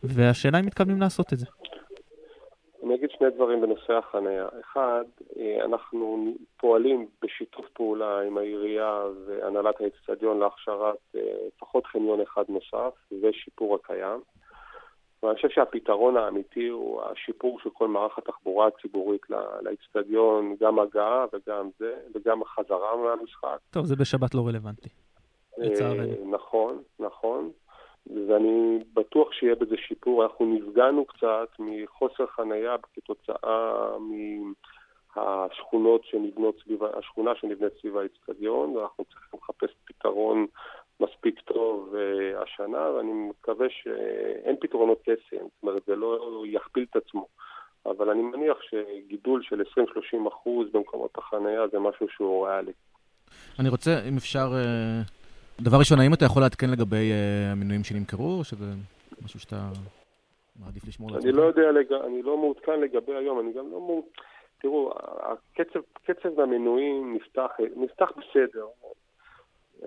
והשאלה 0.04 0.60
אם 0.60 0.66
מתכוונים 0.66 1.02
לעשות 1.02 1.34
את 1.34 1.40
זה. 1.40 1.46
אני 2.86 2.96
אגיד 2.96 3.10
שני 3.18 3.30
דברים 3.30 3.62
בנושא 3.62 3.94
החניה. 3.94 4.48
אחד, 4.60 5.04
אה, 5.40 5.66
אנחנו 5.66 6.34
פועלים 6.58 7.08
בשיתוף 7.22 7.66
פעולה 7.74 8.22
עם 8.22 8.38
העירייה 8.38 9.04
והנהלת 9.26 9.76
האצטדיון 9.82 10.40
להכשרת 10.40 10.98
אה, 11.16 11.22
לפחות 11.48 11.86
חניון 11.86 12.22
אחד 12.22 12.44
נוסף 12.50 12.94
ושיפור 13.22 13.76
הקיים. 13.76 14.20
ואני 15.24 15.36
חושב 15.36 15.50
שהפתרון 15.50 16.18
האמיתי 16.18 16.68
הוא 16.68 17.02
השיפור 17.02 17.60
של 17.60 17.70
כל 17.70 17.88
מערך 17.88 18.18
התחבורה 18.18 18.68
הציבורית 18.68 19.22
לאצטדיון, 19.62 20.56
גם 20.60 20.80
הגעה 20.80 21.26
וגם 21.34 21.70
זה, 21.80 21.96
וגם 22.16 22.42
החזרה 22.42 22.96
מהמשחק. 22.98 23.58
טוב, 23.72 23.86
זה 23.86 23.96
בשבת 23.96 24.36
לא 24.36 24.48
רלוונטי. 24.48 24.90
לצערנו. 25.58 26.02
אה, 26.02 26.26
נכון, 26.32 26.82
נכון. 27.00 27.52
ואני 28.08 28.80
בטוח 28.94 29.32
שיהיה 29.32 29.56
בזה 29.56 29.76
שיפור. 29.88 30.24
אנחנו 30.24 30.46
נפגענו 30.46 31.06
קצת 31.06 31.50
מחוסר 31.60 32.26
חנייה 32.28 32.76
כתוצאה 32.94 33.90
מהשכונות 35.16 36.02
שנבנות 36.04 36.56
סביב, 36.64 36.84
השכונה 36.84 37.32
שנבנית 37.36 37.74
סביב 37.82 37.98
האצטדיון, 37.98 38.70
ואנחנו 38.70 39.06
צריכים 39.06 39.40
לחפש 39.44 39.70
פתרון 39.86 40.46
מספיק 41.00 41.40
טוב 41.40 41.94
uh, 41.94 42.44
השנה, 42.44 42.92
ואני 42.92 43.12
מקווה 43.14 43.68
שאין 43.70 44.56
פתרונות 44.62 45.02
קסם, 45.02 45.16
זאת 45.32 45.64
אומרת, 45.64 45.82
זה 45.88 45.96
לא 45.96 46.44
יכפיל 46.46 46.86
את 46.92 46.96
עצמו. 46.96 47.28
אבל 47.86 48.10
אני 48.10 48.22
מניח 48.22 48.58
שגידול 48.62 49.44
של 49.44 49.62
20-30 49.62 50.28
אחוז 50.28 50.68
במקומות 50.74 51.18
החנייה 51.18 51.68
זה 51.72 51.80
משהו 51.80 52.08
שהוא 52.10 52.48
ריאלי. 52.48 52.72
אני 53.60 53.70
רוצה, 53.70 53.92
אם 54.10 54.18
אפשר, 54.18 54.48
אה, 54.54 55.02
דבר 55.62 55.78
ראשון, 55.78 56.00
האם 56.00 56.14
אתה 56.14 56.26
יכול 56.26 56.42
לעדכן 56.42 56.70
לגבי 56.70 57.12
אה, 57.12 57.52
המינויים 57.52 57.84
שנמכרו, 57.84 58.38
או 58.40 58.44
שזה 58.44 58.66
משהו 59.26 59.40
שאתה 59.40 59.70
מעדיף 60.60 60.88
לשמור 60.88 61.12
לעצמך? 61.12 61.26
אני 61.26 61.38
לא 61.38 61.44
יודע, 61.44 61.72
לג... 61.72 61.94
אני 61.94 62.22
לא 62.22 62.38
מעודכן 62.38 62.80
לגבי 62.80 63.16
היום, 63.16 63.40
אני 63.40 63.54
גם 63.54 63.72
לא 63.72 63.80
מעודכן. 63.80 64.22
תראו, 64.62 64.94
הקצב, 65.20 65.80
קצב 66.04 66.40
המינויים 66.40 67.16
נפתח, 67.16 67.52
נפתח 67.76 68.12
בסדר. 68.18 68.66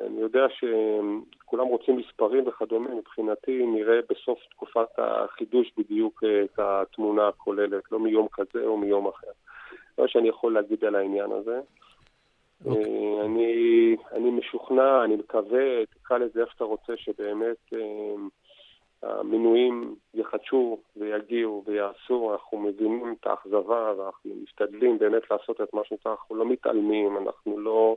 אני 0.07 0.21
יודע 0.21 0.47
שכולם 0.49 1.67
רוצים 1.67 1.97
מספרים 1.97 2.49
וכדומה, 2.49 2.95
מבחינתי 2.95 3.67
נראה 3.67 3.99
בסוף 4.11 4.39
תקופת 4.51 4.89
החידוש 4.99 5.73
בדיוק 5.79 6.25
אה, 6.25 6.43
את 6.45 6.59
התמונה 6.59 7.29
הכוללת, 7.29 7.93
לא 7.93 7.99
מיום 8.01 8.29
כזה 8.33 8.67
או 8.67 8.77
מיום 8.77 9.09
אחר. 9.09 9.31
מה 9.99 10.09
שאני 10.09 10.29
יכול 10.29 10.55
להגיד 10.55 10.85
על 10.85 10.95
העניין 10.95 11.33
הזה. 11.33 11.61
אוקיי. 12.65 12.85
אה, 12.85 13.25
אני, 13.25 13.97
אני 14.13 14.31
משוכנע, 14.31 15.05
אני 15.05 15.17
מקווה, 15.17 15.87
תקרא 15.87 16.19
לזה 16.19 16.41
איך 16.41 16.53
שאתה 16.53 16.65
רוצה, 16.65 16.93
שבאמת 16.97 17.73
אה, 17.73 18.15
המינויים 19.03 19.95
יחדשו 20.15 20.79
ויגיעו 20.97 21.63
ויעשו, 21.67 22.33
אנחנו 22.33 22.59
מבינים 22.59 23.15
את 23.21 23.27
האכזבה 23.27 23.93
ואנחנו 23.99 24.31
משתדלים 24.43 24.99
באמת 24.99 25.23
לעשות 25.31 25.61
את 25.61 25.75
מה 25.75 25.81
שצריך, 25.85 26.07
אנחנו 26.07 26.37
לא 26.37 26.47
מתעלמים, 26.47 27.17
אנחנו 27.17 27.59
לא, 27.59 27.97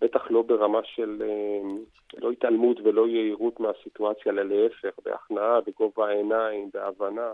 בטח 0.00 0.30
לא 0.30 0.42
ברמה 0.42 0.80
של 0.84 1.22
אה, 1.26 1.70
לא 2.18 2.30
התעלמות 2.30 2.80
ולא 2.84 3.08
יהירות 3.08 3.60
מהסיטואציה, 3.60 4.32
אלא 4.32 4.42
להפך, 4.42 4.98
בהכנעה, 5.04 5.60
בגובה 5.60 6.08
העיניים, 6.08 6.70
בהבנה, 6.74 7.32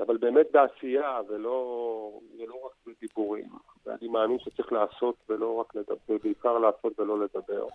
אבל 0.00 0.16
באמת 0.16 0.46
בעשייה 0.52 1.20
ולא, 1.28 2.10
ולא 2.38 2.66
רק 2.66 2.72
בדיבורים. 2.86 3.48
ואני 3.86 4.08
מאמין 4.08 4.38
שצריך 4.38 4.72
לעשות 4.72 5.14
ולא 5.28 5.54
רק 5.54 5.74
לדבר, 5.74 6.18
בעיקר 6.22 6.58
לעשות 6.58 7.00
ולא 7.00 7.20
לדבר. 7.20 7.66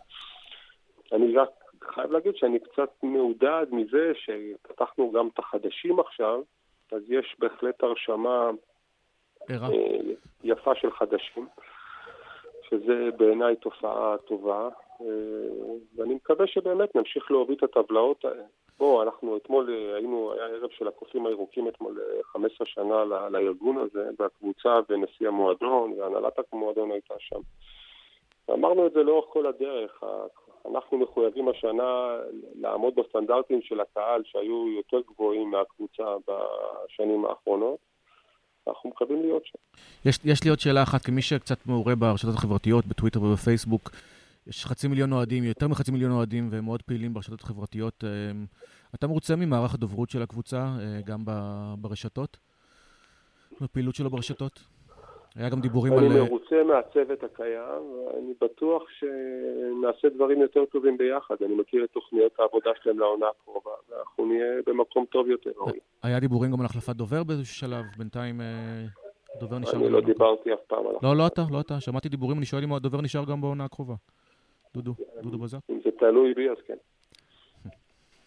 אני 1.11 1.37
רק 1.37 1.49
חייב 1.83 2.11
להגיד 2.11 2.35
שאני 2.35 2.59
קצת 2.59 2.89
מעודד 3.03 3.65
מזה 3.71 4.11
שפתחנו 4.15 5.11
גם 5.11 5.27
את 5.33 5.39
החדשים 5.39 5.99
עכשיו, 5.99 6.41
אז 6.91 7.01
יש 7.07 7.35
בהחלט 7.39 7.83
הרשמה. 7.83 8.51
אה, 9.49 9.67
יפה 10.43 10.75
של 10.75 10.91
חדשים, 10.91 11.47
שזה 12.69 13.09
בעיניי 13.17 13.55
תופעה 13.55 14.15
טובה, 14.17 14.69
אה, 15.01 15.05
ואני 15.95 16.15
מקווה 16.15 16.47
שבאמת 16.47 16.95
נמשיך 16.95 17.31
להוביל 17.31 17.57
את 17.57 17.63
הטבלאות 17.63 18.25
האלה. 18.25 18.43
בוא, 18.79 19.03
אנחנו 19.03 19.37
אתמול 19.37 19.69
אה, 19.73 19.95
היינו, 19.95 20.33
היה 20.33 20.45
ערב 20.45 20.69
של 20.77 20.87
הקופים 20.87 21.25
הירוקים 21.25 21.67
אתמול 21.67 21.99
15 22.23 22.57
אה, 22.59 22.65
שנה 22.65 23.03
לארגון 23.29 23.77
הזה, 23.77 24.09
והקבוצה 24.19 24.79
ונשיא 24.89 25.27
המועדון 25.27 25.93
והנהלת 25.99 26.39
המועדון 26.53 26.91
הייתה 26.91 27.13
שם. 27.19 27.39
ואמרנו 28.47 28.87
את 28.87 28.93
זה 28.93 29.03
לאורך 29.03 29.25
כל 29.29 29.45
הדרך, 29.45 30.03
אנחנו 30.71 30.97
מחויבים 30.97 31.49
השנה 31.49 32.17
לעמוד 32.55 32.95
בסטנדרטים 32.95 33.61
של 33.61 33.79
הקהל 33.79 34.21
שהיו 34.25 34.67
יותר 34.77 34.97
גבוהים 35.13 35.51
מהקבוצה 35.51 36.15
בשנים 36.27 37.25
האחרונות. 37.25 37.77
אנחנו 38.67 38.89
מקווים 38.89 39.21
להיות 39.21 39.45
שם. 39.45 39.59
יש, 40.05 40.19
יש 40.25 40.43
לי 40.43 40.49
עוד 40.49 40.59
שאלה 40.59 40.83
אחת, 40.83 41.01
כמי 41.01 41.21
שקצת 41.21 41.65
מעורה 41.65 41.95
ברשתות 41.95 42.33
החברתיות, 42.35 42.85
בטוויטר 42.85 43.21
ובפייסבוק, 43.21 43.89
יש 44.49 44.65
חצי 44.65 44.87
מיליון 44.87 45.13
אוהדים, 45.13 45.43
יותר 45.43 45.67
מחצי 45.67 45.91
מיליון 45.91 46.11
אוהדים, 46.11 46.47
והם 46.51 46.65
מאוד 46.65 46.81
פעילים 46.81 47.13
ברשתות 47.13 47.41
החברתיות. 47.41 48.03
אמ, 48.03 48.45
אתה 48.95 49.07
מרוצה 49.07 49.35
ממערך 49.35 49.73
הדוברות 49.73 50.09
של 50.09 50.21
הקבוצה, 50.21 50.57
אה, 50.57 50.99
גם 51.05 51.23
ברשתות? 51.77 52.37
בפעילות 53.61 53.95
שלו 53.95 54.09
ברשתות? 54.09 54.59
היה 55.35 55.49
גם 55.49 55.61
דיבורים 55.61 55.93
אני 55.93 56.05
על... 56.05 56.11
אני 56.11 56.21
מרוצה 56.21 56.63
מהצוות 56.63 57.23
הקיים, 57.23 57.81
ואני 57.81 58.33
בטוח 58.41 58.83
שנעשה 58.99 60.09
דברים 60.15 60.41
יותר 60.41 60.65
טובים 60.65 60.97
ביחד. 60.97 61.35
אני 61.45 61.55
מכיר 61.55 61.83
את 61.83 61.89
תוכניות 61.89 62.39
העבודה 62.39 62.69
שלהם 62.83 62.99
לעונה 62.99 63.25
הקרובה, 63.27 63.71
ואנחנו 63.89 64.25
נהיה 64.25 64.61
במקום 64.67 65.05
טוב 65.05 65.27
יותר. 65.27 65.51
היה 66.03 66.19
דיבורים 66.19 66.51
גם 66.51 66.59
על 66.59 66.65
החלפת 66.65 66.95
דובר 66.95 67.23
באיזשהו 67.23 67.55
שלב, 67.55 67.85
בינתיים 67.97 68.41
אה, 68.41 68.45
הדובר 69.35 69.59
נשאר... 69.59 69.75
אני 69.75 69.89
לא 69.89 70.01
דיברתי 70.01 70.53
אף 70.53 70.59
פעם 70.67 70.87
על. 70.87 70.95
לא, 71.03 71.15
לא 71.15 71.27
אתה, 71.27 71.41
לא 71.51 71.59
אתה. 71.59 71.79
שמעתי 71.79 72.09
דיבורים, 72.09 72.37
אני 72.37 72.45
שואל 72.45 72.63
אם 72.63 72.73
הדובר 72.73 73.01
נשאר 73.01 73.25
גם 73.25 73.41
בעונה 73.41 73.65
הקרובה. 73.65 73.95
דודו, 74.73 74.93
דודו 75.21 75.37
בזק. 75.37 75.57
אם 75.69 75.79
זה 75.83 75.91
תלוי 75.99 76.33
בי, 76.33 76.49
אז 76.49 76.57
כן. 76.67 76.77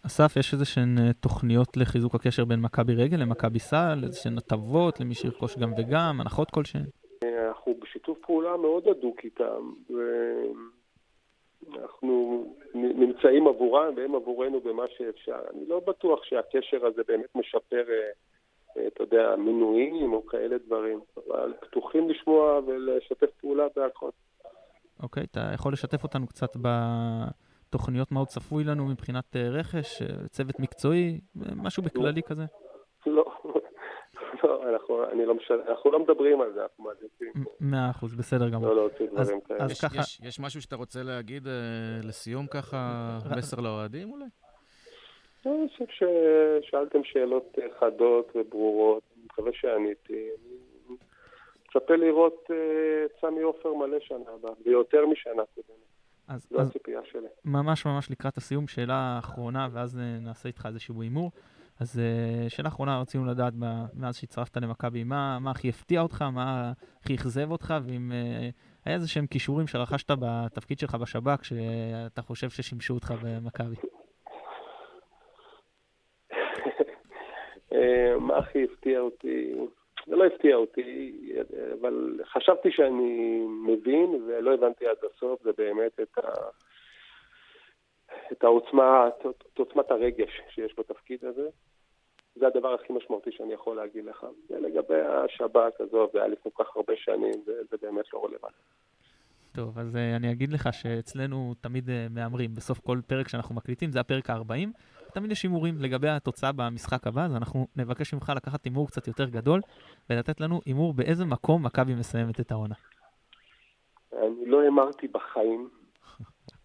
אסף, 0.06 0.36
יש 0.36 0.52
איזה 0.52 0.64
שהן 0.64 0.98
אה, 0.98 1.12
תוכניות 1.12 1.76
לחיזוק 1.76 2.14
הקשר 2.14 2.44
בין 2.44 2.60
מכבי 2.60 2.94
רגל 2.94 3.16
למכבי 3.16 3.58
סל, 3.58 3.98
איזה 4.02 4.18
שהן 4.20 4.38
הטבות 4.38 5.00
למי 5.00 5.14
שירכוש 5.14 5.58
גם 5.58 5.72
וגם, 5.78 6.20
הנחות 6.20 6.50
כלשהן? 6.50 6.82
אנחנו 7.24 7.74
בשיתוף 7.82 8.18
פעולה 8.18 8.56
מאוד 8.56 8.88
הדוק 8.88 9.24
איתם, 9.24 9.72
ואנחנו 11.66 12.44
נמצאים 12.74 13.46
עבורם 13.46 13.94
והם 13.96 14.14
עבורנו 14.14 14.60
במה 14.60 14.84
שאפשר. 14.96 15.40
אני 15.54 15.66
לא 15.68 15.80
בטוח 15.80 16.24
שהקשר 16.24 16.86
הזה 16.86 17.02
באמת 17.08 17.34
משפר, 17.34 17.84
אה, 17.88 18.10
אה, 18.76 18.86
אתה 18.86 19.02
יודע, 19.02 19.36
מינויים 19.36 20.12
או 20.12 20.26
כאלה 20.26 20.58
דברים, 20.58 21.00
אבל 21.16 21.52
פתוחים 21.60 22.10
לשמוע 22.10 22.60
ולשתף 22.66 23.30
פעולה 23.40 23.66
בהכל. 23.76 24.10
אוקיי, 25.02 25.24
אתה 25.30 25.50
יכול 25.54 25.72
לשתף 25.72 26.02
אותנו 26.02 26.26
קצת 26.26 26.56
בתוכניות, 26.56 28.12
מה 28.12 28.20
עוד 28.20 28.28
צפוי 28.28 28.64
לנו 28.64 28.86
מבחינת 28.86 29.36
אה, 29.36 29.48
רכש, 29.48 30.02
אה, 30.02 30.28
צוות 30.28 30.60
מקצועי, 30.60 31.20
משהו 31.56 31.82
בכללי 31.82 32.22
כזה? 32.22 32.42
לא, 33.06 33.24
לא, 34.44 34.70
אנחנו, 34.74 35.10
אני 35.12 35.26
לא 35.26 35.34
משל... 35.34 35.60
אנחנו 35.68 35.90
לא 35.90 35.98
מדברים 35.98 36.40
על 36.40 36.52
זה, 36.52 36.62
אנחנו 36.62 36.84
מעדיפים. 36.84 37.32
מאה 37.60 37.90
אחוז, 37.90 38.14
בסדר 38.14 38.48
גמור. 38.48 38.68
לא 38.68 38.74
להוציא 38.76 39.06
דברים 39.06 39.40
כאלה. 39.40 39.64
אז 39.64 39.80
ככה... 39.84 40.00
יש, 40.28 40.40
משהו 40.40 40.62
שאתה 40.62 40.76
רוצה 40.76 41.02
להגיד 41.02 41.48
לסיום 42.02 42.46
ככה, 42.46 43.18
מסר 43.36 43.60
לאוהדים 43.60 44.12
אולי? 44.12 44.24
אני 45.46 45.68
חושב 45.68 45.84
ששאלתם 45.88 47.04
שאלות 47.04 47.58
חדות 47.78 48.32
וברורות, 48.34 49.02
אני 49.16 49.24
מקווה 49.24 49.52
שעניתי. 49.54 50.28
מצפה 51.76 51.96
לראות 51.96 52.50
uh, 52.50 52.52
סמי 53.20 53.42
עופר 53.42 53.74
מלא 53.74 54.00
שנה 54.00 54.30
הבאה, 54.34 54.52
ויותר 54.66 55.06
משנה 55.06 55.42
קודמת. 55.54 55.70
אז, 56.28 56.46
זו 56.50 56.60
אז 56.60 56.68
הציפייה 56.68 57.00
שלי. 57.04 57.28
ממש 57.44 57.86
ממש 57.86 58.10
לקראת 58.10 58.36
הסיום, 58.36 58.68
שאלה 58.68 59.16
אחרונה, 59.18 59.68
ואז 59.72 59.96
uh, 59.96 59.98
נעשה 60.24 60.48
איתך 60.48 60.66
איזשהו 60.66 61.02
הימור. 61.02 61.30
אז 61.80 62.00
uh, 62.00 62.50
שאלה 62.50 62.68
אחרונה, 62.68 63.00
רצינו 63.00 63.24
לדעת 63.24 63.52
מאז 63.94 64.16
שהצטרפת 64.16 64.56
למכבי, 64.56 65.04
מה, 65.04 65.38
מה 65.40 65.50
הכי 65.50 65.68
הפתיע 65.68 66.00
אותך, 66.00 66.22
מה 66.22 66.72
הכי 67.02 67.14
אכזב 67.14 67.50
אותך, 67.50 67.74
ואם 67.86 68.12
היה 68.84 68.94
איזה 68.94 69.08
שהם 69.08 69.26
כישורים 69.26 69.66
שרכשת 69.66 70.10
בתפקיד 70.10 70.78
שלך 70.78 70.94
בשב"כ, 70.94 71.44
שאתה 71.44 72.22
חושב 72.22 72.50
ששימשו 72.50 72.94
אותך 72.94 73.14
במכבי. 73.22 73.76
מה 78.26 78.36
הכי 78.36 78.64
הפתיע 78.64 79.00
אותי? 79.00 79.54
זה 80.06 80.16
לא 80.16 80.24
הפתיע 80.24 80.56
אותי, 80.56 81.12
אבל 81.80 82.20
חשבתי 82.24 82.70
שאני 82.72 83.40
מבין, 83.66 84.24
ולא 84.26 84.54
הבנתי 84.54 84.86
עד 84.86 84.96
הסוף, 85.10 85.42
זה 85.42 85.50
באמת 85.58 86.00
את, 86.00 86.18
ה... 86.18 86.30
את 88.32 88.44
העוצמה, 88.44 89.08
את 89.52 89.58
עוצמת 89.58 89.90
הרגש 89.90 90.40
שיש 90.48 90.74
בתפקיד 90.78 91.24
הזה. 91.24 91.48
זה 92.34 92.46
הדבר 92.46 92.74
הכי 92.74 92.92
משמעותי 92.92 93.32
שאני 93.32 93.52
יכול 93.52 93.76
להגיד 93.76 94.04
לך. 94.04 94.26
ולגבי 94.50 95.00
השב"כ, 95.00 95.80
עזוב, 95.80 96.10
זה 96.12 96.18
היה 96.18 96.28
לפני 96.28 96.52
כל 96.52 96.64
כך 96.64 96.76
הרבה 96.76 96.92
שנים, 96.96 97.34
וזה 97.46 97.76
באמת 97.82 98.04
לא 98.12 98.24
רלוונטי. 98.24 98.62
טוב, 99.52 99.78
אז 99.78 99.94
uh, 99.94 99.98
אני 100.16 100.32
אגיד 100.32 100.52
לך 100.52 100.68
שאצלנו 100.72 101.54
תמיד 101.60 101.88
uh, 101.88 101.92
מהמרים, 102.10 102.54
בסוף 102.54 102.80
כל 102.80 102.98
פרק 103.06 103.28
שאנחנו 103.28 103.54
מקליטים, 103.54 103.92
זה 103.92 104.00
הפרק 104.00 104.30
ה-40, 104.30 104.68
תמיד 105.10 105.32
יש 105.32 105.42
הימורים 105.42 105.74
לגבי 105.78 106.08
התוצאה 106.08 106.52
במשחק 106.52 107.06
הבא, 107.06 107.24
אז 107.24 107.36
אנחנו 107.36 107.66
נבקש 107.76 108.14
ממך 108.14 108.32
לקחת 108.36 108.64
הימור 108.64 108.88
קצת 108.88 109.08
יותר 109.08 109.28
גדול, 109.28 109.60
ולתת 110.10 110.40
לנו 110.40 110.60
הימור 110.66 110.94
באיזה 110.94 111.24
מקום 111.24 111.66
מכבי 111.66 111.94
מסיימת 111.94 112.40
את 112.40 112.52
העונה. 112.52 112.74
אני 114.12 114.46
לא 114.46 114.62
האמרתי 114.62 115.08
בחיים, 115.08 115.68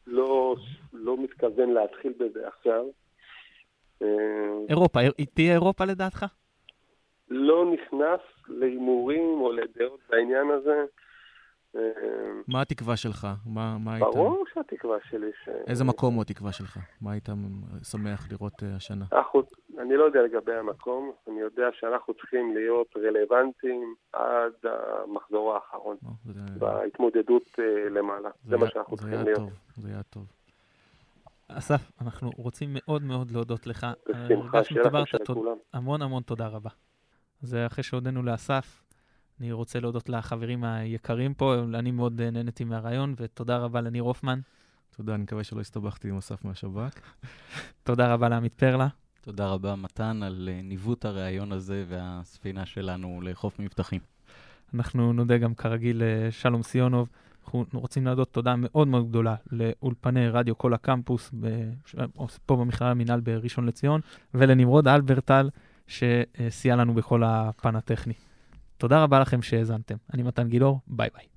לא, 0.08 0.56
לא 0.94 1.18
מתכוון 1.24 1.70
להתחיל 1.70 2.14
בזה 2.20 2.48
עכשיו. 2.48 2.86
אה, 4.02 4.08
אירופה, 4.70 5.00
תהיה 5.34 5.54
אירופה 5.54 5.86
לדעתך? 5.86 6.26
לא 7.30 7.66
נכנס 7.74 8.20
להימורים 8.48 9.42
או 9.42 9.52
לדעות 9.52 10.00
בעניין 10.10 10.50
הזה. 10.50 10.86
מה 12.48 12.62
התקווה 12.62 12.98
שלך? 12.98 13.28
מה, 13.46 13.78
מה 13.80 13.94
היית... 13.94 14.06
ברור 14.14 14.44
שהתקווה 14.54 14.98
שלי 15.10 15.32
ש... 15.44 15.50
איזה 15.68 15.84
מקום 15.84 16.14
הוא 16.16 16.22
התקווה 16.22 16.52
שלך? 16.52 16.78
מה 17.02 17.12
היית 17.12 17.30
שמח 17.84 18.32
לראות 18.32 18.54
uh, 18.54 18.66
השנה? 18.76 19.06
אנחנו, 19.14 19.44
אני 19.80 19.98
לא 19.98 20.04
יודע 20.04 20.22
לגבי 20.22 20.54
המקום, 20.54 21.12
אני 21.28 21.40
יודע 21.40 21.68
שאנחנו 21.80 22.14
צריכים 22.14 22.56
להיות 22.56 22.88
רלוונטיים 22.98 23.96
עד 24.14 24.54
המחזור 24.64 25.54
האחרון, 25.54 25.98
oh, 26.06 26.08
זה... 26.26 26.60
בהתמודדות 26.60 27.60
למעלה. 27.92 28.30
זה, 28.44 28.50
זה 28.50 28.58
מה 28.58 28.68
שאנחנו 28.70 28.98
צריכים 28.98 29.20
להיות. 29.24 29.40
טוב, 29.40 29.50
זה 29.76 29.90
היה 29.90 30.04
טוב. 30.04 30.24
אסף, 31.48 31.92
אנחנו 32.02 32.30
רוצים 32.38 32.70
מאוד 32.74 33.04
מאוד 33.04 33.32
להודות 33.32 33.68
לך. 33.68 33.88
בשמחה, 34.10 34.64
שיהיה 34.64 34.82
לכם 34.82 35.06
שלכולם. 35.06 35.58
המון 35.74 36.02
המון 36.02 36.24
תודה 36.24 36.48
רבה. 36.48 36.70
זה 37.42 37.66
אחרי 37.66 37.84
שהודינו 37.84 38.24
לאסף, 38.24 38.85
אני 39.40 39.52
רוצה 39.52 39.80
להודות 39.80 40.10
לחברים 40.10 40.64
היקרים 40.64 41.34
פה, 41.34 41.56
אני 41.74 41.92
מאוד 41.92 42.22
נהניתי 42.22 42.64
מהרעיון, 42.64 43.16
ותודה 43.18 43.58
רבה 43.58 43.82
לניר 43.82 44.04
הופמן. 44.04 44.40
תודה, 44.98 45.16
אני 45.16 45.24
מקווה 45.24 45.44
שלא 45.44 45.62
הסתבכתי 45.62 46.10
עם 46.10 46.18
אסף 46.18 46.46
מהשב"כ. 46.46 47.00
תודה 47.84 48.14
רבה 48.14 48.30
לעמית 48.30 48.54
פרלה. 48.54 48.88
תודה 49.22 49.48
רבה, 49.48 49.76
מתן, 49.76 50.24
על 50.24 50.50
אה, 50.52 50.62
ניווט 50.64 51.06
הראיון 51.06 51.52
הזה 51.52 51.86
והספינה 51.88 52.66
שלנו 52.66 53.22
לחוף 53.24 53.60
מבטחים. 53.60 54.02
אנחנו 54.74 55.14
נודה 55.14 55.38
גם 55.38 55.56
כרגיל 55.56 56.02
לשלום 56.06 56.64
סיונוב. 56.64 57.10
אנחנו 57.46 57.66
רוצים 57.74 58.06
להודות 58.06 58.34
תודה 58.34 58.56
מאוד 58.58 58.88
מאוד 58.88 59.10
גדולה 59.10 59.36
לאולפני 59.52 60.30
רדיו 60.30 60.58
קול 60.58 60.74
הקמפוס, 60.74 61.32
פה 62.46 62.56
במכללה 62.56 62.92
המינהל 62.92 63.20
בראשון 63.20 63.66
לציון, 63.66 64.02
ולנמרוד 64.34 64.88
אלברטל, 64.88 65.50
שסייע 65.88 66.76
לנו 66.76 66.94
בכל 66.94 67.24
הפן 67.24 67.76
הטכני. 67.76 68.14
תודה 68.78 69.04
רבה 69.04 69.20
לכם 69.20 69.42
שהאזנתם. 69.42 69.96
אני 70.14 70.24
מתן 70.24 70.48
גילאור, 70.50 70.80
ביי 70.88 71.10
ביי. 71.14 71.35